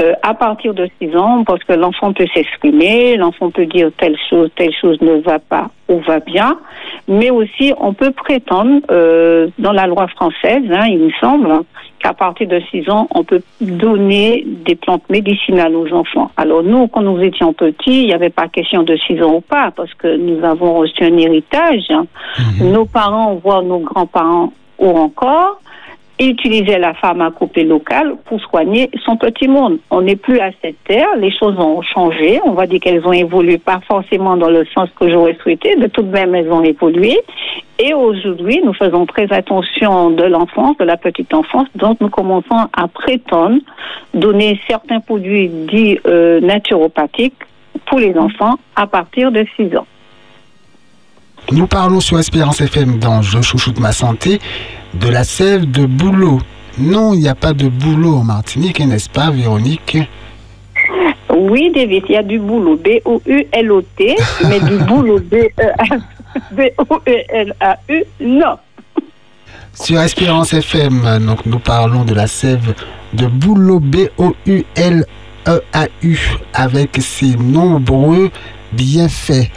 euh, 0.02 0.14
à 0.22 0.34
partir 0.34 0.74
de 0.74 0.88
6 1.02 1.16
ans, 1.18 1.44
parce 1.46 1.64
que 1.64 1.74
l'enfant 1.74 2.14
peut 2.14 2.28
s'exprimer, 2.34 3.18
l'enfant 3.18 3.50
peut 3.50 3.66
dire 3.66 3.90
telle 3.98 4.18
chose, 4.30 4.50
telle 4.56 4.74
chose 4.74 5.00
ne 5.02 5.22
va 5.22 5.40
pas 5.40 5.70
ou 5.88 6.00
va 6.02 6.20
bien, 6.20 6.60
mais 7.08 7.30
aussi 7.30 7.74
on 7.80 7.94
peut 7.94 8.12
prétendre, 8.12 8.82
euh, 8.92 9.48
dans 9.58 9.72
la 9.72 9.88
loi 9.88 10.08
française, 10.10 10.64
hein, 10.72 10.86
il 10.88 11.00
me 11.00 11.12
semble, 11.20 11.64
qu'à 12.00 12.14
partir 12.14 12.48
de 12.48 12.60
6 12.72 12.90
ans, 12.90 13.08
on 13.14 13.24
peut 13.24 13.42
donner 13.62 14.46
des 14.46 14.76
plantes 14.76 15.10
médicinales 15.10 15.76
aux 15.76 15.92
enfants. 15.94 16.32
Alors 16.38 16.64
nous, 16.64 16.88
quand 16.88 17.02
nous 17.02 17.20
étions 17.22 17.54
petits, 17.54 18.02
il 18.02 18.08
n'y 18.08 18.14
avait 18.14 18.30
pas 18.30 18.48
question 18.48 18.84
de 18.84 18.96
6 18.96 19.22
ans 19.24 19.36
ou 19.36 19.42
pas, 19.42 19.72
parce 19.72 19.94
que 19.94 20.16
nous 20.16 20.44
avons 20.44 20.76
reçu 20.76 21.04
un 21.04 21.18
héritage. 21.18 21.90
Mhm. 21.90 22.72
Nos 22.72 22.86
parents, 22.86 23.36
voire 23.36 23.64
nos 23.64 23.80
grands-parents, 23.80 24.54
ou 24.78 24.90
encore, 24.90 25.60
utiliser 26.20 26.78
la 26.78 26.94
pharmacopée 26.94 27.64
locale 27.64 28.16
pour 28.26 28.40
soigner 28.40 28.90
son 29.04 29.18
petit 29.18 29.48
monde. 29.48 29.80
On 29.90 30.02
n'est 30.02 30.16
plus 30.16 30.40
à 30.40 30.52
cette 30.62 30.82
terre, 30.86 31.08
les 31.18 31.32
choses 31.32 31.58
ont 31.60 31.82
changé, 31.82 32.40
on 32.46 32.52
va 32.52 32.68
dire 32.68 32.80
qu'elles 32.80 33.06
ont 33.06 33.14
évolué 33.14 33.58
pas 33.58 33.82
forcément 33.88 34.38
dans 34.38 34.50
le 34.50 34.66
sens 34.74 34.90
que 34.98 35.10
j'aurais 35.10 35.38
souhaité, 35.42 35.76
de 35.76 35.88
tout 35.88 36.04
de 36.04 36.12
même 36.12 36.34
elles 36.36 36.52
ont 36.52 36.64
évolué. 36.64 37.20
Et 37.78 37.94
aujourd'hui, 37.94 38.62
nous 38.64 38.74
faisons 38.74 39.06
très 39.06 39.32
attention 39.34 40.12
de 40.12 40.24
l'enfance, 40.24 40.78
de 40.78 40.86
la 40.86 40.96
petite 40.96 41.34
enfance, 41.34 41.68
donc 41.76 42.00
nous 42.00 42.10
commençons 42.10 42.68
à 42.72 42.88
prétendre 42.88 43.60
donner 44.14 44.60
certains 44.68 45.02
produits 45.02 45.50
dits 45.50 46.00
euh, 46.08 46.40
naturopathiques 46.40 47.44
pour 47.88 48.00
les 48.00 48.18
enfants 48.18 48.56
à 48.76 48.88
partir 48.88 49.32
de 49.32 49.46
6 49.58 49.76
ans. 49.76 49.88
Nous 51.52 51.68
parlons 51.68 52.00
sur 52.00 52.18
Espérance 52.18 52.60
FM 52.60 52.98
dans 52.98 53.22
Je 53.22 53.40
chouchoute 53.42 53.80
ma 53.80 53.92
santé 53.92 54.40
de 54.96 55.10
la 55.10 55.24
sève 55.24 55.70
de 55.70 55.86
bouleau. 55.86 56.40
Non, 56.80 57.14
il 57.14 57.20
n'y 57.20 57.28
a 57.28 57.36
pas 57.36 57.54
de 57.54 57.68
bouleau 57.70 58.16
en 58.16 58.24
Martinique, 58.24 58.80
n'est-ce 58.80 59.10
pas, 59.10 59.30
Véronique? 59.30 59.98
Oui, 61.30 61.72
David, 61.74 62.04
il 62.10 62.14
y 62.14 62.18
a 62.18 62.24
du 62.24 62.40
boulot, 62.40 62.78
B-O-U-L-O-T, 62.78 64.16
mais 64.50 64.60
du 64.60 64.78
boulot, 64.86 65.20
B-O-U-L-A-U, 66.52 68.04
non. 68.22 68.58
Sur 69.74 70.02
Espérance 70.02 70.54
FM, 70.54 71.20
donc, 71.26 71.46
nous 71.46 71.60
parlons 71.60 72.06
de 72.06 72.16
la 72.16 72.26
sève 72.28 72.74
de 73.14 73.28
bouleau, 73.28 73.80
B-O-U-L-E-A-U, 73.80 75.08
avec 76.54 76.98
ses 77.02 77.36
nombreux 77.36 78.32
bienfaits. 78.72 79.52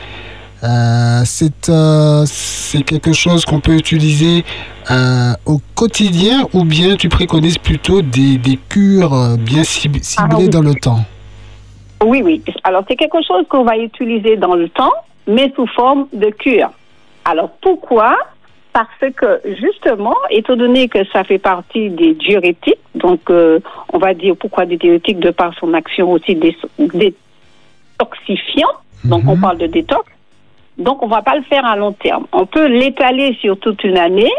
Euh, 0.65 1.23
euh, 1.69 2.23
c'est 2.27 2.83
quelque 2.83 3.13
chose 3.13 3.45
qu'on 3.45 3.61
peut 3.61 3.75
utiliser 3.75 4.45
euh, 4.91 5.33
au 5.47 5.61
quotidien 5.77 6.49
ou 6.53 6.65
bien 6.65 6.97
tu 6.97 7.09
préconises 7.09 7.59
plutôt 7.59 8.03
des, 8.03 8.39
des 8.39 8.59
cures 8.69 9.37
bien 9.39 9.63
ciblées 9.63 10.01
ah 10.17 10.27
dans 10.51 10.63
le 10.63 10.75
temps? 10.75 11.01
Oui, 12.05 12.23
oui. 12.25 12.43
Alors 12.65 12.85
c'est 12.89 12.97
quelque 12.97 13.23
chose 13.23 13.45
qu'on 13.49 13.65
va 13.65 13.77
utiliser 13.77 14.37
dans 14.37 14.55
le 14.55 14.69
temps, 14.69 14.93
mais 15.27 15.53
sous 15.55 15.67
forme 15.69 16.09
de 16.13 16.31
cure. 16.31 16.71
Alors 17.25 17.51
pourquoi? 17.61 18.17
Parce 18.73 19.13
que 19.17 19.41
justement, 19.61 20.15
étant 20.31 20.57
donné 20.57 20.89
que 20.89 21.05
ça 21.13 21.25
fait 21.25 21.39
partie 21.39 21.91
des 21.91 22.15
diurétiques, 22.15 22.79
donc 22.95 23.21
on 23.31 23.99
va 23.99 24.15
dire 24.15 24.37
pourquoi 24.37 24.67
des 24.67 24.77
diurétiques? 24.77 25.19
De 25.19 25.31
par 25.31 25.53
son 25.59 25.75
action 25.75 26.11
aussi 26.13 26.35
des 26.37 26.57
détoxifiant, 27.99 28.69
donc 29.05 29.25
on 29.27 29.35
mhm. 29.35 29.41
parle 29.41 29.59
de 29.59 29.67
détox, 29.67 30.09
donc, 30.79 31.03
on 31.03 31.07
ne 31.07 31.11
va 31.11 31.23
pas 31.23 31.35
le 31.35 31.43
faire 31.43 31.67
à 31.67 31.77
long 31.77 31.93
terme. 31.93 32.27
On 32.33 32.47
peut 32.47 32.67
l'étaler 32.67 33.37
sur 33.41 33.59
toute 33.59 33.83
une 33.83 33.99
année 33.99 34.31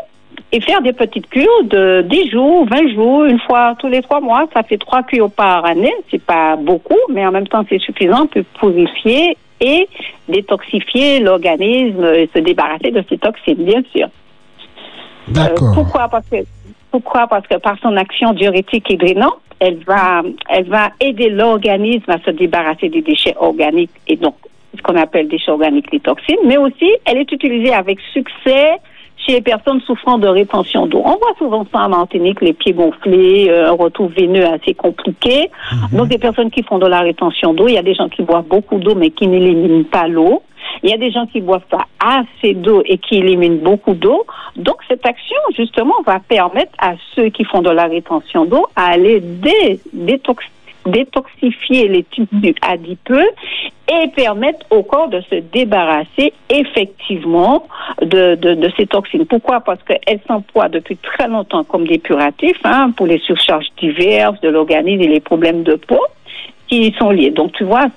et 0.52 0.62
faire 0.62 0.82
des 0.82 0.93
petites 0.93 1.30
cures 1.30 1.63
de 1.65 2.06
10 2.10 2.30
jours, 2.32 2.65
20 2.65 2.93
jours, 2.93 3.25
une 3.25 3.39
fois 3.39 3.75
tous 3.78 3.88
les 3.88 4.02
trois 4.02 4.21
mois. 4.21 4.45
Ça 4.54 4.63
fait 4.63 4.78
trois 4.78 5.04
cures 5.04 5.30
par 5.30 5.65
année. 5.65 5.93
C'est 6.10 6.23
pas 6.23 6.56
beaucoup, 6.56 6.97
mais 7.10 7.25
en 7.25 7.32
même 7.32 7.47
temps, 7.47 7.65
c'est 7.67 7.80
suffisant 7.80 8.28
pour 8.28 8.71
purifier 8.71 9.38
et 9.60 9.89
détoxifier 10.30 11.19
l'organisme, 11.19 12.06
et 12.06 12.30
se 12.34 12.39
débarrasser 12.39 12.91
de 12.91 13.04
ces 13.10 13.17
toxines, 13.17 13.56
bien 13.56 13.82
sûr. 13.93 14.08
D'accord. 15.28 15.67
Euh, 15.67 15.73
pourquoi 15.73 16.08
Parce 16.08 16.25
que 16.30 16.38
pourquoi 16.89 17.28
Parce 17.28 17.45
que 17.45 17.56
par 17.56 17.78
son 17.82 17.97
action 17.97 18.32
diurétique 18.32 18.89
et 18.89 18.95
drainante, 18.95 19.39
elle 19.60 19.78
va, 19.84 20.21
elle 20.47 20.69
va 20.69 20.91
aider 21.02 21.30
l'organisme 21.30 22.10
à 22.10 22.19
se 22.19 22.32
débarrasser 22.32 22.88
des 22.88 23.02
déchets 23.02 23.36
organiques 23.38 23.91
et 24.08 24.15
donc 24.15 24.36
ce 24.75 24.82
qu'on 24.82 24.95
appelle 24.95 25.27
déchets 25.27 25.51
organiques, 25.51 25.91
les 25.91 25.99
toxines, 25.99 26.38
mais 26.45 26.58
aussi 26.58 26.89
elle 27.05 27.17
est 27.17 27.32
utilisée 27.32 27.73
avec 27.73 27.99
succès 28.13 28.77
chez 29.25 29.34
les 29.34 29.41
personnes 29.41 29.82
souffrant 29.82 30.17
de 30.17 30.27
rétention 30.27 30.88
d'eau. 30.88 31.01
On 31.03 31.17
voit 31.17 31.36
souvent 31.38 31.65
ça 31.71 31.86
en 31.86 31.89
Martinique, 31.89 32.41
les 32.41 32.53
pieds 32.53 32.73
gonflés, 32.73 33.47
euh, 33.49 33.69
un 33.69 33.73
retour 33.73 34.10
veineux 34.10 34.45
assez 34.45 34.73
compliqué. 34.73 35.49
Mhm. 35.71 35.97
Donc 35.97 36.08
des 36.08 36.17
personnes 36.17 36.51
qui 36.51 36.63
font 36.63 36.79
de 36.79 36.88
la 36.88 37.01
rétention 37.01 37.53
d'eau, 37.53 37.67
il 37.67 37.73
y 37.73 37.77
a 37.77 37.84
des 37.84 37.95
gens 37.95 38.10
qui 38.10 38.21
boivent 38.23 38.47
beaucoup 38.47 38.77
d'eau 38.77 38.95
mais 38.95 39.10
qui 39.10 39.27
n'éliminent 39.27 39.84
pas 39.84 40.08
l'eau. 40.08 40.43
Il 40.84 40.89
y 40.89 40.93
a 40.93 40.97
des 40.97 41.12
gens 41.12 41.25
qui 41.25 41.41
boivent 41.41 41.67
pas 41.69 41.88
assez 41.99 42.53
d'eau 42.53 42.82
et 42.86 42.97
qui 42.97 43.17
éliminent 43.17 43.62
beaucoup 43.62 43.93
d'eau. 43.93 44.25
Donc 44.55 44.77
cette 44.88 45.05
action, 45.05 45.38
justement, 45.55 45.95
va 46.05 46.19
permettre 46.19 46.71
à 46.77 46.93
ceux 47.15 47.29
qui 47.29 47.43
font 47.43 47.62
de 47.62 47.71
la 47.71 47.86
rétention 47.86 48.45
d'eau 48.45 48.67
à 48.75 48.91
aller 48.91 49.19
dé 49.19 49.79
détoxifier 49.93 50.59
détoxifier 50.86 51.88
les 51.88 52.04
tissus 52.04 52.56
adipeux 52.62 53.28
et 53.92 54.08
permettre 54.10 54.65
au 54.70 54.84
corps 54.84 55.10
de 55.10 55.22
se 55.22 55.36
débarrasser 55.36 56.34
effectivement 56.50 57.68
de, 58.02 58.36
de, 58.36 58.70
ces 58.78 58.86
toxines. 58.86 59.26
Pourquoi? 59.26 59.62
Parce 59.62 59.82
qu'elles 59.84 60.20
s'emploient 60.28 60.70
depuis 60.70 60.98
très 60.98 61.28
longtemps 61.28 61.63
comme 61.63 61.88
des 61.88 61.98
puratifs 61.98 62.60
hein, 62.63 62.92
pour 62.96 63.08
les 63.08 63.20
surcharges 63.20 63.68
diverses 63.78 64.40
de 64.42 64.50
l'organisme 64.50 65.02
et 65.02 65.08
les 65.08 65.19
problèmes 65.19 65.63
de 65.63 65.75
peau 65.75 66.02
qui 66.67 66.94
sont 67.00 67.10
liés. 67.10 67.32
Donc, 67.32 67.54
tu 67.54 67.63
vois, 67.63 67.88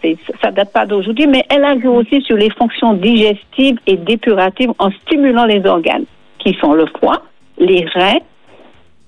ça 0.41 0.51
date 0.51 0.73
pas 0.73 0.87
d'aujourd'hui, 0.87 1.27
mais 1.27 1.45
elle 1.51 1.65
agit 1.65 1.87
aussi 1.87 2.23
sur 2.23 2.37
les 2.37 2.51
fonctions 2.51 2.95
digestives 2.95 3.79
et 3.87 3.97
dépuratives 3.97 4.73
en 4.79 4.91
stimulant 5.03 5.45
les 5.45 5.65
organes, 5.67 6.07
qui 6.39 6.55
sont 6.55 6.73
le 6.73 6.87
foie, 6.99 7.23
les 7.59 7.85
reins 7.95 8.19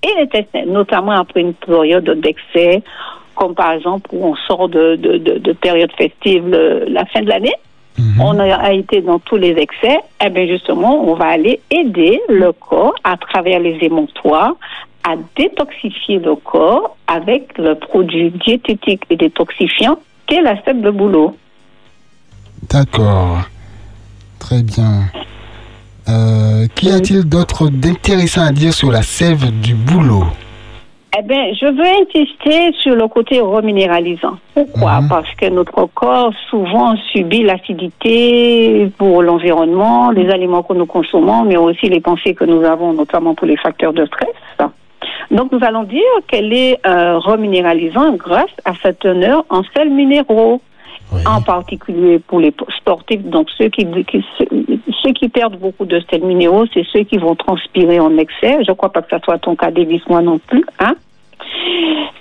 et 0.03 0.15
les 0.17 0.23
intestins, 0.23 0.65
notamment 0.67 1.13
après 1.13 1.41
une 1.41 1.55
période 1.55 2.07
d'excès 2.21 2.83
comme 3.35 3.55
par 3.55 3.71
exemple 3.73 4.09
où 4.13 4.25
on 4.25 4.35
sort 4.35 4.69
de, 4.69 4.95
de, 4.95 5.17
de, 5.17 5.53
période 5.53 5.91
festive 5.97 6.47
la 6.87 7.05
fin 7.05 7.21
de 7.21 7.29
l'année. 7.29 7.53
mhm. 7.97 8.21
on 8.21 8.39
a 8.39 8.73
été 8.73 9.01
dans 9.01 9.19
tous 9.19 9.37
les 9.37 9.51
excès, 9.51 9.99
eh 10.23 10.29
bien 10.29 10.47
justement, 10.47 11.03
on 11.09 11.13
va 11.15 11.27
aller 11.27 11.59
aider 11.71 12.19
le 12.27 12.51
corps 12.51 12.95
à 13.03 13.17
travers 13.17 13.59
les 13.59 13.77
émonctoires 13.81 14.55
à 15.07 15.15
détoxifier 15.37 16.19
le 16.19 16.35
corps 16.35 16.97
avec 17.07 17.57
le 17.57 17.75
produit 17.75 18.31
diététique 18.31 19.03
et 19.09 19.15
détoxifiant 19.15 19.97
qu'est 20.25 20.41
la 20.41 20.61
sève 20.63 20.81
de 20.81 20.89
boulot. 20.89 21.37
D'accord. 22.69 23.41
Très 24.39 24.63
bien. 24.63 25.03
Euh, 26.07 26.67
qu'y 26.75 26.89
a-t-il 26.89 27.23
d'autre 27.23 27.69
d'intéressant 27.69 28.45
à 28.45 28.51
dire 28.51 28.73
sur 28.73 28.91
la 28.91 29.03
sève 29.03 29.51
du 29.61 29.75
boulot? 29.75 30.25
Eh 31.17 31.21
bien, 31.21 31.53
je 31.53 31.65
veux 31.65 31.85
insister 32.01 32.73
sur 32.81 32.95
le 32.95 33.07
côté 33.07 33.39
reminéralisant. 33.39 34.37
Pourquoi? 34.53 35.01
Mhm. 35.01 35.09
Parce 35.09 35.33
que 35.35 35.49
notre 35.49 35.85
corps 35.93 36.33
souvent 36.49 36.95
subit 37.11 37.43
l'acidité 37.43 38.91
pour 38.97 39.21
l'environnement, 39.21 40.11
les 40.11 40.29
aliments 40.29 40.63
que 40.63 40.73
nous 40.73 40.85
consommons, 40.85 41.43
mais 41.43 41.57
aussi 41.57 41.87
les 41.89 42.01
pensées 42.01 42.33
que 42.33 42.45
nous 42.45 42.63
avons, 42.63 42.93
notamment 42.93 43.33
pour 43.35 43.47
les 43.47 43.57
facteurs 43.57 43.93
de 43.93 44.05
stress. 44.05 44.35
Donc, 45.31 45.51
nous 45.51 45.59
allons 45.63 45.83
dire 45.83 46.01
qu'elle 46.27 46.53
est 46.53 46.79
euh, 46.85 47.17
reminéralisante 47.17 48.17
grâce 48.17 48.51
à 48.63 48.73
sa 48.81 48.93
teneur 48.93 49.45
en 49.49 49.63
sels 49.75 49.89
minéraux. 49.89 50.61
En 51.25 51.41
particulier 51.41 52.19
pour 52.19 52.39
les 52.39 52.53
sportifs, 52.77 53.23
donc 53.23 53.49
ceux 53.57 53.69
qui, 53.69 53.87
ceux 55.03 55.11
qui 55.13 55.29
perdent 55.29 55.57
beaucoup 55.57 55.85
de 55.85 56.01
sels 56.09 56.23
minéraux, 56.23 56.65
c'est 56.73 56.85
ceux 56.91 57.03
qui 57.03 57.17
vont 57.17 57.35
transpirer 57.35 57.99
en 57.99 58.17
excès. 58.17 58.63
Je 58.63 58.71
ne 58.71 58.75
crois 58.75 58.91
pas 58.91 59.01
que 59.01 59.15
ce 59.15 59.23
soit 59.23 59.37
ton 59.39 59.55
cas, 59.55 59.71
Davis, 59.71 60.01
moi 60.09 60.21
non 60.21 60.39
plus. 60.39 60.63
Hein? 60.79 60.95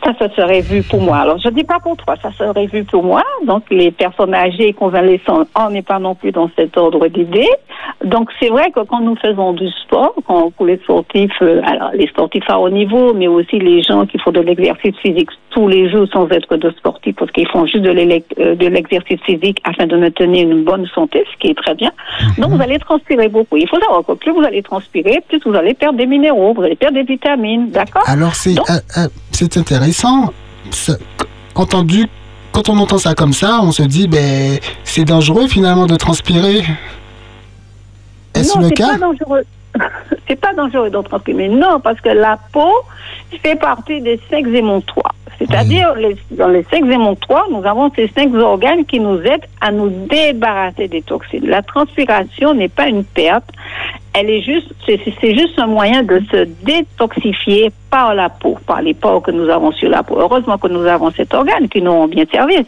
Ça, 0.04 0.12
ça 0.18 0.28
serait 0.36 0.60
vu 0.60 0.82
pour 0.82 1.00
moi. 1.00 1.18
Alors, 1.18 1.38
je 1.38 1.48
ne 1.48 1.54
dis 1.54 1.64
pas 1.64 1.78
pour 1.80 1.96
toi, 1.96 2.14
ça 2.20 2.30
serait 2.32 2.66
vu 2.66 2.84
pour 2.84 3.02
moi. 3.02 3.22
Donc, 3.46 3.62
les 3.70 3.90
personnes 3.90 4.34
âgées 4.34 4.68
et 4.68 4.72
convalescentes, 4.74 5.48
on 5.58 5.70
n'est 5.70 5.82
pas 5.82 5.98
non 5.98 6.14
plus 6.14 6.30
dans 6.30 6.50
cet 6.56 6.76
ordre 6.76 7.06
d'idées. 7.08 7.48
Donc, 8.04 8.28
c'est 8.38 8.50
vrai 8.50 8.70
que 8.70 8.80
quand 8.80 9.00
nous 9.00 9.16
faisons 9.16 9.54
du 9.54 9.68
sport, 9.82 10.14
quand, 10.26 10.50
pour 10.50 10.66
les 10.66 10.76
sportifs, 10.78 11.32
euh, 11.40 11.62
alors 11.64 11.90
les 11.94 12.06
sportifs 12.08 12.48
à 12.48 12.58
haut 12.58 12.68
niveau, 12.68 13.14
mais 13.14 13.28
aussi 13.28 13.58
les 13.58 13.82
gens 13.82 14.04
qui 14.04 14.18
font 14.18 14.30
de 14.30 14.40
l'exercice 14.40 14.94
physique 14.98 15.30
tous 15.50 15.68
les 15.68 15.88
jours 15.90 16.06
sans 16.12 16.28
être 16.28 16.56
de 16.56 16.70
sportifs, 16.72 17.16
parce 17.16 17.30
qu'ils 17.30 17.48
font 17.48 17.64
juste 17.64 17.84
de 17.84 17.90
euh, 17.90 18.54
l'exercice 18.58 19.20
physique 19.22 19.58
afin 19.64 19.86
de 19.86 19.96
maintenir 19.96 20.48
une 20.50 20.64
bonne 20.64 20.86
santé, 20.94 21.24
ce 21.32 21.38
qui 21.38 21.48
est 21.48 21.54
très 21.54 21.74
bien. 21.74 21.92
Mhm. 22.20 22.42
Donc, 22.42 22.50
vous 22.50 22.62
allez 22.62 22.78
transpirer 22.78 23.28
beaucoup. 23.28 23.56
Il 23.56 23.68
faut 23.68 23.80
savoir 23.80 24.04
que 24.04 24.12
plus 24.12 24.32
vous 24.32 24.42
allez 24.42 24.62
transpirer, 24.62 25.22
plus 25.28 25.40
vous 25.46 25.54
allez 25.54 25.72
perdre 25.72 25.96
des 25.96 26.06
minéraux, 26.06 26.52
vous 26.52 26.62
allez 26.62 26.76
perdre 26.76 26.96
des 26.96 27.04
vitamines, 27.04 27.70
d'accord? 27.70 28.04
Alors, 28.06 28.34
c'est 28.34 28.54
c'est 29.30 29.56
intéressant. 29.56 30.32
Entendu, 31.54 32.08
quand 32.52 32.68
on 32.68 32.78
entend 32.78 32.98
ça 32.98 33.14
comme 33.14 33.32
ça, 33.32 33.60
on 33.62 33.72
se 33.72 33.82
dit, 33.82 34.08
ben, 34.08 34.58
c'est 34.84 35.04
dangereux 35.04 35.48
finalement 35.48 35.86
de 35.86 35.96
transpirer. 35.96 36.62
Est-ce 38.34 38.58
le 38.58 38.70
cas? 38.70 38.96
C'est 40.28 40.36
pas 40.36 40.54
dangereux 40.54 40.88
de 40.88 41.02
transpirer. 41.02 41.48
Non, 41.48 41.80
parce 41.80 42.00
que 42.00 42.08
la 42.08 42.38
peau 42.52 42.72
fait 43.42 43.56
partie 43.56 44.00
des 44.00 44.20
cinq 44.30 44.46
émonctoires. 44.46 45.13
C'est-à-dire, 45.38 45.94
dans 46.30 46.48
les 46.48 46.62
cinq 46.64 46.84
émonctoires, 46.86 47.46
nous 47.50 47.64
avons 47.64 47.90
ces 47.94 48.08
cinq 48.08 48.34
organes 48.34 48.84
qui 48.84 49.00
nous 49.00 49.20
aident 49.20 49.46
à 49.60 49.70
nous 49.70 49.90
débarrasser 50.06 50.88
des 50.88 51.02
toxines. 51.02 51.46
La 51.46 51.62
transpiration 51.62 52.54
n'est 52.54 52.68
pas 52.68 52.88
une 52.88 53.04
perte, 53.04 53.50
elle 54.14 54.30
est 54.30 54.42
juste, 54.42 54.72
c'est 54.86 55.34
juste 55.34 55.58
un 55.58 55.66
moyen 55.66 56.04
de 56.04 56.20
se 56.30 56.48
détoxifier 56.64 57.72
par 57.90 58.14
la 58.14 58.28
peau, 58.28 58.56
par 58.64 58.80
les 58.80 58.94
pores 58.94 59.22
que 59.22 59.32
nous 59.32 59.48
avons 59.48 59.72
sur 59.72 59.88
la 59.88 60.04
peau. 60.04 60.16
Heureusement 60.18 60.56
que 60.56 60.68
nous 60.68 60.86
avons 60.86 61.10
cet 61.10 61.34
organe 61.34 61.68
qui 61.68 61.82
nous 61.82 61.92
rend 61.92 62.06
bien 62.06 62.24
service. 62.30 62.66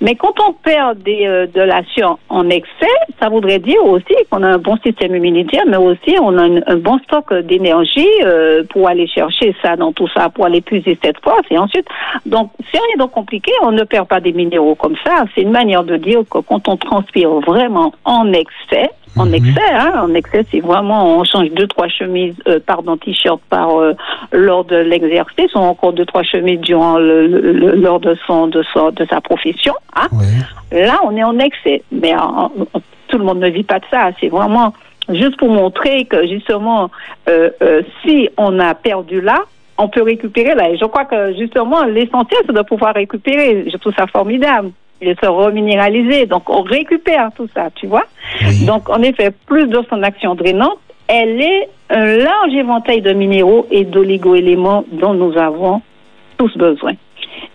Mais 0.00 0.14
quand 0.14 0.34
on 0.40 0.52
perd 0.52 1.02
des, 1.02 1.26
euh, 1.26 1.46
de 1.46 1.60
l'action 1.60 2.18
en 2.28 2.48
excès, 2.50 2.86
ça 3.20 3.28
voudrait 3.28 3.58
dire 3.58 3.84
aussi 3.84 4.14
qu'on 4.30 4.42
a 4.42 4.48
un 4.48 4.58
bon 4.58 4.76
système 4.76 5.14
immunitaire, 5.14 5.64
mais 5.66 5.76
aussi 5.76 6.16
on 6.22 6.38
a 6.38 6.42
un, 6.44 6.76
bon 6.76 6.98
stock 7.00 7.34
d'énergie 7.34 8.08
euh, 8.22 8.62
pour 8.70 8.88
aller 8.88 9.08
chercher 9.08 9.54
ça 9.60 9.76
dans 9.76 9.92
tout 9.92 10.08
ça, 10.08 10.28
pour 10.28 10.46
aller 10.46 10.60
puiser 10.60 10.98
cette 11.02 11.18
force. 11.22 11.46
Et 11.50 11.58
ensuite, 11.58 11.86
donc, 12.26 12.50
c'est 12.70 12.78
rien 12.78 13.04
de 13.04 13.10
compliqué, 13.10 13.50
on 13.62 13.72
ne 13.72 13.84
perd 13.84 14.06
pas 14.06 14.20
des 14.20 14.32
minéraux 14.32 14.76
comme 14.76 14.96
ça. 15.04 15.24
C'est 15.34 15.42
une 15.42 15.50
manière 15.50 15.82
de 15.82 15.96
dire 15.96 16.20
que 16.30 16.38
quand 16.38 16.68
on 16.68 16.76
transpire 16.76 17.30
vraiment 17.40 17.92
en 18.04 18.32
excès, 18.32 18.90
en 19.16 19.26
mhm. 19.26 19.34
excès. 19.34 19.72
Hein. 19.72 19.92
En 20.02 20.14
excès, 20.14 20.44
c'est 20.50 20.60
vraiment 20.60 21.18
on 21.18 21.24
change 21.24 21.50
deux 21.50 21.66
trois 21.66 21.88
chemises, 21.88 22.36
euh, 22.46 22.58
pardon, 22.64 22.96
t-shirt 22.96 23.40
par 23.48 23.78
euh, 23.78 23.94
lors 24.32 24.64
de 24.64 24.76
l'exercice, 24.76 25.54
ou 25.54 25.58
encore 25.58 25.92
deux 25.92 26.06
trois 26.06 26.22
chemises 26.22 26.60
durant 26.60 26.98
le, 26.98 27.26
lors 27.76 28.00
de 28.00 28.16
son 28.26 28.46
de 28.46 28.62
son 28.72 28.90
de 28.90 29.04
sa 29.06 29.20
profession. 29.20 29.74
Hein. 29.96 30.08
Là, 30.72 31.00
on 31.04 31.16
est 31.16 31.24
en 31.24 31.38
excès, 31.38 31.82
mais 31.90 32.14
tout 33.08 33.18
le 33.18 33.24
monde 33.24 33.40
ne 33.40 33.48
vit 33.48 33.64
pas 33.64 33.78
de 33.78 33.84
ça. 33.90 34.10
C'est 34.20 34.28
vraiment 34.28 34.72
juste 35.08 35.36
pour 35.36 35.48
montrer 35.48 36.04
que 36.04 36.26
justement, 36.26 36.90
euh, 37.28 37.50
euh, 37.62 37.82
si 38.02 38.28
on 38.36 38.58
a 38.58 38.74
perdu 38.74 39.20
là, 39.20 39.40
on 39.78 39.88
peut 39.88 40.02
récupérer 40.02 40.54
là. 40.54 40.70
Et 40.70 40.76
je 40.76 40.84
crois 40.84 41.04
que 41.04 41.34
justement, 41.36 41.84
l'essentiel, 41.84 42.40
c'est 42.46 42.52
de 42.52 42.62
pouvoir 42.62 42.94
récupérer. 42.94 43.68
Je 43.70 43.76
trouve 43.76 43.94
ça 43.94 44.06
formidable 44.06 44.70
il 45.00 45.14
se 45.20 45.26
reminéraliser. 45.26 46.26
Donc, 46.26 46.48
on 46.50 46.62
récupère 46.62 47.30
tout 47.36 47.48
ça, 47.54 47.68
tu 47.74 47.86
vois. 47.86 48.04
Donc, 48.66 48.88
en 48.88 49.02
effet, 49.02 49.30
plus 49.46 49.66
de 49.66 49.80
son 49.88 50.02
action 50.02 50.34
drainante, 50.34 50.78
elle 51.06 51.40
est 51.40 51.68
un 51.90 52.16
large 52.16 52.52
éventail 52.52 53.00
de 53.00 53.12
minéraux 53.12 53.66
et 53.70 53.84
d'oligo-éléments 53.84 54.84
dont 54.92 55.14
nous 55.14 55.36
avons 55.38 55.80
tous 56.36 56.56
besoin. 56.56 56.92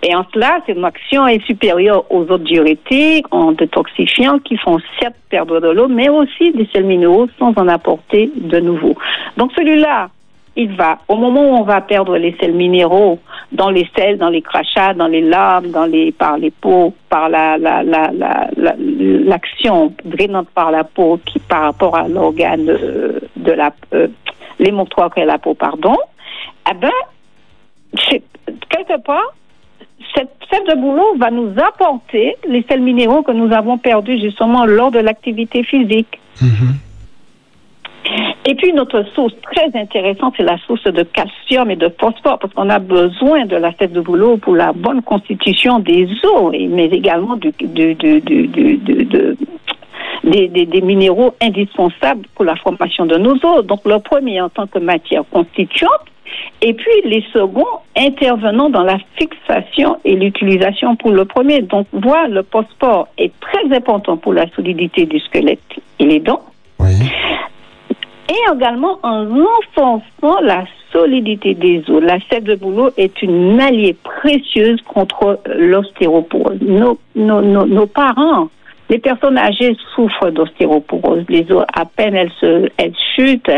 Et 0.01 0.13
en 0.15 0.25
cela, 0.33 0.59
cette 0.65 0.83
action 0.83 1.27
est 1.27 1.43
supérieure 1.45 2.03
aux 2.09 2.21
autres 2.23 2.39
diurétiques, 2.39 3.25
en 3.31 3.53
détoxifiants, 3.53 4.39
qui 4.39 4.57
font 4.57 4.79
certes 4.99 5.15
perdre 5.29 5.59
de 5.61 5.69
l'eau, 5.69 5.87
mais 5.87 6.09
aussi 6.09 6.51
des 6.51 6.67
sels 6.73 6.83
minéraux 6.83 7.27
sans 7.39 7.53
en 7.55 7.67
apporter 7.67 8.29
de 8.35 8.59
nouveaux. 8.59 8.95
Donc 9.37 9.51
celui-là, 9.55 10.09
il 10.55 10.75
va, 10.75 10.99
au 11.07 11.15
moment 11.15 11.41
où 11.41 11.55
on 11.55 11.63
va 11.63 11.81
perdre 11.81 12.17
les 12.17 12.35
sels 12.39 12.53
minéraux 12.53 13.19
dans 13.53 13.69
les 13.69 13.87
sels, 13.95 14.17
dans 14.17 14.29
les 14.29 14.41
crachats, 14.41 14.93
dans 14.93 15.07
les 15.07 15.21
larmes, 15.21 15.69
dans 15.69 15.85
les, 15.85 16.11
par 16.11 16.37
les 16.37 16.51
peaux, 16.51 16.93
par 17.09 17.29
la, 17.29 17.57
la, 17.57 17.83
la, 17.83 18.11
l'action 18.77 19.93
drainante 20.03 20.49
par 20.49 20.71
la 20.71 20.83
peau 20.83 21.19
qui, 21.25 21.39
par 21.39 21.61
rapport 21.63 21.95
à 21.95 22.07
l'organe 22.07 22.65
de, 22.65 23.51
la, 23.51 23.71
euh, 23.93 24.07
l'émonctoire 24.59 25.13
qu'est 25.13 25.25
la 25.25 25.37
peau, 25.37 25.53
pardon, 25.53 25.95
eh 26.69 26.73
ben, 26.73 26.91
quelque 28.69 29.01
part, 29.03 29.33
cette 30.15 30.35
sève 30.51 30.65
de 30.67 30.81
boulot 30.81 31.15
va 31.17 31.29
nous 31.29 31.53
apporter 31.57 32.35
les 32.47 32.63
sels 32.67 32.81
minéraux 32.81 33.21
que 33.21 33.31
nous 33.31 33.53
avons 33.53 33.77
perdus 33.77 34.19
justement 34.19 34.65
lors 34.65 34.91
de 34.91 34.99
l'activité 34.99 35.63
physique. 35.63 36.19
Mm-hmm. 36.41 36.73
Et 38.45 38.55
puis, 38.55 38.73
notre 38.73 39.03
source 39.13 39.33
très 39.41 39.69
intéressante, 39.79 40.33
c'est 40.35 40.43
la 40.43 40.57
source 40.67 40.83
de 40.83 41.03
calcium 41.03 41.71
et 41.71 41.77
de 41.77 41.89
phosphore, 41.99 42.39
parce 42.39 42.53
qu'on 42.53 42.69
a 42.69 42.79
besoin 42.79 43.45
de 43.45 43.55
la 43.55 43.71
sève 43.73 43.93
de 43.93 44.01
boulot 44.01 44.37
pour 44.37 44.55
la 44.55 44.73
bonne 44.73 45.01
constitution 45.01 45.79
des 45.79 46.07
os, 46.23 46.51
mais 46.51 46.85
également 46.85 47.37
des, 47.37 47.53
minéraux 50.81 51.35
indispensables 51.41 52.27
pour 52.35 52.43
la 52.43 52.55
formation 52.57 53.05
de 53.05 53.17
nos 53.17 53.35
os. 53.45 53.65
Donc, 53.65 53.79
le 53.85 53.99
premier 53.99 54.41
en 54.41 54.49
tant 54.49 54.67
que 54.67 54.79
matière 54.79 55.23
constituante, 55.31 55.91
et 56.61 56.73
puis 56.73 57.01
les 57.05 57.23
seconds 57.31 57.63
intervenant 57.95 58.69
dans 58.69 58.83
la 58.83 58.97
fixation 59.17 59.97
et 60.03 60.15
l'utilisation 60.15 60.95
pour 60.97 61.11
le 61.11 61.23
premier. 61.25 61.61
Donc, 61.61 61.87
voilà, 61.93 62.27
le 62.27 62.43
phosphore 62.43 63.07
est 63.17 63.31
très 63.39 63.73
important 63.75 64.17
pour 64.17 64.33
la 64.33 64.49
solidité 64.49 65.05
du 65.05 65.19
squelette 65.19 65.59
et 65.99 66.05
les 66.05 66.19
dents. 66.19 66.41
Oui 66.79 66.89
et 68.30 68.53
également 68.55 68.99
en 69.03 69.26
renforçant 69.26 70.41
la 70.41 70.65
solidité 70.91 71.53
des 71.53 71.84
os. 71.89 72.01
La 72.01 72.19
sève 72.30 72.43
de 72.43 72.55
boulot 72.55 72.89
est 72.97 73.21
une 73.21 73.59
alliée 73.59 73.95
précieuse 74.03 74.82
contre 74.82 75.39
l'ostéoporose. 75.57 76.61
Nos, 76.61 76.99
nos, 77.15 77.41
nos, 77.41 77.88
parents, 77.88 78.49
les 78.89 78.99
personnes 78.99 79.38
âgées 79.38 79.76
souffrent 79.95 80.32
d'ostéoporose. 80.32 81.26
Les 81.30 81.51
os, 81.51 81.65
à 81.74 81.86
peine 81.86 82.15
elles, 82.15 82.32
se, 82.39 82.69
elles 82.78 82.95
chutent, 83.15 83.51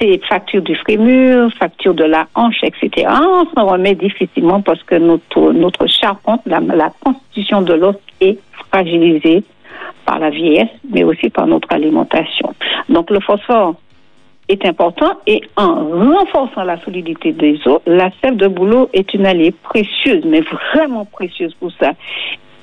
c'est 0.00 0.18
fracture 0.24 0.62
du 0.62 0.74
fémur, 0.74 1.50
fracture 1.54 1.94
de 1.94 2.04
la 2.04 2.26
hanche, 2.34 2.62
etc. 2.62 3.06
On 3.08 3.46
s'en 3.54 3.66
remet 3.66 3.94
difficilement 3.94 4.60
parce 4.60 4.82
que 4.82 4.96
notre, 4.96 5.52
notre 5.52 5.86
charpente, 5.86 6.42
la 6.46 6.90
constitution 7.00 7.62
de 7.62 7.74
l'os 7.74 7.96
est 8.20 8.38
fragilisée 8.70 9.44
par 10.08 10.18
la 10.18 10.30
vieillesse, 10.30 10.70
mais 10.90 11.04
aussi 11.04 11.28
par 11.28 11.46
notre 11.46 11.70
alimentation. 11.70 12.54
Donc 12.88 13.10
le 13.10 13.20
phosphore 13.20 13.74
est 14.48 14.64
important 14.64 15.12
et 15.26 15.42
en 15.54 15.74
renforçant 15.84 16.64
la 16.64 16.80
solidité 16.80 17.32
des 17.32 17.60
os, 17.66 17.82
la 17.86 18.10
sève 18.22 18.36
de 18.36 18.48
boulot 18.48 18.88
est 18.94 19.12
une 19.12 19.26
alliée 19.26 19.52
précieuse, 19.52 20.24
mais 20.24 20.40
vraiment 20.40 21.04
précieuse 21.04 21.52
pour 21.60 21.70
ça. 21.78 21.92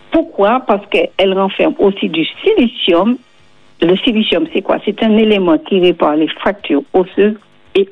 Pourquoi? 0.09 0.61
Parce 0.65 0.87
qu'elle 0.87 1.33
renferme 1.37 1.75
aussi 1.77 2.09
du 2.09 2.25
silicium. 2.43 3.15
Le 3.79 3.95
silicium, 3.97 4.47
c'est 4.51 4.63
quoi? 4.63 4.77
C'est 4.83 5.03
un 5.03 5.15
élément 5.15 5.59
qui 5.59 5.79
répare 5.79 6.15
les 6.15 6.29
fractures 6.29 6.81
osseuses 6.93 7.37
et 7.75 7.87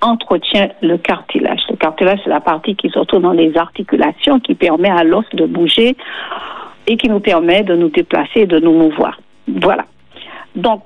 entretient 0.00 0.70
le 0.82 0.98
cartilage. 0.98 1.60
Le 1.70 1.76
cartilage, 1.76 2.18
c'est 2.24 2.30
la 2.30 2.40
partie 2.40 2.74
qui 2.74 2.90
se 2.90 2.98
trouve 2.98 3.22
dans 3.22 3.30
les 3.30 3.56
articulations 3.56 4.40
qui 4.40 4.56
permet 4.56 4.90
à 4.90 5.04
l'os 5.04 5.26
de 5.32 5.46
bouger 5.46 5.96
et 6.86 6.96
qui 6.96 7.08
nous 7.08 7.20
permet 7.20 7.62
de 7.62 7.74
nous 7.76 7.88
déplacer 7.88 8.40
et 8.40 8.46
de 8.46 8.58
nous 8.58 8.72
mouvoir. 8.72 9.20
Voilà. 9.48 9.84
Donc, 10.56 10.82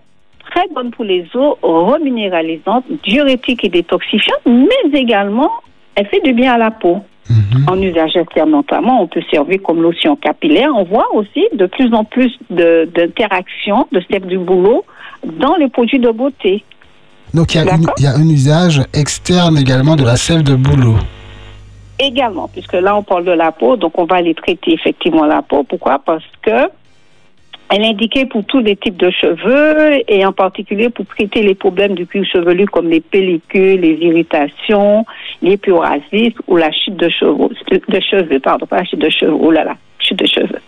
très 0.51 0.67
bonne 0.75 0.91
pour 0.91 1.05
les 1.05 1.27
os, 1.35 1.57
reminéralisante, 1.63 2.85
diurétique 3.05 3.65
et 3.65 3.69
détoxifiante, 3.69 4.41
mais 4.47 4.99
également, 4.99 5.51
elle 5.95 6.07
fait 6.07 6.21
du 6.25 6.33
bien 6.33 6.55
à 6.55 6.59
la 6.59 6.71
peau. 6.71 6.99
Mhm. 7.31 7.67
En 7.69 7.83
usage 7.83 8.17
externe 8.17 8.51
notamment, 8.51 9.03
on 9.03 9.07
peut 9.07 9.21
servir 9.31 9.61
comme 9.63 9.83
lotion 9.83 10.17
capillaire. 10.17 10.71
On 10.75 10.85
voit 10.85 11.09
aussi 11.15 11.43
de 11.53 11.67
plus 11.67 11.93
en 11.93 12.05
plus 12.05 12.33
de- 12.49 12.89
d'interactions 12.95 13.87
de, 13.93 14.01
sève 14.11 14.25
du 14.27 14.39
boulot 14.39 14.83
dans 15.25 15.57
les 15.57 15.69
produits 15.69 15.99
de 15.99 16.11
beauté. 16.11 16.65
Donc 17.35 17.55
il 17.55 17.59
y, 17.59 17.61
a 17.61 17.65
une- 17.75 17.83
D'accord. 17.83 17.95
il 17.99 18.05
y 18.05 18.07
a 18.07 18.15
un 18.15 18.27
usage 18.31 18.81
externe 18.95 19.59
également 19.59 19.95
de 19.97 20.05
la 20.05 20.17
sève 20.17 20.43
de 20.43 20.55
bouleau. 20.55 20.95
Également, 21.99 22.49
puisque 22.49 22.75
là 22.75 22.97
on 22.97 23.03
parle 23.03 23.25
de 23.25 23.33
la 23.33 23.51
peau, 23.53 23.77
donc 23.77 23.99
on 23.99 24.05
va 24.05 24.17
aller 24.17 24.35
traiter 24.35 24.73
effectivement 24.73 25.25
la 25.25 25.43
peau. 25.43 25.65
Pourquoi? 25.65 25.99
Parce 25.99 26.25
que 26.43 26.69
elle 27.71 27.83
est 27.83 27.89
indiquée 27.89 28.25
pour 28.25 28.45
tous 28.45 28.61
les 28.61 28.77
types 28.77 28.97
de 28.97 29.11
cheveux 29.11 30.03
et 30.09 30.25
en 30.25 30.33
particulier 30.33 30.89
pour 30.89 31.05
traiter 31.05 31.43
les 31.43 31.55
problèmes 31.55 31.95
du 31.95 32.07
cuir 32.07 32.25
chevelu 32.25 32.65
comme 32.67 32.89
les 32.89 33.01
pellicules, 33.01 33.81
les 33.81 33.99
irritations, 34.01 35.05
les 35.43 35.59
psoriasis 35.59 36.33
ou 36.47 36.57
la 36.57 36.73
chute 36.73 36.97
de 36.97 37.11
cheveux, 37.11 37.51
de 37.71 38.01
cheveux, 38.01 38.41
pardon, 38.41 38.65
pas 38.65 38.79
la 38.79 38.85
chute 38.85 39.01
de 39.01 39.11
cheveux, 39.11 39.37
oh 39.39 39.51
là 39.51 39.65
là, 39.65 39.75
chute 39.99 40.19
de 40.19 40.27
cheveux. 40.27 40.61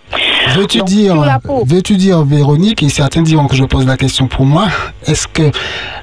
Veux-tu 0.56 0.82
dire, 0.82 1.16
veux-tu 1.64 1.96
dire, 1.96 2.22
Véronique, 2.22 2.82
et 2.82 2.90
certains 2.90 3.22
diront 3.22 3.46
que 3.46 3.56
je 3.56 3.64
pose 3.64 3.86
la 3.86 3.96
question 3.96 4.26
pour 4.26 4.44
moi, 4.44 4.66
est-ce 5.06 5.26
que 5.26 5.50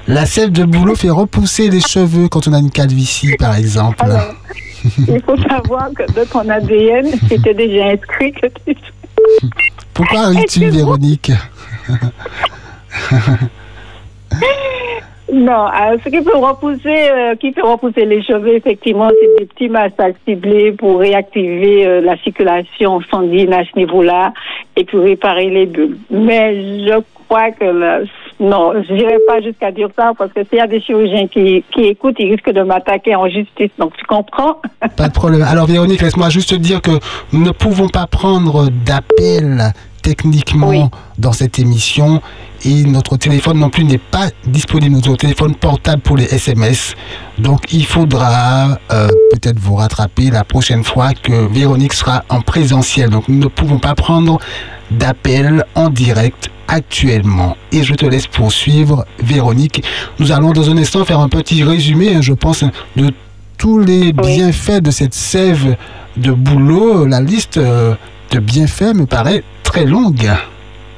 la 0.08 0.26
sève 0.26 0.50
de 0.50 0.64
bouleau 0.64 0.96
fait 0.96 1.10
repousser 1.10 1.70
les 1.70 1.80
cheveux 1.80 2.28
quand 2.28 2.48
on 2.48 2.52
a 2.52 2.58
une 2.58 2.72
calvitie, 2.72 3.36
par 3.38 3.56
exemple? 3.56 3.98
Alors, 4.00 4.34
il 5.08 5.22
faut 5.22 5.36
savoir 5.36 5.90
que 5.94 6.04
de 6.12 6.24
ton 6.30 6.48
ADN, 6.48 7.06
c'était 7.28 7.54
déjà 7.54 7.86
inscrit 7.88 8.32
que 8.32 8.46
tu 8.46 8.76
Pourquoi 9.94 10.32
Excuse-moi. 10.42 10.70
Véronique? 10.70 11.32
Non, 15.30 15.66
euh, 15.66 15.98
ce 16.02 16.08
qui 16.08 16.22
peut 16.22 16.36
repousser, 16.38 17.10
euh, 17.10 17.34
qui 17.36 17.52
fait 17.52 17.60
repousser 17.60 18.06
les 18.06 18.22
cheveux, 18.22 18.54
effectivement, 18.54 19.10
c'est 19.10 19.40
des 19.40 19.46
petits 19.46 19.68
massages 19.68 20.14
ciblés 20.26 20.72
pour 20.72 21.00
réactiver 21.00 21.86
euh, 21.86 22.00
la 22.00 22.16
circulation 22.18 23.02
sanguine 23.10 23.52
à 23.52 23.62
ce 23.64 23.78
niveau-là 23.78 24.32
et 24.76 24.84
pour 24.84 25.00
réparer 25.00 25.50
les 25.50 25.66
bulles. 25.66 25.98
Mais 26.10 26.86
je 26.86 27.02
crois 27.26 27.50
que 27.50 28.06
non, 28.40 28.72
je 28.86 28.92
n'irai 28.92 29.16
pas 29.26 29.40
jusqu'à 29.40 29.72
dire 29.72 29.88
ça 29.96 30.12
parce 30.16 30.32
que 30.32 30.44
s'il 30.44 30.58
y 30.58 30.60
a 30.60 30.66
des 30.66 30.80
chirurgiens 30.80 31.26
qui, 31.26 31.64
qui 31.72 31.84
écoutent, 31.86 32.16
ils 32.18 32.30
risquent 32.30 32.52
de 32.52 32.62
m'attaquer 32.62 33.16
en 33.16 33.28
justice. 33.28 33.70
Donc, 33.78 33.96
tu 33.96 34.04
comprends? 34.06 34.60
Pas 34.96 35.08
de 35.08 35.12
problème. 35.12 35.42
Alors, 35.42 35.66
Véronique, 35.66 36.02
laisse-moi 36.02 36.28
juste 36.28 36.50
te 36.50 36.54
dire 36.54 36.80
que 36.80 36.92
nous 37.32 37.44
ne 37.44 37.50
pouvons 37.50 37.88
pas 37.88 38.06
prendre 38.06 38.68
d'appel 38.84 39.72
techniquement 40.02 40.68
Oui. 40.68 40.82
dans 41.18 41.32
cette 41.32 41.58
émission 41.58 42.22
et 42.64 42.84
notre 42.84 43.16
téléphone 43.16 43.58
non 43.58 43.70
plus 43.70 43.84
n'est 43.84 43.98
pas 43.98 44.28
disponible, 44.46 44.94
notre 44.94 45.16
téléphone 45.16 45.54
portable 45.54 46.00
pour 46.02 46.16
les 46.16 46.24
SMS. 46.24 46.94
Donc, 47.38 47.72
il 47.72 47.84
faudra 47.86 48.78
euh, 48.92 49.08
peut-être 49.32 49.58
vous 49.58 49.74
rattraper 49.74 50.30
la 50.30 50.44
prochaine 50.44 50.84
fois 50.84 51.12
que 51.12 51.46
Véronique 51.52 51.92
sera 51.92 52.24
en 52.28 52.40
présentiel. 52.40 53.10
Donc, 53.10 53.28
nous 53.28 53.38
ne 53.38 53.48
pouvons 53.48 53.78
pas 53.78 53.94
prendre 53.94 54.38
d'appel 54.90 55.64
en 55.74 55.90
direct 55.90 56.50
actuellement. 56.68 57.56
Et 57.72 57.82
je 57.82 57.94
te 57.94 58.06
laisse 58.06 58.26
poursuivre, 58.26 59.04
Véronique. 59.18 59.82
Nous 60.18 60.30
allons 60.32 60.52
dans 60.52 60.70
un 60.70 60.76
instant 60.76 61.04
faire 61.04 61.20
un 61.20 61.28
petit 61.28 61.64
résumé, 61.64 62.14
hein, 62.14 62.20
je 62.20 62.34
pense, 62.34 62.64
de 62.96 63.10
tous 63.58 63.78
les 63.78 64.12
bienfaits 64.12 64.80
de 64.80 64.90
cette 64.90 65.14
sève 65.14 65.76
de 66.16 66.30
boulot. 66.30 67.06
La 67.06 67.20
liste 67.20 67.56
euh, 67.56 67.94
de 68.30 68.38
bienfaits 68.38 68.94
me 68.94 69.06
paraît 69.06 69.42
très 69.64 69.84
longue. 69.84 70.30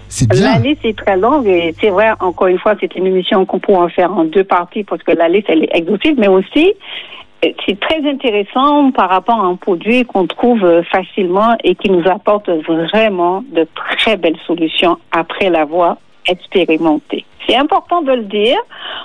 C'est 0.09 0.29
bien. 0.29 0.55
La 0.55 0.59
liste 0.59 0.85
est 0.85 0.99
très 0.99 1.17
longue 1.17 1.47
et 1.47 1.73
c'est 1.81 1.91
vrai, 1.91 2.11
encore 2.19 2.49
une 2.49 2.59
fois, 2.59 2.75
c'est 2.81 2.95
une 2.97 3.07
émission 3.07 3.47
qu'on 3.47 3.61
pourra 3.61 3.89
faire 3.89 4.13
en 4.13 4.25
deux 4.25 4.45
parties 4.45 4.83
parce 4.83 5.03
que 5.05 5.13
la 5.13 5.29
liste, 5.29 5.47
elle 5.49 5.63
est 5.63 5.71
exhaustive, 5.73 6.17
mais 6.19 6.27
aussi, 6.29 6.75
c'est 7.43 7.81
très 7.81 8.07
intéressant 8.07 8.91
par 8.93 9.09
rapport 9.09 9.41
à 9.41 9.47
un 9.47 9.57
produit 9.57 10.05
qu'on 10.05 10.27
trouve 10.27 10.65
euh, 10.65 10.83
facilement 10.85 11.57
et 11.65 11.75
qui 11.75 11.91
nous 11.91 12.07
apporte 12.09 12.51
vraiment 12.51 13.43
de 13.53 13.67
très 13.75 14.17
belles 14.17 14.39
solutions 14.47 14.99
après 15.11 15.49
l'avoir 15.49 15.97
expérimenté. 16.29 17.25
C'est 17.47 17.57
important 17.57 18.03
de 18.03 18.13
le 18.13 18.25
dire 18.25 18.59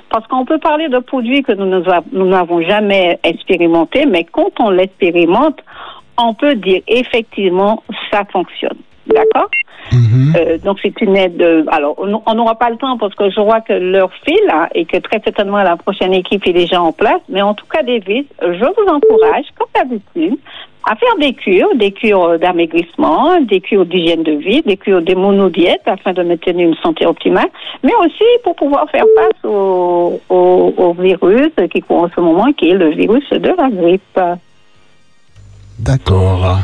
parce 0.09 0.27
qu'on 0.27 0.45
peut 0.45 0.59
parler 0.59 0.89
de 0.89 0.99
produits 0.99 1.43
que 1.43 1.53
nous 1.53 2.25
n'avons 2.25 2.61
jamais 2.61 3.19
expérimentés, 3.23 4.05
mais 4.05 4.25
quand 4.25 4.51
on 4.59 4.69
l'expérimente, 4.69 5.59
on 6.17 6.33
peut 6.33 6.55
dire 6.55 6.81
effectivement 6.87 7.83
ça 8.11 8.23
fonctionne. 8.25 8.77
D'accord 9.07 9.49
Mhm. 9.91 10.33
euh, 10.35 10.57
donc 10.57 10.79
c'est 10.81 10.99
une 11.01 11.15
aide. 11.15 11.39
euh, 11.43 11.63
alors 11.67 11.93
on 11.99 12.19
on 12.25 12.33
n'aura 12.33 12.55
pas 12.55 12.71
le 12.71 12.77
temps 12.77 12.97
parce 12.97 13.13
que 13.13 13.29
je 13.29 13.39
vois 13.39 13.61
que 13.61 13.73
l'heure 13.73 14.11
file 14.25 14.49
hein, 14.51 14.67
et 14.73 14.85
que 14.85 14.97
très 14.97 15.21
certainement 15.23 15.57
la 15.61 15.77
prochaine 15.77 16.11
équipe 16.13 16.45
est 16.47 16.53
déjà 16.53 16.81
en 16.81 16.91
place. 16.91 17.21
Mais 17.29 17.43
en 17.43 17.53
tout 17.53 17.67
cas, 17.67 17.83
Davis, 17.83 18.25
je 18.41 18.65
vous 18.65 18.87
encourage, 18.91 19.45
comme 19.57 19.67
d'habitude, 19.75 20.39
à 20.89 20.95
faire 20.95 21.15
des 21.19 21.33
cures, 21.33 21.69
des 21.75 21.91
cures 21.91 22.39
d'amaigrissement, 22.39 23.39
des 23.41 23.61
cures 23.61 23.85
d'hygiène 23.85 24.23
de 24.23 24.31
vie, 24.33 24.63
des 24.63 24.77
cures 24.77 25.03
de 25.03 25.13
monodiète 25.13 25.81
afin 25.85 26.13
de 26.13 26.23
maintenir 26.23 26.67
une 26.69 26.75
santé 26.77 27.05
optimale, 27.05 27.49
mais 27.83 27.93
aussi 28.03 28.23
pour 28.43 28.55
pouvoir 28.55 28.89
faire 28.89 29.05
face 29.15 29.43
au, 29.45 30.19
au, 30.29 30.73
au 30.77 30.93
virus 30.93 31.51
qui 31.71 31.81
court 31.81 32.03
en 32.03 32.09
ce 32.09 32.19
moment, 32.21 32.51
qui 32.53 32.69
est 32.69 32.73
le 32.75 32.89
virus 32.89 33.29
de 33.29 33.53
la 33.55 33.69
grippe. 33.69 34.19
D'accord. 35.79 36.57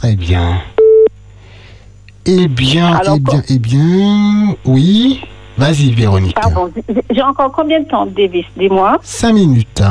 Très 0.00 0.16
bien. 0.16 0.62
Eh 2.24 2.48
bien, 2.48 2.94
Alors, 2.94 3.16
eh 3.16 3.20
bien, 3.20 3.42
eh 3.50 3.58
bien, 3.58 4.56
oui. 4.64 5.20
Vas-y, 5.58 5.90
Véronique. 5.92 6.34
Pardon, 6.34 6.70
j'ai- 7.10 7.20
encore 7.22 7.52
combien 7.52 7.80
de 7.80 7.84
temps, 7.86 8.06
Davis? 8.06 8.46
Dis-moi. 8.56 8.98
Cinq 9.02 9.34
minutes. 9.34 9.82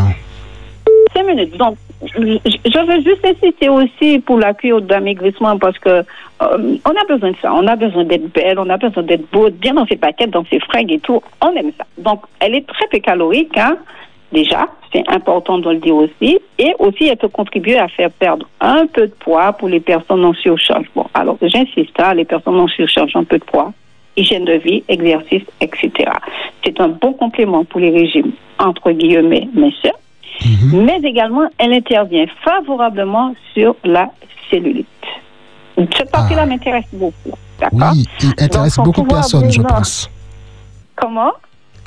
Cinq 1.14 1.28
minutes. 1.28 1.56
Donc, 1.58 1.78
je 2.02 2.86
veux 2.88 3.04
juste 3.04 3.24
insister 3.24 3.70
aussi 3.70 4.18
pour 4.18 4.40
la 4.40 4.56
cure 4.56 4.82
d'amaigrissement 4.82 5.60
parce 5.60 5.78
que 5.78 5.90
euh, 5.90 6.04
on 6.42 6.90
a 6.90 7.06
besoin 7.08 7.30
de 7.32 7.36
ça. 7.40 7.54
On 7.54 7.68
a 7.68 7.76
besoin 7.76 8.04
d'être 8.06 8.34
belle, 8.34 8.58
on 8.58 8.70
a 8.70 8.78
besoin 8.78 9.04
d'être 9.04 9.30
beau, 9.32 9.52
bien 9.52 9.76
dans 9.76 9.86
ses 9.86 9.98
paquettes, 9.98 10.32
dans 10.32 10.46
ses 10.46 10.60
fringues 10.60 10.92
et 10.92 11.00
tout. 11.00 11.22
On 11.44 11.52
aime 11.56 11.72
ça. 11.78 11.86
Donc, 12.00 12.22
elle 12.40 12.56
est 12.56 12.66
très 12.66 12.88
peu 12.88 12.98
calorique, 12.98 13.56
hein, 13.60 13.78
déjà. 14.32 14.68
C'est 14.92 15.08
important 15.10 15.60
de 15.60 15.70
le 15.70 15.78
dire 15.78 15.96
aussi. 15.96 16.40
Et 16.58 16.74
aussi, 16.80 17.06
elle 17.06 17.18
peut 17.18 17.28
contribuer 17.30 17.78
à 17.78 17.88
faire 17.88 18.10
perdre 18.12 18.48
un 18.60 18.88
peu 18.88 19.08
de 19.08 19.14
poids 19.14 19.54
pour 19.54 19.68
les 19.70 19.80
personnes 19.80 20.26
en 20.26 20.34
surcharge. 20.34 20.86
Bon, 20.96 21.06
alors, 21.14 21.38
j'insiste, 21.42 22.00
hein, 22.00 22.14
les 22.16 22.26
personnes 22.26 22.60
en 22.60 22.68
surcharge, 22.68 23.16
un 23.16 23.24
peu 23.24 23.38
de 23.38 23.44
poids, 23.44 23.72
hygiène 24.18 24.46
de 24.46 24.54
vie, 24.54 24.84
exercice, 24.88 25.44
etc. 25.62 25.92
C'est 26.64 26.80
un 26.82 26.90
bon 26.90 27.14
complément 27.14 27.64
pour 27.66 27.80
les 27.80 27.92
régimes, 27.92 28.32
entre 28.58 28.92
guillemets, 28.92 29.48
minceurs 29.54 29.94
Mhm. 30.46 30.86
mais 30.86 31.00
également 31.04 31.50
elle 31.58 31.74
intervient 31.74 32.26
favorablement 32.46 33.36
sur 33.54 33.76
la 33.84 34.10
cellulite. 34.50 34.88
Cette 35.98 36.12
partie-là 36.12 36.44
Ah. 36.44 36.46
m'intéresse 36.46 36.86
beaucoup. 36.94 37.38
D'accord? 37.60 37.92
Oui, 37.94 38.06
il 38.22 38.30
intéresse 38.42 38.78
Donc, 38.78 38.86
beaucoup 38.86 39.02
de 39.02 39.08
personnes, 39.08 39.52
je 39.52 39.62
pense. 39.62 40.10
Comment? 40.96 41.32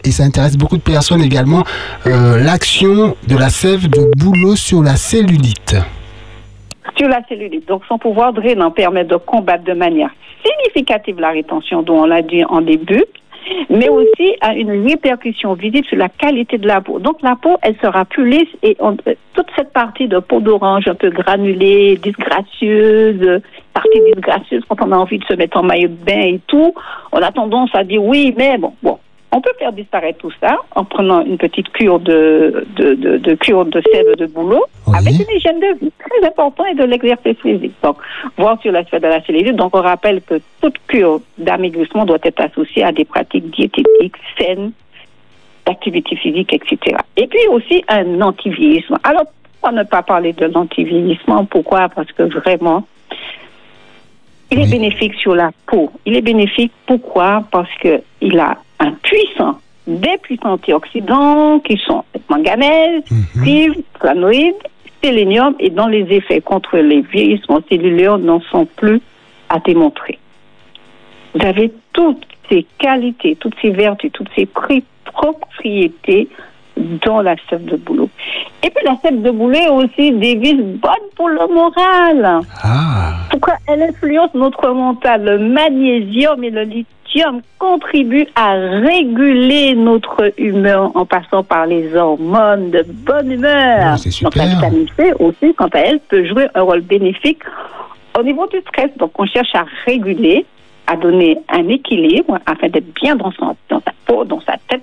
Et 0.05 0.11
ça 0.11 0.25
intéresse 0.25 0.57
beaucoup 0.57 0.77
de 0.77 0.83
personnes 0.83 1.23
également, 1.23 1.63
euh, 2.07 2.43
l'action 2.43 3.17
de 3.29 3.37
la 3.37 3.49
sève 3.51 3.89
de 3.89 4.11
bouleau 4.17 4.57
sur 4.57 4.83
la 4.83 4.97
cellulite. 4.97 5.77
Sur 6.97 7.09
la 7.09 7.21
cellulite. 7.29 7.69
Donc, 7.69 7.83
son 7.89 7.99
pouvoir 7.99 8.33
drainant 8.33 8.71
permet 8.71 9.05
de 9.05 9.17
combattre 9.17 9.65
de 9.65 9.73
manière 9.75 10.11
significative 10.45 11.21
la 11.21 11.31
rétention, 11.31 11.83
dont 11.83 12.01
on 12.03 12.07
l'a 12.07 12.23
dit 12.23 12.45
en 12.45 12.61
début, 12.63 13.05
mais 13.71 13.89
aussi 13.89 14.35
a 14.41 14.55
une 14.55 14.85
répercussion 14.89 15.55
visible 15.55 15.87
sur 15.87 15.97
la 15.97 16.09
qualité 16.09 16.59
de 16.59 16.67
la 16.67 16.81
peau. 16.81 16.99
Donc, 16.99 17.23
la 17.23 17.37
peau, 17.37 17.57
elle 17.63 17.77
sera 17.81 18.05
plus 18.05 18.29
lisse 18.29 18.49
et 18.65 18.77
on- 18.81 18.97
euh, 19.07 19.15
toute 19.35 19.47
cette 19.57 19.73
partie 19.73 20.09
de 20.09 20.19
peau 20.19 20.41
d'orange 20.41 20.89
un 20.89 20.95
peu 20.97 21.11
granulée, 21.11 21.97
disgracieuse, 22.03 23.41
partie 23.73 24.01
disgracieuse 24.15 24.63
quand 24.69 24.77
on 24.85 24.91
a 24.93 24.97
envie 24.97 25.19
de 25.19 25.25
se 25.25 25.35
mettre 25.35 25.57
en 25.59 25.63
maillot 25.63 25.89
de 25.89 26.05
bain 26.05 26.21
et 26.21 26.41
tout, 26.49 26.75
on 27.13 27.19
a 27.23 27.31
tendance 27.31 27.71
à 27.75 27.85
dire 27.85 28.03
oui, 28.03 28.35
mais 28.37 28.59
bon, 28.59 28.73
bon. 28.83 28.99
On 29.35 29.41
peut 29.41 29.53
faire 29.59 29.73
disparaître 29.73 30.19
tout 30.19 30.33
ça 30.41 30.57
en 30.77 30.85
prenant 30.85 31.25
une 31.25 31.39
petite 31.39 31.71
cure 31.73 31.99
de, 32.01 32.67
de, 32.77 32.95
de, 32.95 33.17
de 33.17 33.35
cure 33.35 33.65
de 33.65 33.83
sève 33.93 34.15
de 34.17 34.27
boulot 34.27 34.65
Oui. 34.87 34.95
avec 34.99 35.15
une 35.15 35.37
hygiène 35.37 35.59
de 35.59 35.79
vie 35.81 35.93
très 35.99 36.29
important 36.29 36.67
et 36.67 36.75
de 36.75 36.85
l'exercice 36.85 37.39
physique. 37.41 37.73
Donc, 37.83 37.97
voir 38.37 38.61
sur 38.61 38.73
l'aspect 38.73 39.01
de 39.01 39.07
la 39.07 39.23
cellulite. 39.25 39.57
Donc, 39.57 39.75
on 39.75 39.81
rappelle 39.81 40.21
que 40.21 40.41
toute 40.61 40.77
cure 40.87 41.21
d'amaigrissement 41.39 42.05
doit 42.05 42.19
être 42.23 42.41
associée 42.41 42.85
à 42.85 42.93
des 42.93 43.07
pratiques 43.07 43.49
diététiques 43.51 44.17
saines, 44.39 44.73
d'activité 45.67 46.15
physique, 46.17 46.53
etc. 46.53 46.97
Et 47.17 47.27
puis 47.27 47.47
aussi 47.51 47.83
un 47.89 48.21
anti-vieillissement. 48.21 48.99
Alors, 49.05 49.25
pourquoi 49.61 49.73
ne 49.79 49.85
pas 49.85 50.03
parler 50.03 50.33
de 50.35 50.47
l'anti-vieillissement 50.47 51.47
Pourquoi? 51.47 51.89
Parce 51.89 52.11
que 52.13 52.25
vraiment, 52.25 52.85
il 54.51 54.59
est 54.59 54.65
Oui. 54.65 54.71
bénéfique 54.73 55.15
sur 55.15 55.35
la 55.35 55.51
peau. 55.67 55.91
Il 56.05 56.17
est 56.17 56.21
bénéfique 56.21 56.73
pourquoi? 56.87 57.45
Parce 57.51 57.73
que 57.81 58.03
il 58.21 58.39
a 58.39 58.57
un 58.83 58.93
puissant, 58.93 59.59
des 59.87 60.19
puissants 60.23 60.53
antioxydants 60.53 61.61
qui 61.61 61.77
sont 61.87 62.05
manganèse, 62.29 63.03
cuivre, 63.43 63.77
flavonoïdes, 63.99 64.55
sélénium 65.03 65.55
et 65.59 65.71
dont 65.71 65.87
les 65.87 66.07
effets 66.11 66.41
contre 66.41 66.79
les 66.79 67.03
vieillissements 67.03 67.61
cellulaires 67.69 68.19
n'en 68.19 68.41
sont 68.41 68.67
plus 68.67 69.01
à 69.49 69.59
démontrer. 69.59 70.19
Vous 71.35 71.45
avez 71.47 71.73
toutes 71.93 72.27
ces 72.49 72.67
qualités, 72.79 73.37
toutes 73.37 73.55
ces 73.61 73.71
vertus, 73.71 74.13
toutes 74.13 74.31
ces 74.37 74.47
propriétés 75.05 76.29
dans 76.77 77.21
la 77.21 77.37
sève 77.49 77.65
de 77.65 77.77
boulot. 77.77 78.09
Et 78.63 78.71
puis 78.71 78.85
la 78.85 78.97
sève 79.03 79.21
de 79.21 79.31
boulot 79.31 79.55
est 79.55 79.69
aussi 79.69 80.13
des 80.13 80.37
vis 80.37 80.55
bonnes 80.55 81.11
pour 81.17 81.29
le 81.29 81.47
moral. 81.53 82.41
Ah. 82.63 83.15
Pourquoi 83.31 83.55
elle 83.69 83.83
influence 83.83 84.33
notre 84.35 84.71
mental? 84.71 85.25
Le 85.25 85.39
magnésium 85.39 86.43
et 86.45 86.51
le 86.51 86.63
lithium 86.63 86.87
contribuent 87.59 88.29
à 88.35 88.53
réguler 88.53 89.75
notre 89.75 90.33
humeur 90.39 90.91
en 90.95 91.05
passant 91.05 91.43
par 91.43 91.67
les 91.67 91.95
hormones 91.95 92.71
de 92.71 92.85
bonne 92.87 93.33
humeur. 93.33 93.99
Super. 93.99 94.31
Donc 94.31 94.37
la 94.37 94.47
vitamine 94.47 94.87
C 94.97 95.13
aussi, 95.19 95.55
quant 95.55 95.69
à 95.69 95.79
elle, 95.79 96.01
peut 96.01 96.25
jouer 96.25 96.49
un 96.55 96.63
rôle 96.63 96.81
bénéfique 96.81 97.43
au 98.19 98.23
niveau 98.23 98.47
du 98.47 98.61
stress. 98.61 98.91
Donc 98.99 99.13
on 99.19 99.27
cherche 99.27 99.55
à 99.55 99.65
réguler, 99.85 100.47
à 100.87 100.97
donner 100.97 101.39
un 101.49 101.69
équilibre 101.69 102.39
afin 102.47 102.69
d'être 102.69 102.93
bien 102.95 103.17
dans, 103.17 103.33
son, 103.33 103.57
dans 103.69 103.81
sa 103.81 103.93
peau, 104.07 104.25
dans 104.25 104.41
sa 104.41 104.55
tête, 104.69 104.83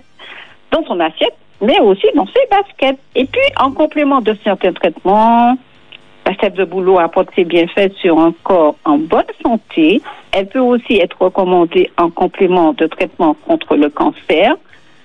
dans 0.71 0.83
son 0.85 0.99
assiette, 0.99 1.35
mais 1.61 1.79
aussi 1.79 2.07
dans 2.15 2.27
ses 2.27 2.47
baskets. 2.49 2.99
Et 3.15 3.25
puis, 3.25 3.41
en 3.59 3.71
complément 3.71 4.21
de 4.21 4.35
certains 4.43 4.73
traitements, 4.73 5.57
la 6.29 6.35
sève 6.35 6.53
de 6.53 6.63
boulot 6.63 6.99
apporte 6.99 7.29
ses 7.35 7.43
bienfaits 7.43 7.91
sur 8.01 8.19
un 8.19 8.33
corps 8.43 8.75
en 8.85 8.99
bonne 8.99 9.23
santé. 9.41 9.99
Elle 10.31 10.45
peut 10.45 10.59
aussi 10.59 10.97
être 10.97 11.19
recommandée 11.19 11.89
en 11.97 12.11
complément 12.11 12.73
de 12.73 12.85
traitements 12.85 13.35
contre 13.47 13.75
le 13.75 13.89
cancer, 13.89 14.55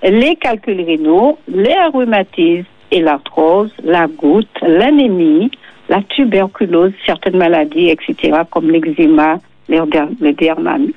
les 0.03 0.35
calculs 0.35 0.81
rénaux, 0.81 1.39
les 1.47 1.73
rhumatismes 1.91 2.67
et 2.91 3.01
l'arthrose, 3.01 3.73
la 3.83 4.05
goutte, 4.05 4.55
l'anémie, 4.61 5.49
la 5.89 6.03
tuberculose, 6.03 6.93
certaines 7.07 7.37
maladies, 7.37 7.89
etc., 7.89 8.41
comme 8.51 8.69
l'eczéma, 8.69 9.39
les 9.67 10.33
dermames, 10.33 10.91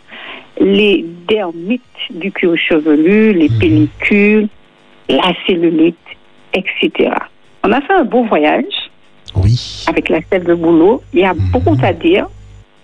les 0.60 1.06
dermites 1.26 1.82
du 2.10 2.30
cuir 2.32 2.54
chevelu, 2.58 3.32
les 3.32 3.48
pellicules, 3.48 4.48
la 5.08 5.32
cellulite, 5.46 5.96
etc. 6.52 7.12
On 7.64 7.72
a 7.72 7.80
fait 7.80 7.94
un 7.94 8.04
beau 8.04 8.24
voyage 8.24 8.87
Oui. 9.36 9.84
avec 9.88 10.08
la 10.08 10.20
sève 10.30 10.44
de 10.44 10.54
boulot. 10.54 11.02
Il 11.12 11.20
y 11.20 11.24
a 11.24 11.34
beaucoup 11.52 11.76
à 11.82 11.92
dire, 11.92 12.26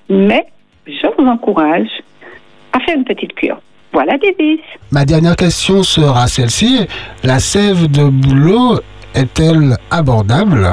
mais 0.09 0.47
je 0.87 1.07
vous 1.19 1.27
encourage 1.29 1.89
à 2.73 2.81
faire 2.81 2.97
une 2.97 3.05
petite 3.05 3.35
cure. 3.35 3.59
Voilà 3.93 4.19
des 4.19 4.35
vis. 4.39 4.61
Ma 4.91 5.05
dernière 5.05 5.37
question 5.37 5.83
sera 5.83 6.27
celle-ci. 6.27 6.87
La 7.23 7.39
sève 7.39 7.89
de 7.91 8.05
boulot 8.09 8.81
est-elle 9.15 9.77
abordable? 9.91 10.69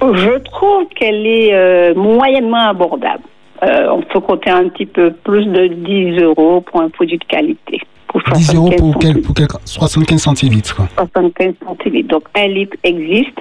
Je 0.00 0.38
trouve 0.44 0.86
qu'elle 0.94 1.26
est 1.26 1.52
euh, 1.52 1.94
moyennement 1.94 2.68
abordable. 2.68 3.24
Euh, 3.62 3.88
on 3.90 4.02
peut 4.02 4.20
compter 4.20 4.50
un 4.50 4.68
petit 4.68 4.86
peu 4.86 5.10
plus 5.12 5.46
de 5.46 5.66
10 5.68 6.20
euros 6.22 6.60
pour 6.60 6.80
un 6.80 6.88
produit 6.88 7.18
de 7.18 7.24
qualité. 7.24 7.80
Pour 8.06 8.22
10 8.32 8.54
euros 8.54 8.70
pour, 8.78 8.92
75 8.92 9.00
quel, 9.14 9.22
pour 9.22 9.34
quel- 9.34 9.48
75 9.64 10.22
centilitres. 10.22 10.76
quoi. 10.76 10.86
75 10.96 11.54
centilitres. 11.66 12.08
Donc, 12.08 12.24
un 12.36 12.46
litre 12.46 12.76
existe. 12.84 13.40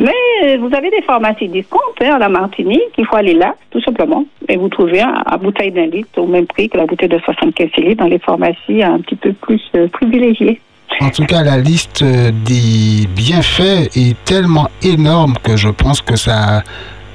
Mais 0.00 0.56
vous 0.56 0.74
avez 0.74 0.90
des 0.90 1.02
pharmacies 1.02 1.48
discount 1.48 1.78
hein, 2.00 2.14
à 2.14 2.18
la 2.18 2.28
Martinique. 2.28 2.92
Il 2.98 3.06
faut 3.06 3.16
aller 3.16 3.34
là, 3.34 3.54
tout 3.70 3.80
simplement. 3.82 4.24
Et 4.48 4.56
vous 4.56 4.68
trouvez 4.68 5.02
un, 5.02 5.22
un 5.26 5.36
bouteille 5.36 5.70
d'un 5.70 5.86
litre 5.86 6.18
au 6.18 6.26
même 6.26 6.46
prix 6.46 6.68
que 6.68 6.78
la 6.78 6.86
bouteille 6.86 7.08
de 7.08 7.18
75 7.18 7.70
litres 7.76 8.02
dans 8.02 8.08
les 8.08 8.18
pharmacies 8.18 8.82
un 8.82 8.98
petit 9.00 9.16
peu 9.16 9.32
plus 9.32 9.62
euh, 9.76 9.88
privilégiées. 9.88 10.60
En 11.00 11.10
tout 11.10 11.24
cas, 11.24 11.42
la 11.42 11.58
liste 11.58 12.02
euh, 12.02 12.30
des 12.44 13.06
bienfaits 13.08 13.96
est 13.96 14.16
tellement 14.24 14.68
énorme 14.82 15.34
que 15.42 15.56
je 15.56 15.68
pense 15.68 16.00
que 16.00 16.16
ça, 16.16 16.62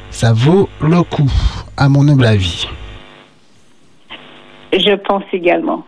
ça 0.10 0.34
vaut 0.34 0.68
le 0.82 1.04
coup, 1.04 1.32
à 1.78 1.90
mon 1.90 2.08
humble 2.08 2.26
avis. 2.26 2.68
Je 4.74 4.96
pense 4.96 5.24
également. 5.32 5.86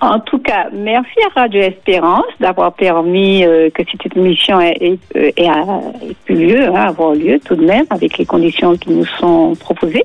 En 0.00 0.18
tout 0.18 0.38
cas, 0.38 0.66
merci 0.72 1.14
à 1.30 1.40
Radio 1.40 1.60
Espérance 1.60 2.24
d'avoir 2.40 2.72
permis 2.72 3.44
euh, 3.44 3.70
que 3.70 3.82
cette 3.90 4.16
émission 4.16 4.60
ait, 4.60 4.76
ait, 4.80 4.98
euh, 5.16 5.30
ait, 5.36 5.44
ait 5.46 6.14
pu 6.24 6.34
lieu, 6.34 6.66
hein, 6.68 6.86
avoir 6.88 7.14
lieu 7.14 7.38
tout 7.44 7.54
de 7.54 7.64
même 7.64 7.86
avec 7.90 8.18
les 8.18 8.26
conditions 8.26 8.76
qui 8.76 8.90
nous 8.90 9.06
sont 9.20 9.54
proposées. 9.60 10.04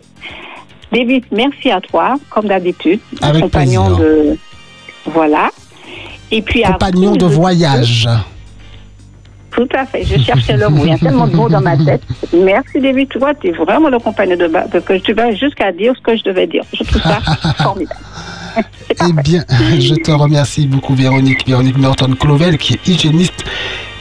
David, 0.91 1.25
merci 1.31 1.71
à 1.71 1.81
toi, 1.81 2.15
comme 2.29 2.45
d'habitude, 2.45 2.99
compagnon 3.41 3.87
plaisir. 3.87 3.97
de 3.97 4.37
voilà. 5.07 5.49
Et 6.31 6.41
puis 6.41 6.63
à 6.63 6.73
Compagnon 6.73 7.15
de 7.15 7.25
voyage. 7.25 8.07
Tout 9.51 9.67
à 9.73 9.85
fait. 9.85 10.03
Je 10.03 10.19
cherchais 10.19 10.55
le 10.55 10.69
mot. 10.69 10.83
Il 10.85 10.91
y 10.91 10.93
a 10.93 10.97
tellement 10.97 11.27
de 11.27 11.35
mots 11.35 11.49
dans 11.49 11.61
ma 11.61 11.75
tête. 11.75 12.03
Merci, 12.31 12.79
David. 12.79 13.09
Toi, 13.09 13.33
tu 13.33 13.47
es 13.47 13.51
vraiment 13.51 13.89
le 13.89 13.97
compagnon 13.97 14.35
de. 14.37 14.47
Parce 14.47 14.85
que 14.85 14.97
tu 14.99 15.13
vas 15.13 15.31
jusqu'à 15.31 15.71
dire 15.71 15.93
ce 15.97 16.01
que 16.01 16.15
je 16.15 16.23
devais 16.23 16.45
dire. 16.45 16.63
Je 16.73 16.83
trouve 16.83 17.01
ça 17.01 17.19
formidable. 17.63 17.99
Eh 19.07 19.13
bien, 19.21 19.43
je 19.79 19.93
te 19.93 20.11
remercie 20.11 20.65
beaucoup, 20.65 20.95
Véronique. 20.95 21.45
Véronique 21.47 21.77
Norton-Clovel, 21.77 22.57
qui 22.57 22.73
est 22.73 22.87
hygiéniste 22.87 23.43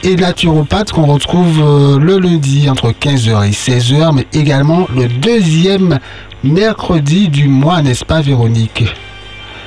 et 0.03 0.15
naturopathe, 0.15 0.91
qu'on 0.91 1.05
retrouve 1.05 1.61
euh, 1.61 1.99
le 1.99 2.17
lundi 2.17 2.69
entre 2.69 2.91
15h 2.91 3.47
et 3.47 3.51
16h, 3.51 4.15
mais 4.15 4.25
également 4.33 4.87
le 4.95 5.07
deuxième 5.07 5.99
mercredi 6.43 7.29
du 7.29 7.47
mois, 7.47 7.81
n'est-ce 7.81 8.05
pas, 8.05 8.21
Véronique? 8.21 8.85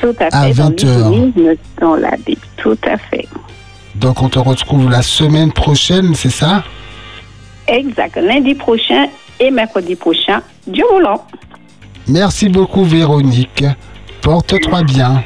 Tout 0.01 0.15
à 0.19 0.31
fait. 0.31 0.37
à 0.37 0.49
dans 0.49 0.71
20 0.71 0.85
heures. 0.85 1.11
l'hygiénisme, 1.11 1.57
Dans 1.81 1.95
la 1.95 2.17
Bible. 2.27 2.41
Tout 2.57 2.79
à 2.87 2.97
fait. 2.97 3.29
Donc, 3.95 4.23
on 4.23 4.29
te 4.29 4.39
retrouve 4.39 4.91
la 4.91 5.03
semaine 5.03 5.53
prochaine, 5.53 6.15
c'est 6.15 6.31
ça? 6.31 6.65
Exact. 7.69 8.17
Lundi 8.17 8.55
prochain 8.55 9.07
et 9.39 9.51
mercredi 9.51 9.95
prochain. 9.95 10.41
Dieu 10.67 10.85
voulant. 10.93 11.25
Merci 12.09 12.49
beaucoup, 12.49 12.85
Véronique. 12.85 13.65
Porte-toi 14.23 14.83
bien. 14.85 15.23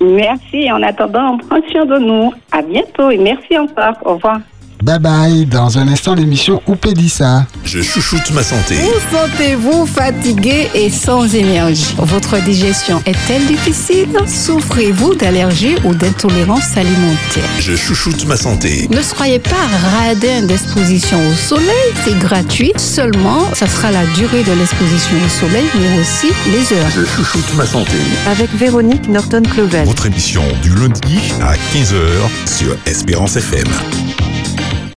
Merci. 0.00 0.70
En 0.70 0.82
attendant, 0.82 1.38
prends 1.38 1.60
soin 1.70 1.86
de 1.86 1.98
nous. 1.98 2.32
À 2.52 2.62
bientôt 2.62 3.10
et 3.10 3.18
merci 3.18 3.58
encore. 3.58 3.94
Au 4.04 4.14
revoir. 4.14 4.38
Bye 4.82 4.98
bye. 5.00 5.44
Dans 5.46 5.76
un 5.78 5.88
instant, 5.88 6.14
l'émission 6.14 6.62
Oupédissa. 6.66 7.46
Je 7.64 7.82
chouchoute 7.82 8.30
ma 8.32 8.42
santé. 8.42 8.76
Vous 8.76 9.16
sentez-vous 9.16 9.86
fatigué 9.86 10.68
et 10.74 10.88
sans 10.88 11.34
énergie? 11.34 11.94
Votre 11.98 12.38
digestion 12.44 13.02
est-elle 13.04 13.44
difficile? 13.46 14.08
Souffrez-vous 14.26 15.14
d'allergies 15.16 15.74
ou 15.84 15.94
d'intolérance 15.94 16.76
alimentaire? 16.76 17.42
Je 17.58 17.74
chouchoute 17.74 18.24
ma 18.26 18.36
santé. 18.36 18.88
Ne 18.90 19.02
soyez 19.02 19.40
pas 19.40 19.56
radin 19.98 20.42
d'exposition 20.46 21.18
au 21.28 21.32
soleil, 21.34 21.92
c'est 22.04 22.18
gratuit. 22.18 22.72
Seulement, 22.76 23.52
ça 23.54 23.66
sera 23.66 23.90
la 23.90 24.06
durée 24.14 24.44
de 24.44 24.52
l'exposition 24.52 25.16
au 25.26 25.28
soleil, 25.28 25.66
mais 25.74 26.00
aussi 26.00 26.28
les 26.52 26.76
heures. 26.76 26.90
Je 26.94 27.04
chouchoute 27.04 27.52
ma 27.56 27.66
santé. 27.66 27.96
avec 28.30 28.48
Véronique 28.54 29.08
Norton-Clovel. 29.08 29.86
Votre 29.86 30.06
émission 30.06 30.42
du 30.62 30.70
lundi 30.74 31.18
à 31.42 31.54
15h 31.74 31.96
sur 32.46 32.76
Espérance 32.86 33.36
FM. 33.36 33.66